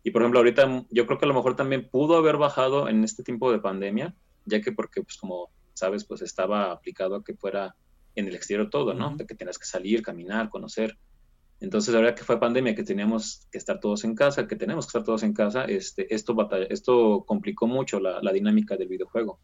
Y 0.01 0.11
por 0.11 0.21
ejemplo, 0.21 0.39
ahorita 0.39 0.85
yo 0.89 1.05
creo 1.07 1.19
que 1.19 1.25
a 1.25 1.27
lo 1.27 1.33
mejor 1.33 1.57
también 1.57 1.89
pudo 1.89 2.15
haber 2.15 2.37
bajado 2.37 2.87
en 2.87 3.03
este 3.03 3.21
tiempo 3.21 3.51
de 3.51 3.59
pandemia, 3.59 4.15
ya 4.45 4.61
que 4.61 4.71
porque, 4.71 5.03
pues 5.03 5.17
como 5.17 5.49
sabes, 5.73 6.05
pues 6.05 6.21
estaba 6.21 6.71
aplicado 6.71 7.15
a 7.17 7.23
que 7.25 7.33
fuera 7.33 7.75
en 8.15 8.29
el 8.29 8.35
exterior 8.35 8.69
todo, 8.69 8.93
¿no? 8.93 9.17
De 9.17 9.25
que 9.25 9.35
tenías 9.35 9.59
que 9.59 9.65
salir, 9.65 10.01
caminar, 10.03 10.47
conocer. 10.47 10.97
Entonces, 11.59 11.93
ahora 11.93 12.15
que 12.15 12.23
fue 12.23 12.39
pandemia, 12.39 12.75
que 12.75 12.83
teníamos 12.83 13.45
que 13.51 13.57
estar 13.57 13.81
todos 13.81 14.05
en 14.05 14.15
casa, 14.15 14.47
que 14.47 14.55
tenemos 14.55 14.85
que 14.85 14.89
estar 14.91 15.03
todos 15.03 15.23
en 15.23 15.33
casa, 15.33 15.65
este, 15.65 16.15
esto, 16.15 16.33
batalla, 16.33 16.67
esto 16.69 17.25
complicó 17.27 17.67
mucho 17.67 17.99
la, 17.99 18.21
la 18.21 18.31
dinámica 18.31 18.77
del 18.77 18.87
videojuego. 18.87 19.41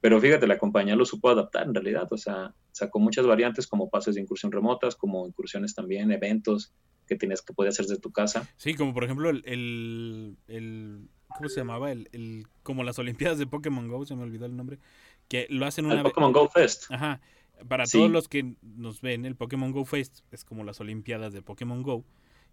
Pero 0.00 0.20
fíjate, 0.20 0.46
la 0.46 0.58
compañía 0.58 0.94
lo 0.94 1.04
supo 1.04 1.28
adaptar 1.28 1.66
en 1.66 1.74
realidad, 1.74 2.06
o 2.12 2.16
sea, 2.16 2.54
sacó 2.72 3.00
muchas 3.00 3.26
variantes 3.26 3.66
como 3.66 3.90
pases 3.90 4.14
de 4.14 4.20
incursión 4.20 4.52
remotas, 4.52 4.94
como 4.94 5.26
incursiones 5.26 5.74
también, 5.74 6.12
eventos 6.12 6.72
que 7.06 7.16
tienes 7.16 7.42
que 7.42 7.52
poder 7.52 7.70
hacer 7.70 7.86
desde 7.86 8.00
tu 8.00 8.12
casa. 8.12 8.48
Sí, 8.58 8.74
como 8.74 8.94
por 8.94 9.04
ejemplo 9.04 9.30
el, 9.30 10.36
el, 10.46 11.08
¿cómo 11.36 11.48
se 11.48 11.60
llamaba? 11.60 11.90
El, 11.90 12.08
el, 12.12 12.46
como 12.62 12.84
las 12.84 12.98
Olimpiadas 12.98 13.38
de 13.38 13.46
Pokémon 13.46 13.88
Go, 13.88 14.04
se 14.04 14.14
me 14.14 14.22
olvidó 14.22 14.46
el 14.46 14.56
nombre, 14.56 14.78
que 15.26 15.46
lo 15.50 15.66
hacen 15.66 15.86
una 15.86 15.96
vez. 15.96 16.04
Pokémon 16.04 16.32
Go 16.32 16.48
Fest. 16.48 16.84
Ajá. 16.90 17.20
Para 17.66 17.86
todos 17.86 18.08
los 18.08 18.28
que 18.28 18.54
nos 18.62 19.00
ven, 19.00 19.24
el 19.24 19.34
Pokémon 19.34 19.72
Go 19.72 19.84
Fest 19.84 20.20
es 20.30 20.44
como 20.44 20.62
las 20.62 20.80
Olimpiadas 20.80 21.32
de 21.32 21.42
Pokémon 21.42 21.82
Go 21.82 22.04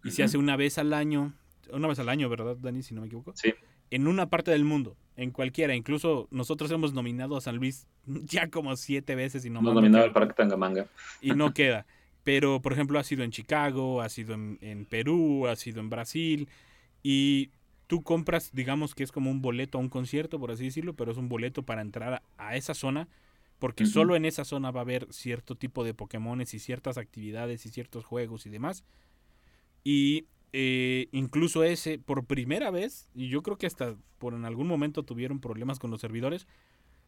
y 0.02 0.10
se 0.10 0.24
hace 0.24 0.36
una 0.36 0.56
vez 0.56 0.78
al 0.78 0.92
año, 0.92 1.32
una 1.70 1.86
vez 1.86 2.00
al 2.00 2.08
año, 2.08 2.28
¿verdad, 2.28 2.56
Dani? 2.56 2.82
Si 2.82 2.92
no 2.92 3.02
me 3.02 3.06
equivoco. 3.06 3.32
Sí 3.36 3.54
en 3.90 4.06
una 4.06 4.28
parte 4.28 4.50
del 4.50 4.64
mundo, 4.64 4.96
en 5.16 5.30
cualquiera. 5.30 5.74
Incluso 5.74 6.28
nosotros 6.30 6.70
hemos 6.70 6.92
nominado 6.92 7.36
a 7.36 7.40
San 7.40 7.56
Luis 7.56 7.86
ya 8.06 8.48
como 8.48 8.76
siete 8.76 9.14
veces 9.14 9.44
y 9.44 9.50
no 9.50 9.60
Hemos 9.60 9.74
nominado 9.74 10.04
al 10.04 10.12
Parque 10.12 10.34
Tangamanga. 10.34 10.86
Y 11.20 11.32
no 11.32 11.52
queda. 11.54 11.86
Pero, 12.24 12.60
por 12.60 12.72
ejemplo, 12.72 12.98
ha 12.98 13.04
sido 13.04 13.22
en 13.22 13.30
Chicago, 13.30 14.02
ha 14.02 14.08
sido 14.08 14.34
en, 14.34 14.58
en 14.60 14.84
Perú, 14.84 15.46
ha 15.46 15.54
sido 15.54 15.80
en 15.80 15.90
Brasil. 15.90 16.48
Y 17.02 17.50
tú 17.86 18.02
compras, 18.02 18.50
digamos 18.52 18.96
que 18.96 19.04
es 19.04 19.12
como 19.12 19.30
un 19.30 19.40
boleto 19.40 19.78
a 19.78 19.80
un 19.80 19.88
concierto, 19.88 20.40
por 20.40 20.50
así 20.50 20.64
decirlo, 20.64 20.94
pero 20.94 21.12
es 21.12 21.18
un 21.18 21.28
boleto 21.28 21.62
para 21.62 21.82
entrar 21.82 22.14
a, 22.14 22.22
a 22.36 22.56
esa 22.56 22.74
zona. 22.74 23.08
Porque 23.60 23.86
solo 23.86 24.16
en 24.16 24.26
esa 24.26 24.44
zona 24.44 24.70
va 24.70 24.80
a 24.80 24.82
haber 24.82 25.06
cierto 25.10 25.54
tipo 25.54 25.82
de 25.82 25.94
Pokémones 25.94 26.52
y 26.52 26.58
ciertas 26.58 26.98
actividades 26.98 27.64
y 27.64 27.70
ciertos 27.70 28.04
juegos 28.04 28.44
y 28.44 28.50
demás. 28.50 28.84
Y 29.82 30.26
eh, 30.52 31.08
incluso 31.12 31.64
ese, 31.64 31.98
por 31.98 32.24
primera 32.24 32.70
vez, 32.70 33.08
y 33.14 33.28
yo 33.28 33.42
creo 33.42 33.58
que 33.58 33.66
hasta 33.66 33.96
por 34.18 34.34
en 34.34 34.44
algún 34.44 34.66
momento 34.66 35.02
tuvieron 35.02 35.40
problemas 35.40 35.78
con 35.78 35.90
los 35.90 36.00
servidores, 36.00 36.46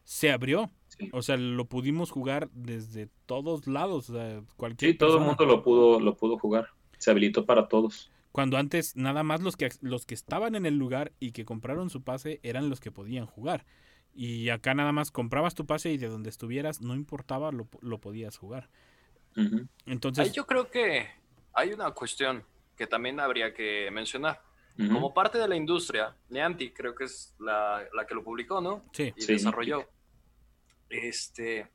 se 0.03 0.31
abrió. 0.31 0.71
Sí. 0.87 1.09
O 1.13 1.21
sea, 1.21 1.37
lo 1.37 1.65
pudimos 1.65 2.11
jugar 2.11 2.49
desde 2.51 3.09
todos 3.25 3.67
lados. 3.67 4.09
O 4.09 4.13
sea, 4.13 4.41
cualquier 4.55 4.91
Sí, 4.91 4.97
todo 4.97 5.17
el 5.17 5.23
mundo 5.23 5.45
lo 5.45 5.63
pudo, 5.63 5.99
lo 5.99 6.15
pudo 6.15 6.37
jugar. 6.37 6.69
Se 6.97 7.11
habilitó 7.11 7.45
para 7.45 7.67
todos. 7.67 8.11
Cuando 8.31 8.57
antes 8.57 8.95
nada 8.95 9.23
más 9.23 9.41
los 9.41 9.57
que, 9.57 9.69
los 9.81 10.05
que 10.05 10.13
estaban 10.13 10.55
en 10.55 10.65
el 10.65 10.77
lugar 10.77 11.13
y 11.19 11.31
que 11.31 11.45
compraron 11.45 11.89
su 11.89 12.03
pase 12.03 12.39
eran 12.43 12.69
los 12.69 12.79
que 12.79 12.91
podían 12.91 13.25
jugar. 13.25 13.65
Y 14.13 14.49
acá 14.49 14.73
nada 14.73 14.91
más 14.91 15.11
comprabas 15.11 15.55
tu 15.55 15.65
pase 15.65 15.91
y 15.91 15.97
de 15.97 16.07
donde 16.07 16.29
estuvieras, 16.29 16.81
no 16.81 16.95
importaba, 16.95 17.51
lo, 17.51 17.67
lo 17.81 17.99
podías 17.99 18.37
jugar. 18.37 18.69
Entonces, 19.85 20.27
Ahí 20.27 20.33
yo 20.33 20.45
creo 20.45 20.69
que 20.69 21.07
hay 21.53 21.71
una 21.71 21.91
cuestión 21.91 22.43
que 22.79 22.87
también 22.87 23.19
habría 23.19 23.53
que 23.53 23.91
mencionar. 23.91 24.41
Como 24.93 25.13
parte 25.13 25.37
de 25.37 25.45
la 25.45 25.57
industria, 25.57 26.15
Niantic 26.29 26.73
creo 26.73 26.95
que 26.95 27.03
es 27.03 27.35
la, 27.37 27.83
la 27.93 28.07
que 28.07 28.15
lo 28.15 28.23
publicó, 28.23 28.61
¿no? 28.61 28.85
sí. 28.93 29.13
Y 29.17 29.21
Sí, 29.21 29.33
desarrolló. 29.33 29.85
Este 30.89 31.69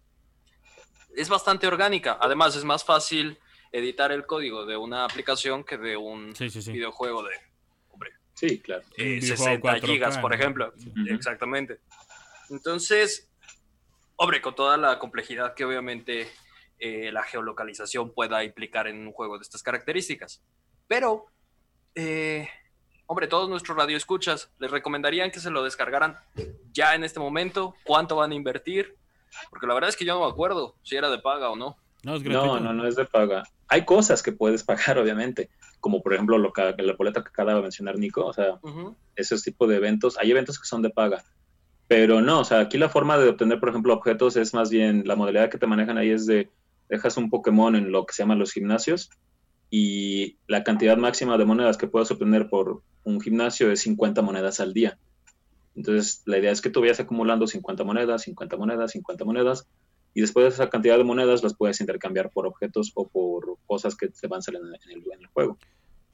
es 1.14 1.28
bastante 1.28 1.66
orgánica. 1.66 2.16
Además, 2.18 2.56
es 2.56 2.64
más 2.64 2.82
fácil 2.82 3.38
editar 3.72 4.10
el 4.10 4.24
código 4.24 4.64
de 4.64 4.78
una 4.78 5.04
aplicación 5.04 5.64
que 5.64 5.76
de 5.76 5.98
un 5.98 6.34
Sí, 6.34 6.48
sí, 6.48 6.62
sí. 6.62 6.72
videojuego 6.72 7.22
de 7.22 7.34
Sí, 8.32 8.58
claro. 8.60 8.82
Un 8.98 9.04
eh, 9.04 9.20
videojuego 9.20 9.44
60 9.44 9.76
4K, 9.78 9.86
gigas, 9.86 10.18
por 10.18 10.32
ejemplo. 10.34 10.72
Exactamente. 11.08 11.80
Entonces, 12.48 13.28
hombre, 14.16 14.40
con 14.40 14.54
toda 14.54 14.78
la 14.78 14.98
complejidad 14.98 15.52
que 15.54 15.66
obviamente 15.66 16.26
eh, 16.78 17.12
la 17.12 17.22
geolocalización 17.22 18.12
pueda 18.14 18.42
implicar 18.42 18.88
en 18.88 19.06
un 19.06 19.12
juego 19.12 19.36
de 19.38 19.42
estas 19.42 19.62
características. 19.62 20.42
Pero, 20.86 21.26
eh, 21.94 22.48
hombre, 23.06 23.26
todos 23.26 23.48
nuestros 23.48 23.76
radioescuchas 23.76 24.50
les 24.58 24.70
recomendarían 24.70 25.30
que 25.30 25.40
se 25.40 25.50
lo 25.50 25.62
descargaran 25.62 26.18
ya 26.72 26.94
en 26.94 27.04
este 27.04 27.20
momento. 27.20 27.74
¿Cuánto 27.84 28.16
van 28.16 28.32
a 28.32 28.34
invertir? 28.34 28.96
Porque 29.50 29.66
la 29.66 29.74
verdad 29.74 29.90
es 29.90 29.96
que 29.96 30.04
yo 30.04 30.14
no 30.14 30.26
me 30.26 30.30
acuerdo 30.30 30.76
si 30.82 30.96
era 30.96 31.10
de 31.10 31.18
paga 31.18 31.50
o 31.50 31.56
no. 31.56 31.76
No, 32.04 32.16
es. 32.16 32.22
No, 32.22 32.60
no, 32.60 32.72
no 32.72 32.86
es 32.86 32.96
de 32.96 33.06
paga. 33.06 33.44
Hay 33.68 33.84
cosas 33.84 34.22
que 34.22 34.32
puedes 34.32 34.62
pagar, 34.62 34.98
obviamente, 34.98 35.50
como 35.80 36.02
por 36.02 36.12
ejemplo 36.14 36.36
lo 36.38 36.52
que, 36.52 36.74
la 36.76 36.92
boleta 36.92 37.22
que 37.22 37.30
acaba 37.30 37.54
de 37.54 37.62
mencionar 37.62 37.98
Nico, 37.98 38.26
o 38.26 38.32
sea, 38.32 38.58
Ujú. 38.62 38.94
esos 39.16 39.42
tipos 39.42 39.68
de 39.68 39.76
eventos. 39.76 40.18
Hay 40.18 40.30
eventos 40.30 40.58
que 40.58 40.66
son 40.66 40.82
de 40.82 40.90
paga, 40.90 41.24
pero 41.88 42.20
no, 42.20 42.40
o 42.40 42.44
sea, 42.44 42.60
aquí 42.60 42.76
la 42.76 42.90
forma 42.90 43.16
de 43.16 43.30
obtener, 43.30 43.58
por 43.58 43.70
ejemplo, 43.70 43.94
objetos 43.94 44.36
es 44.36 44.52
más 44.52 44.70
bien, 44.70 45.04
la 45.06 45.16
modalidad 45.16 45.50
que 45.50 45.58
te 45.58 45.66
manejan 45.66 45.96
ahí 45.96 46.10
es 46.10 46.26
de, 46.26 46.50
dejas 46.90 47.16
un 47.16 47.30
Pokémon 47.30 47.74
en 47.74 47.90
lo 47.90 48.04
que 48.04 48.12
se 48.12 48.22
llaman 48.22 48.38
los 48.38 48.52
gimnasios 48.52 49.10
y 49.70 50.36
la 50.46 50.62
cantidad 50.64 50.96
máxima 50.96 51.36
de 51.38 51.44
monedas 51.44 51.76
que 51.76 51.88
puedes 51.88 52.10
obtener 52.10 52.48
por 52.48 52.82
un 53.04 53.20
gimnasio 53.20 53.70
es 53.70 53.80
50 53.80 54.22
monedas 54.22 54.60
al 54.60 54.72
día. 54.72 54.98
Entonces, 55.74 56.22
la 56.26 56.38
idea 56.38 56.52
es 56.52 56.60
que 56.62 56.70
tú 56.70 56.80
vayas 56.80 57.00
acumulando 57.00 57.46
50 57.46 57.84
monedas, 57.84 58.22
50 58.22 58.56
monedas, 58.56 58.92
50 58.92 59.24
monedas, 59.24 59.66
y 60.14 60.20
después 60.20 60.44
de 60.44 60.50
esa 60.50 60.70
cantidad 60.70 60.96
de 60.96 61.04
monedas 61.04 61.42
las 61.42 61.56
puedes 61.56 61.80
intercambiar 61.80 62.30
por 62.30 62.46
objetos 62.46 62.92
o 62.94 63.08
por 63.08 63.58
cosas 63.66 63.96
que 63.96 64.08
te 64.08 64.26
van 64.28 64.42
saliendo 64.42 64.68
en 64.68 64.74
en 64.92 65.20
el 65.20 65.26
juego. 65.28 65.58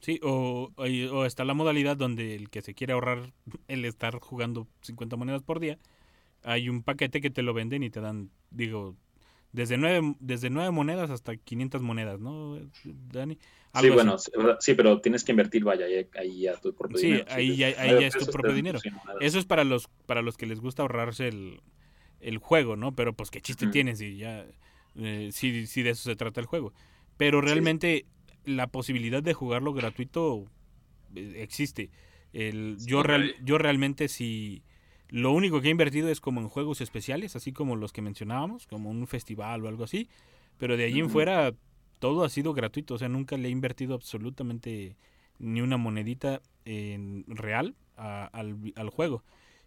Sí, 0.01 0.19
o- 0.23 0.71
o 0.75 1.25
está 1.25 1.45
la 1.45 1.53
modalidad 1.53 1.95
donde 1.95 2.35
el 2.35 2.49
que 2.49 2.63
se 2.63 2.73
quiere 2.73 2.93
ahorrar 2.93 3.31
el 3.67 3.85
estar 3.85 4.19
jugando 4.19 4.67
50 4.81 5.15
monedas 5.15 5.43
por 5.43 5.59
día, 5.59 5.77
hay 6.43 6.69
un 6.69 6.81
paquete 6.81 7.21
que 7.21 7.29
te 7.29 7.43
lo 7.43 7.53
venden 7.53 7.83
y 7.83 7.91
te 7.91 8.01
dan, 8.01 8.31
digo, 8.49 8.95
desde 9.53 9.77
nueve, 9.77 10.15
desde 10.19 10.49
nueve 10.49 10.71
monedas 10.71 11.09
hasta 11.09 11.35
500 11.35 11.81
monedas, 11.81 12.19
¿no, 12.19 12.57
Dani? 13.11 13.37
Sí, 13.73 13.89
bueno, 13.89 14.15
así. 14.15 14.31
sí, 14.35 14.41
sí, 14.59 14.73
pero 14.73 14.99
tienes 14.99 15.23
que 15.23 15.31
invertir, 15.31 15.63
vaya, 15.63 15.85
ahí, 15.85 16.07
ahí 16.17 16.41
ya 16.41 16.57
tu 16.57 16.73
propio 16.75 16.97
Sí, 16.97 17.07
dinero. 17.07 17.25
ahí 17.29 17.57
ya- 17.57 17.67
dices, 17.67 17.79
ahí 17.81 17.87
"Nueve 17.89 18.01
ya 18.01 18.07
es 18.07 18.17
tu 18.17 18.25
propio 18.27 18.53
dinero. 18.53 18.79
100 18.79 18.93
monedas". 18.95 19.17
Eso 19.21 19.39
es 19.39 19.45
para 19.45 19.63
los 19.63 19.87
para 20.05 20.21
los 20.21 20.37
que 20.37 20.45
les 20.45 20.59
gusta 20.59 20.81
ahorrarse 20.81 21.27
el, 21.29 21.61
el 22.19 22.37
juego, 22.37 22.75
¿no? 22.75 22.93
Pero 22.95 23.13
pues 23.13 23.31
qué 23.31 23.41
chiste 23.41 23.65
Ujú. 23.65 23.71
tiene 23.73 23.95
si 23.95 24.17
ya 24.17 24.45
eh, 24.95 25.29
si, 25.31 25.67
si 25.67 25.83
de 25.83 25.91
eso 25.91 26.03
se 26.03 26.15
trata 26.15 26.41
el 26.41 26.47
juego. 26.47 26.73
Pero 27.17 27.39
realmente 27.39 28.05
la 28.43 28.67
posibilidad 28.67 29.23
de 29.23 29.33
jugarlo 29.33 29.73
gratuito 29.73 30.45
eh, 31.15 31.35
existe. 31.37 31.91
El, 32.33 32.77
yo, 32.85 33.03
real- 33.03 33.35
yo 33.43 33.57
realmente 33.57 34.07
si 34.07 34.63
lo 35.11 35.31
único 35.33 35.61
que 35.61 35.67
he 35.67 35.71
invertido 35.71 36.09
es 36.09 36.19
como 36.21 36.41
en 36.41 36.49
juegos 36.49 36.81
especiales, 36.81 37.35
así 37.35 37.51
como 37.53 37.75
los 37.75 37.91
que 37.93 38.01
mencionábamos, 38.01 38.65
como 38.65 38.89
un 38.89 39.05
festival 39.07 39.63
o 39.63 39.67
algo 39.67 39.83
así. 39.83 40.09
Pero 40.57 40.77
de 40.77 40.85
allí 40.85 40.99
en 40.99 41.09
fuera 41.09 41.53
todo 41.99 42.23
ha 42.23 42.29
sido 42.29 42.53
gratuito, 42.53 42.95
o 42.95 42.97
sea, 42.97 43.09
nunca 43.09 43.37
le 43.37 43.47
he 43.47 43.51
invertido 43.51 43.93
absolutamente 43.93 44.95
ni 45.37 45.61
una 45.61 45.77
monedita 45.77 46.41
en 46.65 47.25
real 47.27 47.75
a- 47.97 48.25
al, 48.31 48.57
al 48.75 48.89
juego. 48.89 49.23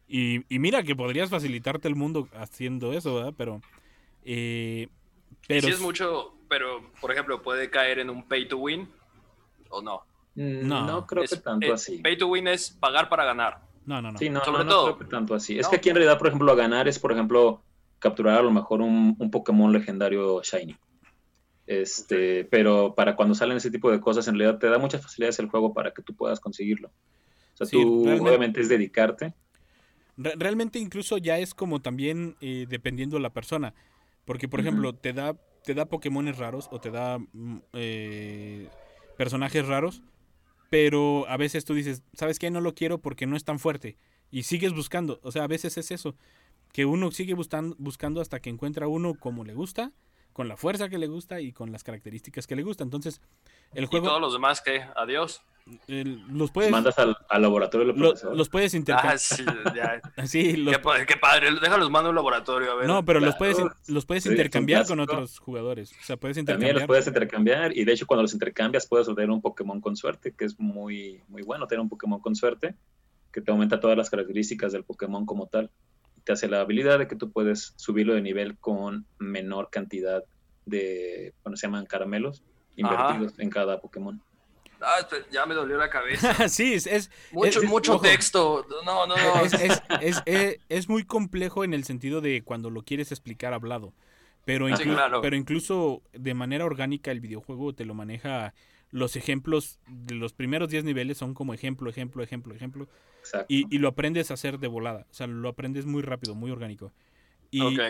Y, 0.09 0.42
y 0.55 0.59
mira 0.59 0.82
que 0.82 0.97
podrías 0.97 1.30
facilitarte 1.30 1.88
el 1.88 1.95
mundo 1.95 2.28
haciendo 2.34 2.92
eso, 2.92 3.14
¿verdad? 3.14 3.34
Pero... 3.36 3.61
eh, 4.24 4.88
pero 5.47 5.66
sí 5.68 5.72
es 5.74 5.80
mucho, 5.80 6.34
pero, 6.49 6.90
por 7.01 7.12
ejemplo, 7.12 7.42
puede 7.42 7.70
caer 7.70 7.99
en 7.99 8.09
un 8.11 8.22
pay 8.26 8.49
to 8.49 8.59
win 8.59 8.88
o 9.68 9.82
no. 9.82 10.03
Mm, 10.34 10.66
No. 10.66 10.86
No, 10.86 11.07
creo 11.07 11.22
Es- 11.24 11.30
que 11.30 11.36
tanto 11.36 11.66
eh, 11.66 11.72
así. 11.72 11.99
Pay 11.99 12.16
to 12.18 12.28
win 12.28 12.49
es 12.49 12.70
pagar 12.70 13.09
para 13.09 13.24
ganar. 13.24 13.61
No, 13.87 14.01
no, 14.01 14.12
no. 14.12 14.18
Sí, 14.18 14.30
no, 14.30 14.45
sobre 14.45 14.59
no, 14.59 14.64
no 14.64 14.70
todo. 14.70 14.85
creo 14.97 14.99
que 14.99 15.05
tanto 15.11 15.35
así. 15.35 15.59
Es 15.59 15.68
que 15.68 15.76
aquí 15.76 15.89
en 15.91 15.97
realidad, 15.97 16.18
por 16.18 16.28
ejemplo, 16.28 16.51
a 16.51 16.55
ganar 16.55 16.89
es, 16.89 16.99
por 16.99 17.12
ejemplo, 17.12 17.62
capturar 17.99 18.39
a 18.39 18.43
lo 18.43 18.51
mejor 18.51 18.80
un, 18.80 19.14
un 19.18 19.30
Pokémon 19.30 19.72
legendario 19.72 20.43
Shiny. 20.43 20.76
Este, 21.66 22.45
pero 22.45 22.95
para 22.95 23.16
cuando 23.16 23.35
salen 23.35 23.57
ese 23.57 23.70
tipo 23.70 23.91
de 23.91 24.01
cosas, 24.01 24.28
en 24.28 24.39
realidad 24.39 24.59
te 24.59 24.68
da 24.68 24.78
muchas 24.78 25.03
facilidades 25.03 25.39
el 25.39 25.49
juego 25.49 25.72
para 25.72 25.93
que 25.93 26.03
tú 26.03 26.14
puedas 26.14 26.41
conseguirlo. 26.41 26.89
O 26.89 27.57
sea, 27.57 27.66
Sí, 27.66 27.76
tú 27.80 28.03
realmente- 28.05 28.28
obviamente 28.28 28.61
es 28.61 28.68
dedicarte. 28.68 29.35
Re- 30.16 30.35
realmente 30.37 30.78
incluso 30.78 31.18
ya 31.18 31.39
es 31.39 31.55
como 31.55 31.80
también 31.80 32.37
eh, 32.41 32.66
dependiendo 32.68 33.18
la 33.18 33.30
persona. 33.32 33.74
Porque, 34.24 34.49
por 34.49 34.61
ejemplo, 34.61 34.95
te 34.95 35.12
da, 35.12 35.35
te 35.64 35.74
da 35.74 35.87
Pokémones 35.87 36.39
raros 36.39 36.68
o 36.70 36.80
te 36.80 36.91
da 36.91 37.18
mm, 37.18 37.57
eh, 37.74 38.68
personajes 39.16 39.66
raros. 39.66 40.03
Pero 40.75 41.25
a 41.29 41.37
veces 41.37 41.64
tú 41.64 41.72
dices, 41.72 42.03
¿sabes 42.14 42.41
qué? 42.41 42.51
No 42.51 42.61
lo 42.61 42.75
quiero 42.75 42.99
porque 42.99 43.29
no 43.29 43.37
es 43.37 43.45
tan 43.45 43.61
fuerte. 43.61 43.97
Y 44.33 44.43
sigues 44.43 44.72
buscando. 44.72 45.20
O 45.22 45.31
sea, 45.31 45.45
a 45.45 45.47
veces 45.47 45.79
es 45.79 45.93
eso. 45.93 46.16
Que 46.72 46.85
uno 46.85 47.12
sigue 47.12 47.35
buscando, 47.35 47.77
buscando 47.79 48.20
hasta 48.20 48.41
que 48.41 48.51
encuentra 48.51 48.89
uno 48.89 49.14
como 49.14 49.45
le 49.45 49.55
gusta, 49.55 49.93
con 50.33 50.49
la 50.49 50.57
fuerza 50.57 50.89
que 50.89 50.99
le 50.99 51.07
gusta 51.07 51.41
y 51.41 51.53
con 51.53 51.70
las 51.70 51.85
características 51.85 52.49
que 52.49 52.57
le 52.57 52.64
gusta. 52.64 52.83
Entonces, 52.83 53.20
el 53.72 53.85
Y 53.85 53.87
juego 53.87 54.09
todos 54.09 54.20
los 54.20 54.33
demás 54.33 54.62
que, 54.62 54.85
adiós. 54.97 55.45
El- 55.86 56.20
los 56.28 56.50
puedes, 56.50 56.70
Mandas 56.70 56.98
al, 56.98 57.16
al 57.28 57.42
laboratorio 57.42 57.86
del 57.86 57.96
lo- 57.96 58.08
profesor. 58.10 58.36
los 58.36 58.48
puedes 58.50 58.74
Ah, 58.74 58.76
intercambiar. 58.76 59.18
sí, 59.18 59.44
ya. 59.74 60.00
sí, 60.26 60.56
los, 60.56 60.76
Qué, 60.76 61.06
qué 61.06 61.16
padre, 61.16 61.48
déjalos 61.60 61.90
mando 61.90 62.08
a 62.08 62.10
un 62.10 62.16
laboratorio 62.16 62.70
a 62.72 62.74
ver. 62.74 62.86
No, 62.86 63.04
pero 63.04 63.20
los 63.20 63.34
puedes, 63.36 63.56
los 63.88 64.04
puedes 64.04 64.24
Sí, 64.24 64.30
intercambiar 64.30 64.86
con 64.86 65.00
otros 65.00 65.38
jugadores. 65.38 65.92
O 65.92 66.04
sea, 66.04 66.16
puedes 66.16 66.36
También 66.36 66.56
los 66.58 66.60
intercambiar. 66.82 66.86
puedes 66.86 67.06
intercambiar 67.06 67.76
y 67.76 67.84
de 67.84 67.92
hecho 67.92 68.06
cuando 68.06 68.22
los 68.22 68.34
intercambias 68.34 68.86
puedes 68.86 69.08
obtener 69.08 69.30
un 69.30 69.40
Pokémon 69.40 69.80
con 69.80 69.96
suerte, 69.96 70.32
que 70.36 70.44
es 70.44 70.58
muy, 70.60 71.22
muy 71.28 71.42
bueno 71.42 71.66
tener 71.66 71.80
un 71.80 71.88
Pokémon 71.88 72.20
con 72.20 72.34
suerte, 72.36 72.74
que 73.32 73.40
te 73.40 73.50
aumenta 73.50 73.80
todas 73.80 73.96
las 73.96 74.10
características 74.10 74.72
del 74.72 74.84
Pokémon 74.84 75.24
como 75.26 75.46
tal. 75.46 75.70
Te 76.24 76.32
hace 76.32 76.48
la 76.48 76.60
habilidad 76.60 76.98
de 76.98 77.08
que 77.08 77.16
tú 77.16 77.30
puedes 77.32 77.72
subirlo 77.76 78.14
de 78.14 78.22
nivel 78.22 78.56
con 78.58 79.06
menor 79.18 79.68
cantidad 79.70 80.24
de, 80.66 81.34
bueno, 81.42 81.56
se 81.56 81.66
llaman 81.66 81.84
caramelos, 81.86 82.42
invertidos 82.76 83.38
en 83.38 83.50
cada 83.50 83.80
Pokémon. 83.80 84.22
Ah, 84.85 85.01
espera, 85.01 85.24
ya 85.30 85.47
me 85.47 85.55
dolió 85.55 85.76
la 85.76 85.89
cabeza. 85.91 86.49
sí, 86.49 86.74
es, 86.74 86.87
es, 86.87 87.11
Mucho, 87.32 87.61
es- 87.62 87.68
mucho 87.68 87.95
ojo, 87.95 88.03
texto. 88.03 88.66
No, 88.85 89.07
no, 89.07 89.16
no. 89.16 89.41
es, 89.45 89.55
es- 89.55 89.82
es- 90.01 90.22
es- 90.26 90.59
es 90.68 90.89
muy 90.89 91.05
complejo 91.05 91.64
en 91.64 91.74
el 91.74 91.85
sentido 91.85 92.20
de 92.20 92.43
cuando 92.43 92.70
lo 92.70 92.82
quieres 92.82 93.11
explicar 93.12 93.53
hablado. 93.55 93.93
Pero, 94.45 94.66
Sí, 94.68 94.74
inclu- 94.74 94.95
claro. 94.95 95.20
pero 95.22 95.37
incluso 95.37 96.03
de 96.12 96.35
manera 96.35 96.64
orgánica 96.66 97.11
el 97.11 97.20
videojuego 97.20 97.74
te 97.74 97.85
lo 97.87 97.95
maneja. 97.95 98.53
Los 98.91 99.16
ejemplos 99.16 99.78
de 99.89 100.14
los 100.14 100.35
primeros 100.35 100.68
10 100.68 100.85
niveles 100.85 101.16
son 101.18 101.35
como 101.35 101.55
ejemplo, 101.55 101.89
ejemplo, 101.91 102.22
ejemplo, 102.22 102.55
ejemplo. 102.55 102.89
Exacto. 103.20 103.47
Y, 103.49 103.66
y 103.74 103.78
lo 103.78 103.89
aprendes 103.89 104.30
a 104.30 104.35
hacer 104.35 104.59
de 104.59 104.68
volada. 104.68 105.07
O 105.11 105.14
sea, 105.14 105.26
lo 105.26 105.49
aprendes 105.49 105.87
muy 105.87 106.03
rápido, 106.03 106.35
muy 106.35 106.51
orgánico. 106.51 106.93
Y, 107.51 107.61
ok. 107.62 107.80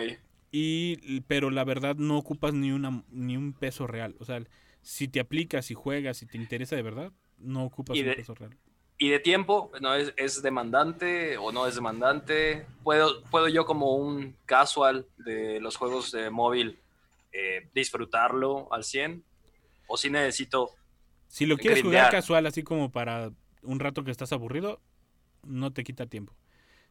y 0.51 1.21
pero 1.27 1.51
la 1.51 1.63
verdad 1.65 1.95
no 1.97 2.17
ocupas 2.17 2.53
ni 2.53 2.71
una 2.71 3.03
ni 3.11 3.35
un 3.35 3.51
peso 3.53 3.87
real 3.87 4.15
o 4.19 4.25
sea 4.25 4.41
si 4.85 5.07
te 5.07 5.19
aplicas 5.19 5.71
y 5.71 5.73
juegas 5.73 6.21
y 6.21 6.27
te 6.27 6.37
interesa 6.37 6.75
de 6.75 6.83
verdad 6.83 7.11
no 7.39 7.63
ocupas 7.63 7.97
un 7.97 8.05
peso 8.05 8.35
real 8.35 8.55
¿Y 8.97 9.09
de 9.09 9.19
tiempo? 9.19 9.71
¿No 9.81 9.93
es, 9.93 10.13
es 10.15 10.41
demandante 10.41 11.35
o 11.37 11.51
no 11.51 11.67
es 11.67 11.75
demandante? 11.75 12.65
¿Puedo, 12.81 13.21
¿Puedo 13.23 13.49
yo 13.49 13.65
como 13.65 13.93
un 13.97 14.37
casual 14.45 15.05
de 15.17 15.59
los 15.59 15.75
juegos 15.75 16.13
de 16.13 16.29
móvil 16.29 16.79
eh, 17.33 17.67
disfrutarlo 17.73 18.71
al 18.71 18.85
100? 18.85 19.21
O 19.87 19.97
si 19.97 20.09
necesito. 20.09 20.69
Si 21.27 21.45
lo 21.45 21.57
quieres 21.57 21.83
jugar 21.83 22.09
casual, 22.09 22.45
así 22.45 22.63
como 22.63 22.89
para 22.89 23.31
un 23.63 23.81
rato 23.81 24.05
que 24.05 24.11
estás 24.11 24.31
aburrido, 24.31 24.79
no 25.43 25.73
te 25.73 25.83
quita 25.83 26.05
tiempo. 26.05 26.33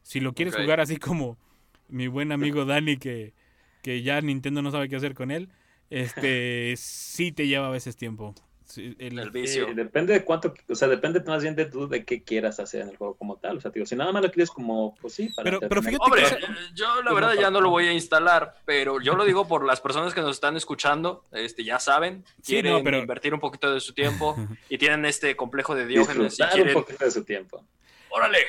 Si 0.03 0.19
lo 0.19 0.33
quieres 0.33 0.55
jugar 0.55 0.79
así 0.79 0.97
como 0.97 1.39
mi 1.87 2.07
buen 2.07 2.31
amigo 2.31 2.65
Dani, 2.65 2.97
que, 2.97 3.33
que 3.81 4.03
ya 4.03 4.21
Nintendo 4.21 4.61
no 4.61 4.69
sabe 4.69 4.89
qué 4.89 4.95
hacer 4.95 5.15
con 5.15 5.31
él, 5.31 5.49
este 5.89 6.73
sí 6.77 7.31
te 7.31 7.47
lleva 7.47 7.67
a 7.67 7.71
veces 7.71 7.95
tiempo. 7.97 8.33
Sí, 8.65 8.95
el- 8.97 9.19
El 9.19 9.31
depende 9.75 10.11
de 10.13 10.23
cuánto, 10.25 10.51
o 10.67 10.75
sea, 10.75 10.87
depende 10.87 11.21
más 11.21 11.43
bien 11.43 11.55
de 11.55 11.65
tú 11.65 11.87
de 11.87 12.03
qué 12.03 12.23
quieras 12.23 12.59
hacer 12.59 12.81
en 12.81 12.89
el 12.89 12.97
juego 12.97 13.13
como 13.15 13.37
tal. 13.37 13.57
O 13.57 13.61
sea, 13.61 13.69
digo, 13.69 13.85
si 13.85 13.95
nada 13.95 14.11
más 14.11 14.23
lo 14.23 14.31
quieres 14.31 14.49
como, 14.49 14.95
pues 14.95 15.13
sí, 15.13 15.29
para 15.35 15.43
Pero- 15.51 15.59
pero 15.69 15.81
fíjate 15.83 15.97
Hombre, 16.03 16.23
que- 16.23 16.45
yo 16.73 17.01
la 17.03 17.13
verdad 17.13 17.35
ya 17.39 17.51
no 17.51 17.61
lo 17.61 17.69
voy 17.69 17.85
a 17.87 17.93
instalar, 17.93 18.55
pero 18.65 18.99
yo 18.99 19.15
lo 19.15 19.23
digo 19.23 19.47
por 19.47 19.63
las 19.63 19.79
personas 19.81 20.15
que 20.15 20.21
nos 20.21 20.31
están 20.31 20.57
escuchando, 20.57 21.23
este, 21.31 21.63
ya 21.63 21.79
saben, 21.79 22.25
Sí, 22.41 22.53
quieren 22.53 22.73
no, 22.73 22.83
pero- 22.83 22.97
invertir 22.97 23.35
un 23.35 23.39
poquito 23.39 23.71
de 23.71 23.79
su 23.79 23.93
tiempo 23.93 24.35
y 24.69 24.79
tienen 24.79 25.05
este 25.05 25.35
complejo 25.35 25.75
de 25.75 25.85
Diógenes 26.17 26.17
y 26.17 26.21
disfrutar 26.43 26.49
un 26.49 26.55
quieren, 26.55 26.73
poquito 26.73 27.05
de 27.05 27.11
su 27.11 27.23
tiempo. 27.23 27.63
órale, 28.09 28.39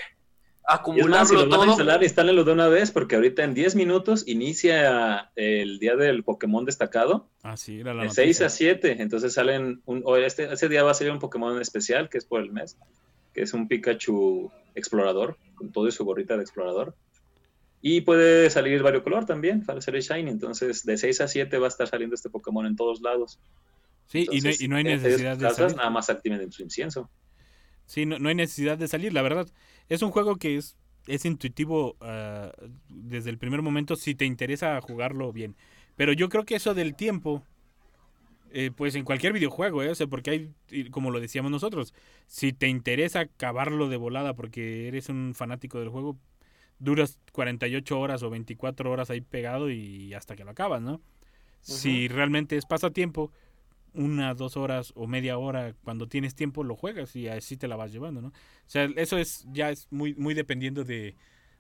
Y 0.69 1.01
es 1.01 1.07
más, 1.07 1.29
si 1.29 1.35
acumularlo 1.35 1.45
lo 1.45 1.49
van 1.51 1.53
a 1.53 1.57
todo. 1.63 1.67
instalar, 1.67 2.03
instálenlo 2.03 2.45
de 2.45 2.53
una 2.53 2.67
vez, 2.69 2.91
porque 2.91 3.15
ahorita 3.15 3.45
en 3.45 3.55
10 3.55 3.77
minutos 3.77 4.25
inicia 4.27 5.31
el 5.37 5.79
día 5.79 5.95
del 5.97 6.25
Pokémon 6.25 6.65
destacado, 6.65 7.29
Ah, 7.43 7.57
sí, 7.57 7.81
era 7.81 7.95
la 7.95 8.03
de 8.05 8.11
6 8.11 8.27
noticia. 8.41 8.47
a 8.47 8.51
7. 8.51 8.97
Entonces 9.01 9.33
salen, 9.35 9.81
un, 9.87 10.03
o 10.05 10.17
este, 10.17 10.53
ese 10.53 10.69
día 10.69 10.83
va 10.83 10.91
a 10.91 10.95
salir 10.95 11.13
un 11.13 11.21
Pokémon 11.21 11.61
especial, 11.61 12.09
que 12.09 12.19
es 12.19 12.25
por 12.25 12.41
el 12.41 12.51
mes, 12.51 12.77
que 13.33 13.43
es 13.43 13.53
un 13.55 13.69
Pikachu 13.69 14.51
explorador, 14.75 15.37
con 15.55 15.71
todo 15.71 15.87
y 15.87 15.93
su 15.93 16.05
gorrita 16.05 16.37
de 16.37 16.43
explorador. 16.43 16.95
Y 17.83 18.01
puede 18.01 18.51
salir 18.51 18.83
variocolor 18.83 19.27
también, 19.27 19.65
para 19.65 19.81
salir 19.81 20.03
Shiny. 20.03 20.31
Entonces, 20.31 20.85
de 20.85 20.97
6 20.99 21.21
a 21.21 21.29
7 21.29 21.59
va 21.59 21.67
a 21.67 21.69
estar 21.69 21.87
saliendo 21.87 22.15
este 22.17 22.29
Pokémon 22.31 22.67
en 22.67 22.75
todos 22.75 23.01
lados. 23.03 23.39
Sí, 24.09 24.23
y 24.23 24.27
no, 24.27 24.33
Entonces, 24.33 24.61
y 24.63 24.69
no 24.69 24.77
hay 24.77 24.85
necesidad 24.85 25.37
de 25.37 25.43
casas, 25.43 25.57
salir. 25.59 25.77
Nada 25.77 25.91
más 25.91 26.11
activen 26.11 26.51
su 26.51 26.63
incienso. 26.65 27.09
Sí, 27.87 28.05
no, 28.05 28.19
no 28.19 28.29
hay 28.29 28.35
necesidad 28.35 28.77
de 28.79 28.89
salir, 28.89 29.13
la 29.13 29.23
verdad. 29.23 29.47
Es 29.89 30.03
un 30.03 30.11
juego 30.11 30.37
que 30.37 30.57
es, 30.57 30.77
es 31.07 31.25
intuitivo 31.25 31.97
ah, 32.01 32.53
desde 32.89 33.31
el 33.31 33.39
primer 33.39 33.63
momento 33.63 33.97
si 33.97 34.15
te 34.15 34.25
interesa 34.25 34.81
jugarlo 34.81 35.33
bien. 35.33 35.57
Pero 35.97 36.13
yo 36.13 36.29
creo 36.29 36.45
que 36.45 36.57
eso 36.57 36.75
del 36.75 36.95
tiempo, 36.95 37.43
eh, 38.51 38.71
pues 38.75 38.95
en 38.95 39.05
cualquier 39.05 39.33
videojuego, 39.33 39.83
¿eh? 39.83 39.91
O 39.91 39.95
sea, 39.95 40.07
porque 40.07 40.31
hay, 40.31 40.91
como 40.91 41.11
lo 41.11 41.21
decíamos 41.21 41.51
nosotros, 41.51 41.95
si 42.27 42.53
te 42.53 42.69
interesa 42.69 43.21
acabarlo 43.21 43.89
de 43.89 43.97
volada 43.97 44.35
porque 44.35 44.89
eres 44.89 45.09
un 45.09 45.35
fanático 45.35 45.79
del 45.81 45.89
juego, 45.89 46.19
duras 46.79 47.19
48 47.33 47.99
horas 47.99 48.23
o 48.23 48.31
24 48.31 48.91
horas 48.91 49.11
ahí 49.11 49.21
pegado 49.23 49.71
y 49.71 50.13
hasta 50.15 50.37
que 50.37 50.45
lo 50.45 50.51
acabas, 50.51 50.83
¿no? 50.83 51.01
Si 51.63 52.07
realmente 52.07 52.57
es 52.57 52.65
pasatiempo, 52.65 53.33
una, 53.97 54.35
dos 54.35 54.57
horas 54.57 54.93
o 54.95 55.07
media 55.07 55.39
hora, 55.39 55.75
cuando 55.85 56.09
tienes 56.09 56.35
tiempo, 56.35 56.65
lo 56.65 56.77
juegas 56.77 57.17
y 57.17 57.29
así 57.29 57.57
te 57.57 57.69
la 57.69 57.77
vas 57.77 57.93
llevando, 57.93 58.21
¿no? 58.23 58.29
O 58.29 58.33
sea, 58.69 58.85
eso 58.97 59.19
es 59.19 59.47
ya 59.53 59.71
es 59.71 59.89
muy, 59.91 60.15
muy 60.15 60.35
dependiendo 60.35 60.85
de, 60.85 61.17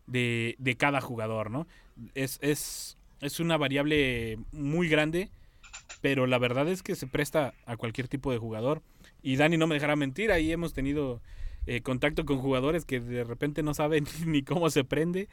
de, 0.06 0.54
de 0.58 0.76
cada 0.76 1.00
jugador, 1.00 1.50
¿no? 1.50 1.66
Es, 2.14 2.38
es, 2.42 2.98
es 3.20 3.40
una 3.40 3.56
variable 3.56 4.38
muy 4.52 4.88
grande, 4.88 5.30
pero 6.00 6.26
la 6.26 6.38
verdad 6.38 6.68
es 6.68 6.82
que 6.82 6.94
se 6.94 7.06
presta 7.06 7.54
a 7.64 7.76
cualquier 7.76 8.08
tipo 8.08 8.30
de 8.30 8.38
jugador. 8.38 8.82
Y 9.22 9.36
Dani 9.36 9.56
no 9.56 9.66
me 9.66 9.74
dejará 9.74 9.96
mentir, 9.96 10.30
ahí 10.30 10.52
hemos 10.52 10.72
tenido 10.72 11.20
eh, 11.66 11.80
contacto 11.80 12.24
con 12.24 12.38
jugadores 12.38 12.84
que 12.84 13.00
de 13.00 13.24
repente 13.24 13.62
no 13.62 13.74
saben 13.74 14.04
ni 14.26 14.42
cómo 14.42 14.70
se 14.70 14.84
prende. 14.84 15.28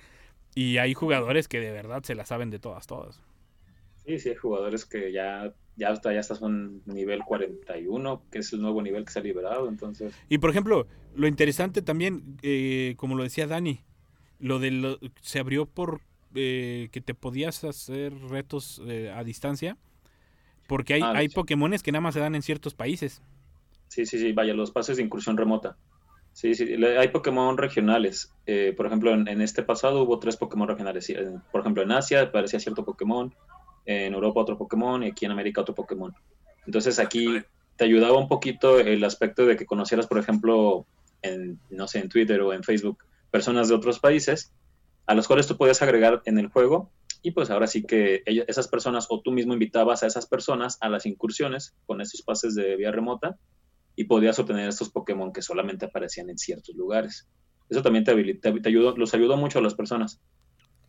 Y 0.56 0.78
hay 0.78 0.93
jugadores 0.93 1.47
que 1.47 1.60
de 1.60 1.72
verdad 1.72 2.04
se 2.04 2.16
la 2.16 2.26
saben 2.26 2.49
de 2.49 2.60
todas, 2.60 2.88
todas. 2.88 3.22
Sí, 4.06 4.20
sí, 4.20 4.30
hay 4.30 4.36
jugadores 4.36 4.86
que 4.86 5.12
ya, 5.12 5.54
ya, 5.76 5.89
hasta, 5.89 6.14
ya 6.14 6.20
estás 6.20 6.41
en 6.41 6.82
nivel 6.86 7.24
41, 7.24 8.24
que 8.32 8.39
es 8.39 8.51
el 8.54 8.62
nuevo 8.62 8.82
nivel 8.82 9.06
que 9.06 9.12
se 9.12 9.20
ha 9.20 9.24
liberado, 9.24 9.68
entonces... 9.70 10.14
Y 10.30 10.38
por 10.39 10.49
ejemplo, 10.49 10.88
lo 11.16 11.28
interesante 11.28 11.82
también, 11.82 12.38
eh, 12.41 12.95
como 12.97 13.16
lo 13.16 13.24
decía 13.24 13.47
Dani, 13.47 13.82
lo 14.39 14.60
de 14.60 14.72
lo- 14.72 14.99
se 15.22 15.39
abrió 15.39 15.66
por 15.66 16.01
eh, 16.36 16.89
que 16.91 17.01
te 17.01 17.14
podías 17.14 17.64
hacer 17.64 18.14
retos 18.30 18.82
eh, 18.88 19.12
a 19.16 19.24
distancia, 19.24 19.78
porque 20.68 20.95
hay, 20.95 21.01
Ah, 21.04 21.14
hay 21.16 21.30
sí. 21.30 21.36
Pokémones 21.36 21.84
que 21.84 21.91
nada 21.91 22.01
más 22.01 22.14
se 22.16 22.20
dan 22.22 22.36
en 22.36 22.41
ciertos 22.41 22.74
países. 22.76 23.22
Sí, 23.88 24.06
sí, 24.06 24.18
sí, 24.20 24.32
vaya, 24.34 24.54
los 24.54 24.72
pases 24.72 24.97
de 24.97 25.04
incursión 25.04 25.38
remota. 25.38 25.78
Sí, 26.32 26.56
sí, 26.56 26.66
hay 26.84 27.10
Pokémon 27.10 27.58
regionales. 27.58 28.34
Eh, 28.47 28.74
por 28.76 28.88
ejemplo, 28.88 29.14
en, 29.14 29.28
en 29.28 29.41
este 29.41 29.62
pasado 29.64 30.04
hubo 30.04 30.20
tres 30.20 30.36
Pokémon 30.38 30.68
regionales. 30.68 31.10
En- 31.12 31.41
Por 31.51 31.62
ejemplo, 31.62 31.84
en 31.84 31.91
Asia 31.91 32.22
aparecía 32.24 32.60
cierto 32.60 32.84
Pokémon, 32.86 33.34
en 33.86 34.13
Europa 34.13 34.41
otro 34.41 34.57
Pokémon 34.57 35.03
y 35.03 35.07
aquí 35.07 35.25
en 35.25 35.31
América 35.31 35.61
otro 35.61 35.75
Pokémon. 35.75 36.13
Entonces 36.65 36.99
aquí 36.99 37.41
te 37.75 37.84
ayudaba 37.86 38.17
un 38.17 38.27
poquito 38.27 38.79
el 38.79 39.03
aspecto 39.03 39.45
de 39.45 39.57
que 39.57 39.65
conocieras, 39.65 40.07
por 40.07 40.19
ejemplo, 40.19 40.86
en, 41.21 41.59
no 41.69 41.88
sé, 41.88 41.99
en 41.99 42.09
Twitter 42.09 42.41
o 42.41 42.53
en 42.53 42.63
Facebook, 42.63 43.03
personas 43.31 43.67
de 43.67 43.75
otros 43.75 43.99
países 43.99 44.53
a 45.05 45.15
los 45.15 45.27
cuales 45.27 45.47
tú 45.47 45.57
podías 45.57 45.81
agregar 45.81 46.21
en 46.25 46.38
el 46.38 46.47
juego 46.47 46.91
y 47.21 47.31
pues 47.31 47.49
ahora 47.49 47.67
sí 47.67 47.84
que 47.84 48.21
ella- 48.25 48.45
esas 48.47 48.67
personas 48.67 49.07
o 49.09 49.21
tú 49.21 49.31
mismo 49.31 49.53
invitabas 49.53 50.03
a 50.03 50.07
esas 50.07 50.27
personas 50.27 50.77
a 50.81 50.89
las 50.89 51.05
incursiones 51.05 51.73
con 51.86 52.01
estos 52.01 52.21
pases 52.21 52.55
de 52.55 52.75
vía 52.75 52.91
remota 52.91 53.38
y 53.95 54.05
podías 54.05 54.38
obtener 54.39 54.67
estos 54.69 54.89
Pokémon 54.89 55.31
que 55.34 55.41
solamente 55.41 55.86
aparecían 55.86 56.29
en 56.29 56.38
ciertos 56.38 56.75
lugares. 56.75 57.27
Eso 57.69 57.81
también 57.81 58.03
te, 58.03 58.11
habilita, 58.11 58.53
te 58.53 58.69
ayudó, 58.69 58.95
los 58.97 59.13
ayudó 59.13 59.38
mucho 59.38 59.59
a 59.59 59.61
las 59.61 59.73
personas 59.73 60.21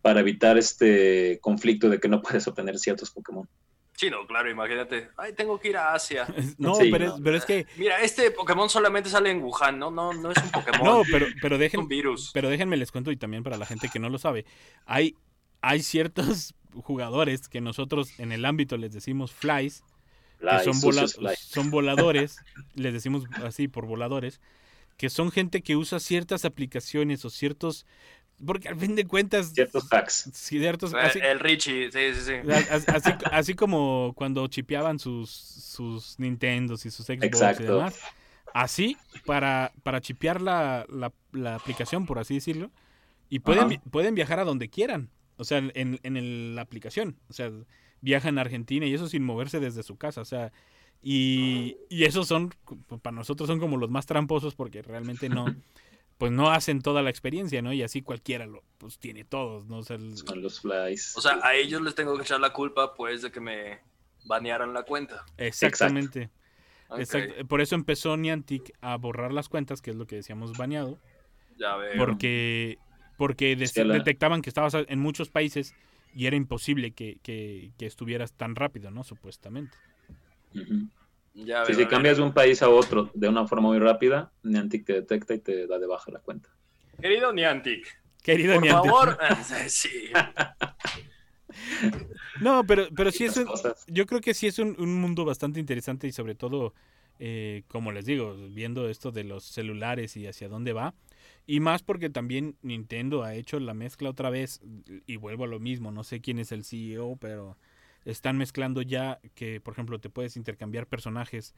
para 0.04 0.20
evitar 0.20 0.58
este 0.58 1.38
conflicto 1.40 1.88
de 1.88 1.98
que 1.98 2.08
no 2.08 2.20
puedes 2.20 2.46
obtener 2.46 2.78
ciertos 2.78 3.10
Pokémon. 3.10 3.48
Sí, 3.96 4.10
no, 4.10 4.26
claro, 4.26 4.50
imagínate. 4.50 5.08
Ay, 5.16 5.32
tengo 5.32 5.58
que 5.58 5.68
ir 5.70 5.78
a 5.78 5.94
Asia. 5.94 6.26
No, 6.58 6.74
Sí, 6.74 6.90
pero, 6.92 7.06
no. 7.06 7.14
Es, 7.16 7.20
pero 7.24 7.36
es 7.38 7.44
que, 7.46 7.66
Mira, 7.78 8.02
este 8.02 8.30
Pokémon 8.30 8.68
solamente 8.68 9.08
sale 9.08 9.30
en 9.30 9.42
Wuhan, 9.42 9.78
¿no? 9.78 9.90
No, 9.90 10.12
no 10.12 10.30
es 10.30 10.36
un 10.42 10.50
Pokémon. 10.52 10.84
no, 10.84 11.02
pero, 11.10 11.26
pero 11.40 11.56
es 11.56 11.72
un 11.74 11.88
virus. 11.88 12.30
pero 12.34 12.50
déjenme 12.50 12.76
les 12.76 12.92
cuento 12.92 13.10
y 13.12 13.16
también 13.16 13.42
para 13.42 13.56
la 13.56 13.64
gente 13.64 13.88
que 13.90 13.98
no 13.98 14.10
lo 14.10 14.18
sabe, 14.18 14.44
hay, 14.84 15.14
hay 15.62 15.80
ciertos 15.82 16.54
jugadores 16.74 17.48
que 17.48 17.62
nosotros 17.62 18.10
en 18.18 18.30
el 18.32 18.44
ámbito 18.44 18.76
les 18.76 18.92
decimos 18.92 19.32
flies, 19.32 19.84
que 20.38 20.58
son, 20.64 20.78
vola- 20.82 21.08
sucios 21.08 21.14
fly. 21.14 21.34
son 21.38 21.70
voladores, 21.70 22.36
les 22.74 22.92
decimos 22.92 23.24
así 23.42 23.68
por 23.68 23.86
voladores, 23.86 24.40
que 24.98 25.08
son 25.08 25.30
gente 25.30 25.62
que 25.62 25.76
usa 25.76 25.98
ciertas 25.98 26.44
aplicaciones 26.44 27.24
o 27.24 27.30
ciertos, 27.30 27.86
porque 28.46 28.68
al 28.68 28.76
fin 28.78 28.94
de 28.96 29.06
cuentas, 29.06 29.52
Ciertos 29.54 29.92
hacks. 29.92 30.30
ciertos, 30.32 30.94
Eh, 30.94 30.98
así, 31.02 31.18
El 31.22 31.40
Richie, 31.40 31.90
sí, 31.90 32.14
sí, 32.14 32.20
sí. 32.20 32.32
así, 32.90 33.10
así 33.30 33.54
como 33.54 34.12
cuando 34.16 34.46
chipeaban 34.48 34.98
sus, 34.98 35.30
sus 35.30 36.18
Nintendos 36.18 36.84
y 36.86 36.90
sus 36.90 37.06
Xbox 37.06 37.24
y 37.24 37.26
Exacto. 37.26 37.62
demás, 37.64 38.00
así 38.52 38.96
para, 39.24 39.72
para 39.82 40.00
chipear 40.00 40.40
la, 40.42 40.86
la, 40.88 41.12
la 41.32 41.54
aplicación, 41.54 42.06
por 42.06 42.18
así 42.18 42.34
decirlo, 42.34 42.70
y 43.30 43.40
pueden, 43.40 43.68
Ajá. 43.68 43.82
pueden 43.90 44.14
viajar 44.14 44.40
a 44.40 44.44
donde 44.44 44.68
quieran, 44.70 45.10
o 45.36 45.44
sea, 45.44 45.58
en, 45.58 46.00
en 46.02 46.16
el- 46.16 46.54
la 46.56 46.62
aplicación, 46.62 47.16
o 47.28 47.32
sea, 47.32 47.50
viajan 48.00 48.38
a 48.38 48.42
Argentina 48.42 48.86
y 48.86 48.94
eso 48.94 49.08
sin 49.08 49.24
moverse 49.24 49.60
desde 49.60 49.82
su 49.82 49.96
casa, 49.96 50.20
o 50.20 50.24
sea, 50.24 50.52
y, 51.02 51.76
y 51.88 52.04
esos 52.04 52.26
son, 52.28 52.52
para 53.02 53.14
nosotros 53.16 53.48
son 53.48 53.60
como 53.60 53.76
los 53.76 53.90
más 53.90 54.06
tramposos 54.06 54.54
porque 54.54 54.82
realmente 54.82 55.28
no, 55.28 55.54
pues 56.18 56.30
no 56.32 56.50
hacen 56.50 56.80
toda 56.80 57.02
la 57.02 57.10
experiencia, 57.10 57.60
¿no? 57.62 57.72
Y 57.72 57.82
así 57.82 58.02
cualquiera 58.02 58.46
lo, 58.46 58.62
pues 58.78 58.98
tiene 58.98 59.24
todos, 59.24 59.66
¿no? 59.66 59.78
O 59.78 59.82
sea, 59.82 59.96
el- 59.96 60.16
Son 60.16 60.42
los 60.42 60.60
flies. 60.60 61.16
O 61.16 61.20
sea, 61.20 61.40
a 61.42 61.54
ellos 61.54 61.82
les 61.82 61.94
tengo 61.94 62.16
que 62.16 62.22
echar 62.22 62.40
la 62.40 62.52
culpa, 62.52 62.94
pues, 62.94 63.22
de 63.22 63.30
que 63.32 63.40
me 63.40 63.80
banearan 64.26 64.72
la 64.72 64.84
cuenta. 64.84 65.24
exactamente. 65.36 66.30
Por 67.48 67.60
eso 67.60 67.74
empezó 67.74 68.16
Niantic 68.16 68.72
a 68.80 68.96
borrar 68.96 69.32
las 69.32 69.48
cuentas, 69.48 69.82
que 69.82 69.90
es 69.90 69.96
lo 69.96 70.06
que 70.06 70.16
decíamos 70.16 70.56
baneado, 70.56 70.98
Ya 71.56 71.76
veo. 71.76 71.96
porque, 71.96 72.78
porque 73.18 73.56
des- 73.56 73.70
Es 73.70 73.74
que 73.74 73.84
la- 73.84 73.94
detectaban 73.94 74.42
que 74.42 74.50
estabas 74.50 74.74
en 74.74 74.98
muchos 75.00 75.28
países 75.30 75.74
y 76.14 76.26
era 76.26 76.36
imposible 76.36 76.92
que, 76.92 77.18
que- 77.22 77.72
que 77.76 77.86
estuvieras 77.86 78.32
tan 78.34 78.54
rápido, 78.54 78.90
¿no? 78.92 79.02
Supuestamente. 79.02 79.76
Ya 81.34 81.64
Sí, 81.64 81.74
veo, 81.74 81.74
si 81.74 81.88
ver. 81.88 81.88
cambias 81.88 82.16
de 82.18 82.22
un 82.22 82.32
país 82.32 82.62
a 82.62 82.68
otro 82.68 83.10
de 83.14 83.28
una 83.28 83.46
forma 83.48 83.68
muy 83.68 83.78
rápida, 83.80 84.32
Niantic 84.44 84.84
te 84.86 84.92
detecta 84.94 85.34
y 85.34 85.40
te 85.40 85.66
da 85.66 85.78
de 85.80 85.86
baja 85.88 86.12
la 86.12 86.20
cuenta. 86.20 86.50
Querido 87.00 87.32
Niantic, 87.32 87.86
Querido 88.24 88.56
por 88.56 88.64
Niantic. 88.64 88.96
favor. 88.96 89.18
sí. 89.68 90.24
No, 92.38 92.66
pero, 92.66 92.88
pero 92.94 93.10
sí 93.12 93.24
es 93.24 93.36
un, 93.36 93.52
yo 93.86 94.06
creo 94.06 94.20
que 94.20 94.34
sí 94.34 94.46
es 94.46 94.58
un, 94.58 94.74
un 94.78 94.94
mundo 95.00 95.24
bastante 95.24 95.60
interesante 95.60 96.06
y 96.08 96.12
sobre 96.12 96.34
todo, 96.34 96.74
eh, 97.18 97.62
como 97.68 97.92
les 97.92 98.06
digo, 98.06 98.34
viendo 98.50 98.88
esto 98.88 99.12
de 99.12 99.24
los 99.24 99.44
celulares 99.44 100.16
y 100.16 100.26
hacia 100.26 100.48
dónde 100.48 100.72
va. 100.72 100.94
Y 101.46 101.60
más 101.60 101.82
porque 101.82 102.10
también 102.10 102.56
Nintendo 102.62 103.22
ha 103.22 103.34
hecho 103.34 103.60
la 103.60 103.74
mezcla 103.74 104.10
otra 104.10 104.30
vez 104.30 104.60
y 105.06 105.16
vuelvo 105.16 105.44
a 105.44 105.46
lo 105.48 105.60
mismo, 105.60 105.92
no 105.92 106.02
sé 106.04 106.20
quién 106.20 106.38
es 106.38 106.52
el 106.52 106.64
CEO, 106.64 107.16
pero 107.16 107.56
están 108.04 108.36
mezclando 108.36 108.82
ya 108.82 109.20
que, 109.34 109.60
por 109.60 109.72
ejemplo, 109.72 109.98
te 110.00 110.10
puedes 110.10 110.36
intercambiar 110.36 110.86
personajes 110.86 111.54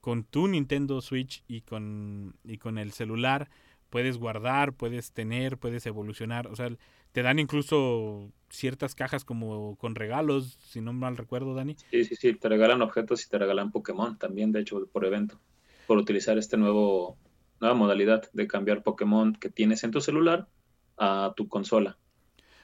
con 0.00 0.24
tu 0.24 0.48
Nintendo 0.48 1.00
Switch 1.00 1.44
y 1.46 1.62
con, 1.62 2.36
y 2.44 2.58
con 2.58 2.78
el 2.78 2.92
celular 2.92 3.50
puedes 3.92 4.16
guardar, 4.16 4.72
puedes 4.72 5.12
tener, 5.12 5.58
puedes 5.58 5.84
evolucionar. 5.84 6.46
O 6.46 6.56
sea, 6.56 6.70
te 7.12 7.22
dan 7.22 7.38
incluso 7.38 8.32
ciertas 8.48 8.94
cajas 8.94 9.24
como 9.24 9.76
con 9.76 9.94
regalos, 9.94 10.58
si 10.60 10.80
no 10.80 10.94
mal 10.94 11.18
recuerdo, 11.18 11.54
Dani. 11.54 11.76
Sí, 11.90 12.04
sí, 12.06 12.16
sí, 12.16 12.32
te 12.32 12.48
regalan 12.48 12.80
objetos 12.80 13.24
y 13.24 13.28
te 13.28 13.38
regalan 13.38 13.70
Pokémon 13.70 14.18
también, 14.18 14.50
de 14.50 14.60
hecho, 14.60 14.86
por 14.90 15.04
evento, 15.04 15.38
por 15.86 15.98
utilizar 15.98 16.38
este 16.38 16.56
nuevo 16.56 17.18
nueva 17.60 17.76
modalidad 17.76 18.30
de 18.32 18.46
cambiar 18.48 18.82
Pokémon 18.82 19.34
que 19.34 19.50
tienes 19.50 19.84
en 19.84 19.92
tu 19.92 20.00
celular 20.00 20.48
a 20.96 21.34
tu 21.36 21.48
consola. 21.48 21.98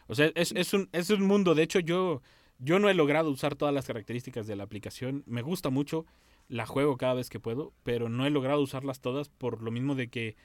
O 0.06 0.14
sea, 0.14 0.32
es, 0.34 0.52
es, 0.52 0.72
un, 0.72 0.88
es 0.92 1.10
un 1.10 1.22
mundo. 1.22 1.54
De 1.54 1.62
hecho, 1.62 1.78
yo, 1.78 2.22
yo 2.58 2.78
no 2.78 2.88
he 2.88 2.94
logrado 2.94 3.30
usar 3.30 3.54
todas 3.54 3.74
las 3.74 3.86
características 3.86 4.46
de 4.46 4.56
la 4.56 4.64
aplicación. 4.64 5.22
Me 5.26 5.42
gusta 5.42 5.70
mucho, 5.70 6.06
la 6.48 6.66
juego 6.66 6.96
cada 6.96 7.14
vez 7.14 7.30
que 7.30 7.40
puedo, 7.40 7.72
pero 7.84 8.08
no 8.08 8.26
he 8.26 8.30
logrado 8.30 8.60
usarlas 8.60 9.00
todas 9.00 9.28
por 9.28 9.62
lo 9.62 9.70
mismo 9.70 9.94
de 9.94 10.08
que 10.08 10.36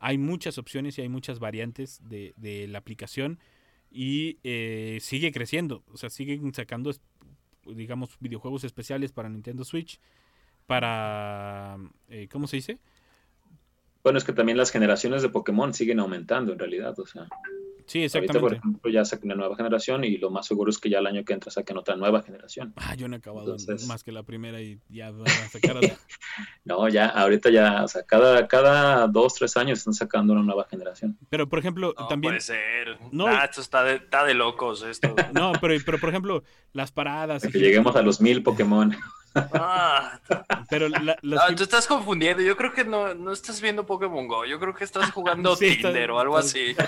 hay 0.00 0.18
muchas 0.18 0.58
opciones 0.58 0.98
y 0.98 1.02
hay 1.02 1.08
muchas 1.08 1.38
variantes 1.38 2.00
de, 2.08 2.34
de 2.36 2.66
la 2.66 2.78
aplicación 2.78 3.38
y 3.90 4.38
eh, 4.42 4.98
sigue 5.00 5.32
creciendo. 5.32 5.84
O 5.92 5.96
sea, 5.96 6.10
siguen 6.10 6.52
sacando, 6.54 6.90
digamos, 7.66 8.16
videojuegos 8.20 8.64
especiales 8.64 9.12
para 9.12 9.28
Nintendo 9.28 9.64
Switch, 9.64 10.00
para, 10.66 11.78
eh, 12.08 12.28
¿cómo 12.30 12.46
se 12.46 12.56
dice? 12.56 12.78
Bueno, 14.02 14.18
es 14.18 14.24
que 14.24 14.32
también 14.32 14.58
las 14.58 14.70
generaciones 14.70 15.22
de 15.22 15.28
Pokémon 15.28 15.72
siguen 15.72 16.00
aumentando 16.00 16.52
en 16.52 16.58
realidad, 16.58 16.98
o 16.98 17.06
sea. 17.06 17.28
Sí, 17.86 18.04
exactamente. 18.04 18.38
Ahorita, 18.38 18.40
por 18.40 18.70
ejemplo, 18.70 18.90
ya 18.90 19.04
saquen 19.04 19.30
una 19.30 19.34
nueva 19.36 19.56
generación 19.56 20.04
y 20.04 20.18
lo 20.18 20.30
más 20.30 20.46
seguro 20.46 20.70
es 20.70 20.78
que 20.78 20.90
ya 20.90 20.98
el 20.98 21.06
año 21.06 21.24
que 21.24 21.32
entra 21.32 21.50
saquen 21.50 21.76
otra 21.76 21.96
nueva 21.96 22.22
generación. 22.22 22.72
Ah, 22.76 22.94
yo 22.94 23.08
no 23.08 23.16
he 23.16 23.18
acabado 23.18 23.56
Entonces... 23.56 23.86
más 23.86 24.02
que 24.02 24.12
la 24.12 24.22
primera 24.22 24.60
y 24.60 24.80
ya 24.88 25.10
van 25.10 25.28
a 25.28 25.48
sacar 25.48 25.76
otra. 25.76 25.96
no, 26.64 26.88
ya, 26.88 27.06
ahorita 27.06 27.50
ya, 27.50 27.84
o 27.84 27.88
sea, 27.88 28.02
cada, 28.04 28.46
cada 28.48 29.06
dos, 29.06 29.34
tres 29.34 29.56
años 29.56 29.78
están 29.78 29.94
sacando 29.94 30.32
una 30.32 30.42
nueva 30.42 30.66
generación. 30.68 31.18
Pero, 31.28 31.48
por 31.48 31.58
ejemplo, 31.58 31.94
no 31.98 32.08
también... 32.08 32.32
puede 32.32 32.40
ser. 32.40 32.98
No, 33.10 33.26
nah, 33.26 33.44
esto 33.44 33.60
está 33.60 33.84
de, 33.84 33.96
está 33.96 34.24
de 34.24 34.34
locos, 34.34 34.82
esto. 34.82 35.14
no, 35.32 35.52
pero, 35.60 35.74
pero, 35.84 35.98
por 35.98 36.08
ejemplo, 36.08 36.42
las 36.72 36.92
paradas... 36.92 37.42
Que 37.42 37.58
lleguemos 37.58 37.96
a 37.96 38.02
los 38.02 38.20
mil 38.20 38.42
Pokémon. 38.42 38.94
Ah, 39.34 40.20
pero 40.68 40.88
la, 40.88 41.16
no, 41.22 41.40
tú 41.56 41.62
estás 41.62 41.86
confundiendo. 41.86 42.42
Yo 42.42 42.56
creo 42.56 42.72
que 42.72 42.84
no, 42.84 43.14
no 43.14 43.32
estás 43.32 43.60
viendo 43.60 43.86
Pokémon 43.86 44.26
Go. 44.28 44.44
Yo 44.44 44.58
creo 44.58 44.74
que 44.74 44.84
estás 44.84 45.10
jugando 45.12 45.56
sí, 45.56 45.76
Tinder 45.76 46.02
está, 46.02 46.14
o 46.14 46.18
algo 46.18 46.36
así. 46.36 46.74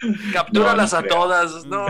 Captúralas 0.32 0.92
no, 0.92 1.00
no 1.00 1.06
a 1.06 1.08
todas. 1.08 1.66
No, 1.66 1.86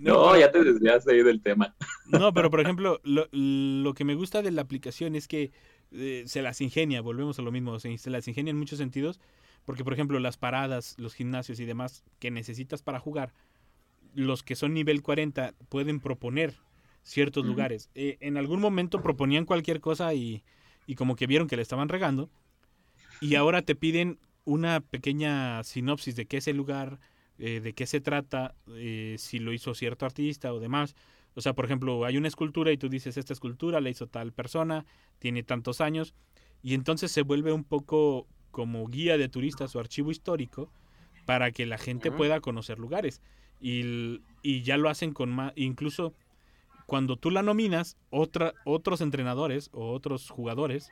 no, 0.00 0.36
ya 0.36 0.50
te 0.50 0.64
desviaste 0.64 1.12
ahí 1.12 1.22
del 1.22 1.42
tema. 1.42 1.74
No, 2.06 2.32
pero 2.32 2.50
por 2.50 2.60
ejemplo, 2.60 3.00
lo, 3.04 3.28
lo 3.32 3.94
que 3.94 4.04
me 4.04 4.14
gusta 4.14 4.42
de 4.42 4.50
la 4.50 4.62
aplicación 4.62 5.14
es 5.14 5.28
que 5.28 5.52
eh, 5.92 6.24
se 6.26 6.42
las 6.42 6.60
ingenia. 6.60 7.00
Volvemos 7.00 7.38
a 7.38 7.42
lo 7.42 7.52
mismo. 7.52 7.78
Se, 7.78 7.96
se 7.98 8.10
las 8.10 8.26
ingenia 8.28 8.50
en 8.50 8.58
muchos 8.58 8.78
sentidos. 8.78 9.20
Porque, 9.64 9.84
por 9.84 9.92
ejemplo, 9.92 10.18
las 10.18 10.36
paradas, 10.36 10.96
los 10.98 11.14
gimnasios 11.14 11.60
y 11.60 11.64
demás 11.64 12.02
que 12.18 12.32
necesitas 12.32 12.82
para 12.82 12.98
jugar, 12.98 13.32
los 14.14 14.42
que 14.42 14.56
son 14.56 14.74
nivel 14.74 15.02
40 15.02 15.54
pueden 15.68 16.00
proponer 16.00 16.56
ciertos 17.02 17.42
uh 17.42 17.46
-huh. 17.46 17.50
lugares. 17.50 17.90
Eh, 17.94 18.18
en 18.20 18.36
algún 18.36 18.60
momento 18.60 19.02
proponían 19.02 19.44
cualquier 19.44 19.80
cosa 19.80 20.14
y, 20.14 20.42
y, 20.86 20.94
como 20.94 21.16
que 21.16 21.26
vieron 21.26 21.48
que 21.48 21.56
le 21.56 21.62
estaban 21.62 21.88
regando. 21.88 22.30
Y 23.20 23.34
ahora 23.36 23.62
te 23.62 23.74
piden 23.74 24.18
una 24.44 24.80
pequeña 24.80 25.62
sinopsis 25.62 26.16
de 26.16 26.26
qué 26.26 26.38
es 26.38 26.48
el 26.48 26.56
lugar, 26.56 26.98
eh, 27.38 27.60
de 27.60 27.72
qué 27.72 27.86
se 27.86 28.00
trata, 28.00 28.54
eh, 28.68 29.16
si 29.18 29.38
lo 29.38 29.52
hizo 29.52 29.74
cierto 29.74 30.06
artista 30.06 30.52
o 30.52 30.60
demás. 30.60 30.94
O 31.34 31.40
sea, 31.40 31.54
por 31.54 31.64
ejemplo, 31.64 32.04
hay 32.04 32.16
una 32.16 32.28
escultura 32.28 32.72
y 32.72 32.76
tú 32.76 32.88
dices, 32.88 33.16
esta 33.16 33.32
escultura 33.32 33.80
la 33.80 33.90
hizo 33.90 34.06
tal 34.06 34.32
persona, 34.32 34.84
tiene 35.18 35.42
tantos 35.42 35.80
años. 35.80 36.14
Y 36.62 36.74
entonces 36.74 37.10
se 37.10 37.22
vuelve 37.22 37.52
un 37.52 37.64
poco 37.64 38.26
como 38.50 38.86
guía 38.86 39.16
de 39.16 39.28
turistas 39.28 39.74
o 39.74 39.80
archivo 39.80 40.10
histórico 40.10 40.70
para 41.24 41.50
que 41.52 41.66
la 41.66 41.78
gente 41.78 42.10
pueda 42.10 42.40
conocer 42.40 42.78
lugares. 42.78 43.22
Y, 43.60 44.20
y 44.42 44.62
ya 44.62 44.76
lo 44.76 44.88
hacen 44.88 45.12
con 45.12 45.30
más, 45.30 45.52
incluso 45.56 46.14
cuando 46.92 47.16
tú 47.16 47.30
la 47.30 47.40
nominas, 47.40 47.96
otra, 48.10 48.52
otros 48.66 49.00
entrenadores 49.00 49.70
o 49.72 49.92
otros 49.94 50.28
jugadores 50.28 50.90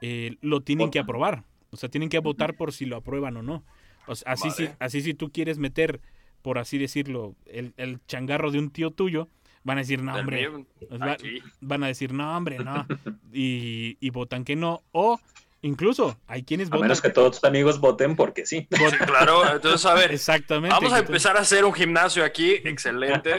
eh, 0.00 0.38
lo 0.40 0.62
tienen 0.62 0.90
que 0.90 0.98
aprobar. 0.98 1.44
O 1.68 1.76
sea, 1.76 1.90
tienen 1.90 2.08
que 2.08 2.20
votar 2.20 2.56
por 2.56 2.72
si 2.72 2.86
lo 2.86 2.96
aprueban 2.96 3.36
o 3.36 3.42
no. 3.42 3.62
O 4.06 4.14
sea, 4.14 4.32
así, 4.32 4.50
si, 4.50 4.70
así 4.78 5.02
si 5.02 5.12
tú 5.12 5.30
quieres 5.30 5.58
meter, 5.58 6.00
por 6.40 6.56
así 6.56 6.78
decirlo, 6.78 7.36
el, 7.44 7.74
el 7.76 8.00
changarro 8.06 8.50
de 8.50 8.60
un 8.60 8.70
tío 8.70 8.92
tuyo, 8.92 9.28
van 9.62 9.76
a 9.76 9.82
decir, 9.82 10.02
no, 10.02 10.16
hombre. 10.16 10.48
Va, 10.90 11.18
van 11.60 11.84
a 11.84 11.88
decir, 11.88 12.14
no, 12.14 12.34
hombre, 12.34 12.58
no. 12.60 12.86
y, 13.30 13.98
y 14.00 14.08
votan 14.08 14.42
que 14.44 14.56
no. 14.56 14.84
O 14.90 15.20
Incluso 15.62 16.16
hay 16.26 16.42
quienes 16.42 16.68
a 16.68 16.70
votan. 16.70 16.82
menos 16.82 17.02
que 17.02 17.10
todos 17.10 17.32
tus 17.32 17.44
amigos 17.44 17.80
voten 17.80 18.16
porque 18.16 18.46
sí. 18.46 18.66
sí. 18.70 18.96
claro, 19.06 19.42
entonces 19.52 19.84
a 19.84 19.94
ver. 19.94 20.10
Exactamente. 20.12 20.74
Vamos 20.74 20.92
a 20.92 21.00
empezar 21.00 21.36
a 21.36 21.40
hacer 21.40 21.66
un 21.66 21.74
gimnasio 21.74 22.24
aquí, 22.24 22.52
excelente. 22.64 23.32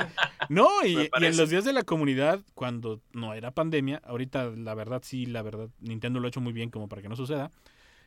No, 0.49 0.67
y, 0.86 1.09
y, 1.19 1.26
en 1.26 1.38
los 1.38 1.49
días 1.49 1.65
de 1.65 1.74
la 1.74 1.84
comunidad, 1.84 2.41
cuando 2.53 3.01
no 3.13 3.34
era 3.34 3.51
pandemia, 3.51 4.01
ahorita 4.03 4.51
la 4.55 4.76
verdad 4.76 5.01
sí, 5.03 5.26
la 5.26 5.41
verdad, 5.41 5.69
Nintendo 5.80 6.19
lo 6.19 6.28
ha 6.28 6.30
hecho 6.30 6.41
muy 6.41 6.53
bien 6.53 6.69
como 6.69 6.88
para 6.88 7.01
que 7.01 7.09
no 7.09 7.15
suceda. 7.15 7.49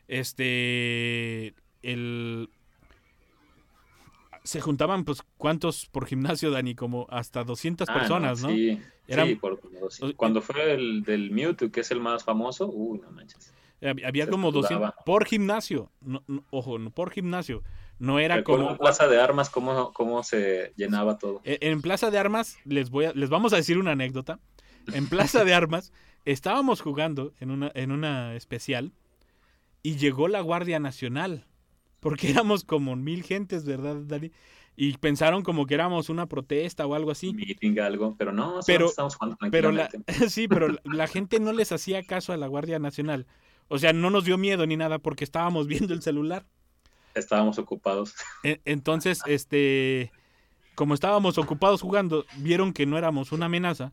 Este, 0.06 1.54
el... 1.82 2.50
Se 4.44 4.60
juntaban, 4.60 5.04
pues, 5.04 5.22
¿cuántos 5.38 5.86
por 5.86 6.06
gimnasio, 6.06 6.50
Dani? 6.50 6.74
Como 6.74 7.06
hasta 7.10 7.44
200 7.44 7.88
ah, 7.88 7.94
personas, 7.94 8.42
¿no? 8.42 8.50
Sí, 8.50 8.78
Eran... 9.08 9.28
sí 9.28 9.34
por, 9.36 9.58
cuando 10.16 10.42
fue 10.42 10.74
el 10.74 11.02
del 11.02 11.30
Mewtwo, 11.30 11.70
que 11.70 11.80
es 11.80 11.90
el 11.90 12.00
más 12.00 12.24
famoso, 12.24 12.68
uy, 12.68 12.98
no 12.98 13.10
manches. 13.10 13.53
Había 14.04 14.28
como 14.28 14.50
200 14.52 14.92
por 15.04 15.26
gimnasio. 15.26 15.90
No, 16.00 16.22
no, 16.26 16.44
ojo, 16.50 16.78
por 16.90 17.10
gimnasio. 17.10 17.62
No 17.98 18.18
era 18.18 18.42
como. 18.42 18.70
En 18.70 18.78
Plaza 18.78 19.06
de 19.08 19.20
Armas, 19.20 19.50
¿cómo, 19.50 19.92
cómo 19.92 20.22
se 20.22 20.72
llenaba 20.76 21.18
todo? 21.18 21.40
En, 21.44 21.58
en, 21.60 21.82
Plaza 21.82 22.10
de 22.10 22.18
Armas, 22.18 22.58
les, 22.64 22.90
voy 22.90 23.06
a, 23.06 23.12
les 23.12 23.30
vamos 23.30 23.52
a 23.52 23.56
decir 23.56 23.78
una 23.78 23.92
anécdota. 23.92 24.40
En 24.92 25.08
Plaza 25.08 25.44
de 25.44 25.54
Armas, 25.54 25.92
estábamos 26.24 26.80
jugando 26.80 27.32
en 27.40 27.50
una, 27.50 27.70
en 27.74 27.92
una 27.92 28.34
especial 28.34 28.92
y 29.82 29.96
llegó 29.96 30.28
la 30.28 30.40
Guardia 30.40 30.80
Nacional. 30.80 31.46
Porque 32.00 32.30
éramos 32.30 32.64
como 32.64 32.96
mil 32.96 33.22
gentes, 33.22 33.64
¿verdad, 33.64 33.96
Dani? 34.04 34.30
Y 34.76 34.96
pensaron 34.98 35.42
como 35.42 35.66
que 35.66 35.74
éramos 35.74 36.08
una 36.08 36.26
protesta 36.26 36.84
o 36.86 36.94
algo 36.94 37.10
así. 37.12 37.32
Meeting, 37.32 37.78
algo, 37.78 38.16
pero 38.18 38.32
no, 38.32 38.60
pero, 38.66 38.86
estamos 38.86 39.14
jugando 39.14 39.36
pero 39.50 39.70
la, 39.70 39.88
Sí, 40.28 40.48
pero 40.48 40.68
la, 40.68 40.80
la 40.84 41.06
gente 41.06 41.38
no 41.38 41.52
les 41.52 41.70
hacía 41.70 42.02
caso 42.02 42.32
a 42.32 42.36
la 42.36 42.48
Guardia 42.48 42.78
Nacional. 42.78 43.26
O 43.68 43.78
sea, 43.78 43.92
no 43.92 44.10
nos 44.10 44.24
dio 44.24 44.38
miedo 44.38 44.66
ni 44.66 44.76
nada 44.76 44.98
porque 44.98 45.24
estábamos 45.24 45.66
viendo 45.68 45.94
el 45.94 46.02
celular. 46.02 46.46
Estábamos 47.14 47.58
ocupados. 47.58 48.14
Entonces, 48.42 49.20
este, 49.26 50.12
como 50.74 50.94
estábamos 50.94 51.38
ocupados 51.38 51.82
jugando, 51.82 52.24
vieron 52.38 52.72
que 52.72 52.86
no 52.86 52.98
éramos 52.98 53.32
una 53.32 53.46
amenaza 53.46 53.92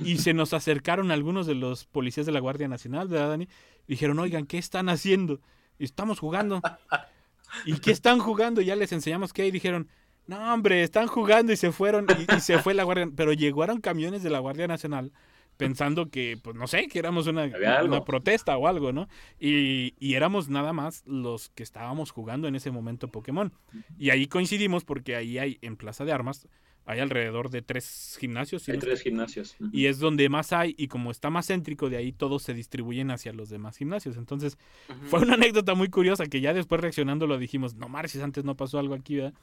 y 0.00 0.18
se 0.18 0.34
nos 0.34 0.52
acercaron 0.52 1.10
algunos 1.10 1.46
de 1.46 1.54
los 1.54 1.84
policías 1.86 2.26
de 2.26 2.32
la 2.32 2.40
Guardia 2.40 2.66
Nacional, 2.66 3.08
¿verdad, 3.08 3.30
Dani? 3.30 3.48
Dijeron, 3.86 4.18
oigan, 4.18 4.46
¿qué 4.46 4.58
están 4.58 4.88
haciendo? 4.88 5.40
Estamos 5.78 6.18
jugando. 6.18 6.60
¿Y 7.64 7.78
qué 7.78 7.92
están 7.92 8.18
jugando? 8.18 8.60
Y 8.60 8.66
ya 8.66 8.76
les 8.76 8.90
enseñamos 8.92 9.32
qué 9.32 9.46
y 9.46 9.50
dijeron, 9.52 9.88
no, 10.26 10.52
hombre, 10.52 10.82
están 10.82 11.06
jugando 11.06 11.52
y 11.52 11.56
se 11.56 11.70
fueron 11.70 12.06
y, 12.08 12.34
y 12.34 12.40
se 12.40 12.58
fue 12.58 12.74
la 12.74 12.82
Guardia. 12.82 13.08
Pero 13.14 13.32
llegaron 13.32 13.80
camiones 13.80 14.22
de 14.24 14.30
la 14.30 14.40
Guardia 14.40 14.66
Nacional 14.66 15.12
pensando 15.56 16.10
que, 16.10 16.38
pues 16.42 16.56
no 16.56 16.66
sé, 16.66 16.88
que 16.88 16.98
éramos 16.98 17.26
una, 17.26 17.50
una 17.84 18.04
protesta 18.04 18.56
o 18.56 18.66
algo, 18.66 18.92
¿no? 18.92 19.08
Y, 19.38 19.94
y, 19.98 20.14
éramos 20.14 20.48
nada 20.48 20.72
más 20.72 21.02
los 21.06 21.48
que 21.50 21.62
estábamos 21.62 22.10
jugando 22.10 22.48
en 22.48 22.56
ese 22.56 22.70
momento 22.70 23.08
Pokémon. 23.08 23.52
Y 23.98 24.10
ahí 24.10 24.26
coincidimos 24.26 24.84
porque 24.84 25.16
ahí 25.16 25.38
hay, 25.38 25.58
en 25.62 25.76
Plaza 25.76 26.04
de 26.04 26.12
Armas, 26.12 26.48
hay 26.86 27.00
alrededor 27.00 27.50
de 27.50 27.62
tres 27.62 28.16
gimnasios. 28.20 28.62
¿sí? 28.62 28.72
Hay 28.72 28.78
tres 28.78 29.02
gimnasios. 29.02 29.56
Uh 29.58 29.64
-huh. 29.64 29.70
Y 29.72 29.86
es 29.86 29.98
donde 29.98 30.28
más 30.28 30.52
hay, 30.52 30.74
y 30.76 30.88
como 30.88 31.10
está 31.10 31.30
más 31.30 31.46
céntrico, 31.46 31.88
de 31.88 31.96
ahí 31.96 32.12
todos 32.12 32.42
se 32.42 32.54
distribuyen 32.54 33.10
hacia 33.10 33.32
los 33.32 33.48
demás 33.48 33.76
gimnasios. 33.76 34.16
Entonces, 34.16 34.58
uh 34.88 34.92
-huh. 34.92 35.06
fue 35.08 35.20
una 35.20 35.34
anécdota 35.34 35.74
muy 35.74 35.88
curiosa 35.88 36.26
que 36.26 36.40
ya 36.40 36.52
después 36.52 36.80
reaccionando 36.80 37.26
lo 37.26 37.38
dijimos, 37.38 37.74
no 37.74 37.88
marches, 37.88 38.22
antes 38.22 38.44
no 38.44 38.56
pasó 38.56 38.78
algo 38.78 38.94
aquí, 38.94 39.16
¿verdad? 39.16 39.34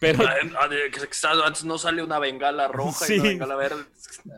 Pero... 0.00 0.18
Antes 1.44 1.64
no 1.64 1.78
sale 1.78 2.02
una 2.02 2.18
bengala 2.18 2.68
roja 2.68 3.06
sí. 3.06 3.14
y 3.14 3.20
una 3.20 3.28
bengala 3.28 3.56
verde. 3.56 3.84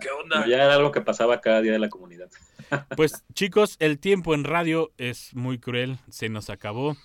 ¿Qué 0.00 0.08
onda? 0.10 0.46
Ya 0.46 0.64
era 0.64 0.74
algo 0.74 0.92
que 0.92 1.00
pasaba 1.00 1.40
cada 1.40 1.60
día 1.60 1.72
de 1.72 1.78
la 1.78 1.88
comunidad. 1.88 2.30
Pues 2.96 3.24
chicos, 3.34 3.76
el 3.78 3.98
tiempo 3.98 4.34
en 4.34 4.42
radio 4.42 4.90
es 4.96 5.34
muy 5.34 5.58
cruel, 5.58 5.98
se 6.08 6.28
nos 6.28 6.50
acabó. 6.50 6.96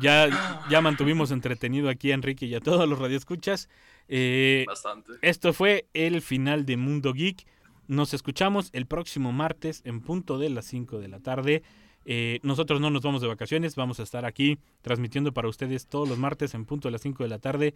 Ya, 0.00 0.28
ya 0.70 0.80
mantuvimos 0.80 1.30
entretenido 1.30 1.90
aquí 1.90 2.12
a 2.12 2.14
Enrique 2.14 2.46
y 2.46 2.54
a 2.54 2.60
todos 2.60 2.88
los 2.88 2.98
radioescuchas. 2.98 3.68
Eh, 4.12 4.64
Bastante. 4.66 5.12
Esto 5.22 5.52
fue 5.52 5.88
el 5.94 6.20
final 6.20 6.66
de 6.66 6.76
Mundo 6.76 7.12
Geek. 7.12 7.46
Nos 7.86 8.12
escuchamos 8.12 8.70
el 8.72 8.86
próximo 8.86 9.32
martes 9.32 9.82
en 9.84 10.00
punto 10.00 10.38
de 10.38 10.50
las 10.50 10.66
5 10.66 10.98
de 10.98 11.08
la 11.08 11.20
tarde. 11.20 11.62
Eh, 12.04 12.40
nosotros 12.42 12.80
no 12.80 12.90
nos 12.90 13.02
vamos 13.02 13.22
de 13.22 13.28
vacaciones, 13.28 13.76
vamos 13.76 14.00
a 14.00 14.02
estar 14.02 14.24
aquí 14.24 14.58
transmitiendo 14.82 15.32
para 15.32 15.48
ustedes 15.48 15.86
todos 15.86 16.08
los 16.08 16.18
martes 16.18 16.54
en 16.54 16.64
punto 16.64 16.88
de 16.88 16.92
las 16.92 17.02
5 17.02 17.22
de 17.22 17.28
la 17.28 17.38
tarde. 17.38 17.74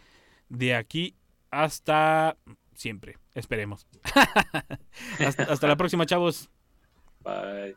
De 0.49 0.75
aquí 0.75 1.15
hasta 1.51 2.37
siempre, 2.75 3.19
esperemos. 3.35 3.87
hasta, 5.21 5.45
hasta 5.45 5.67
la 5.69 5.77
próxima, 5.77 6.05
chavos. 6.05 6.51
Bye. 7.23 7.77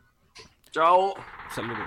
Chao. 0.72 1.14
Saludos. 1.54 1.86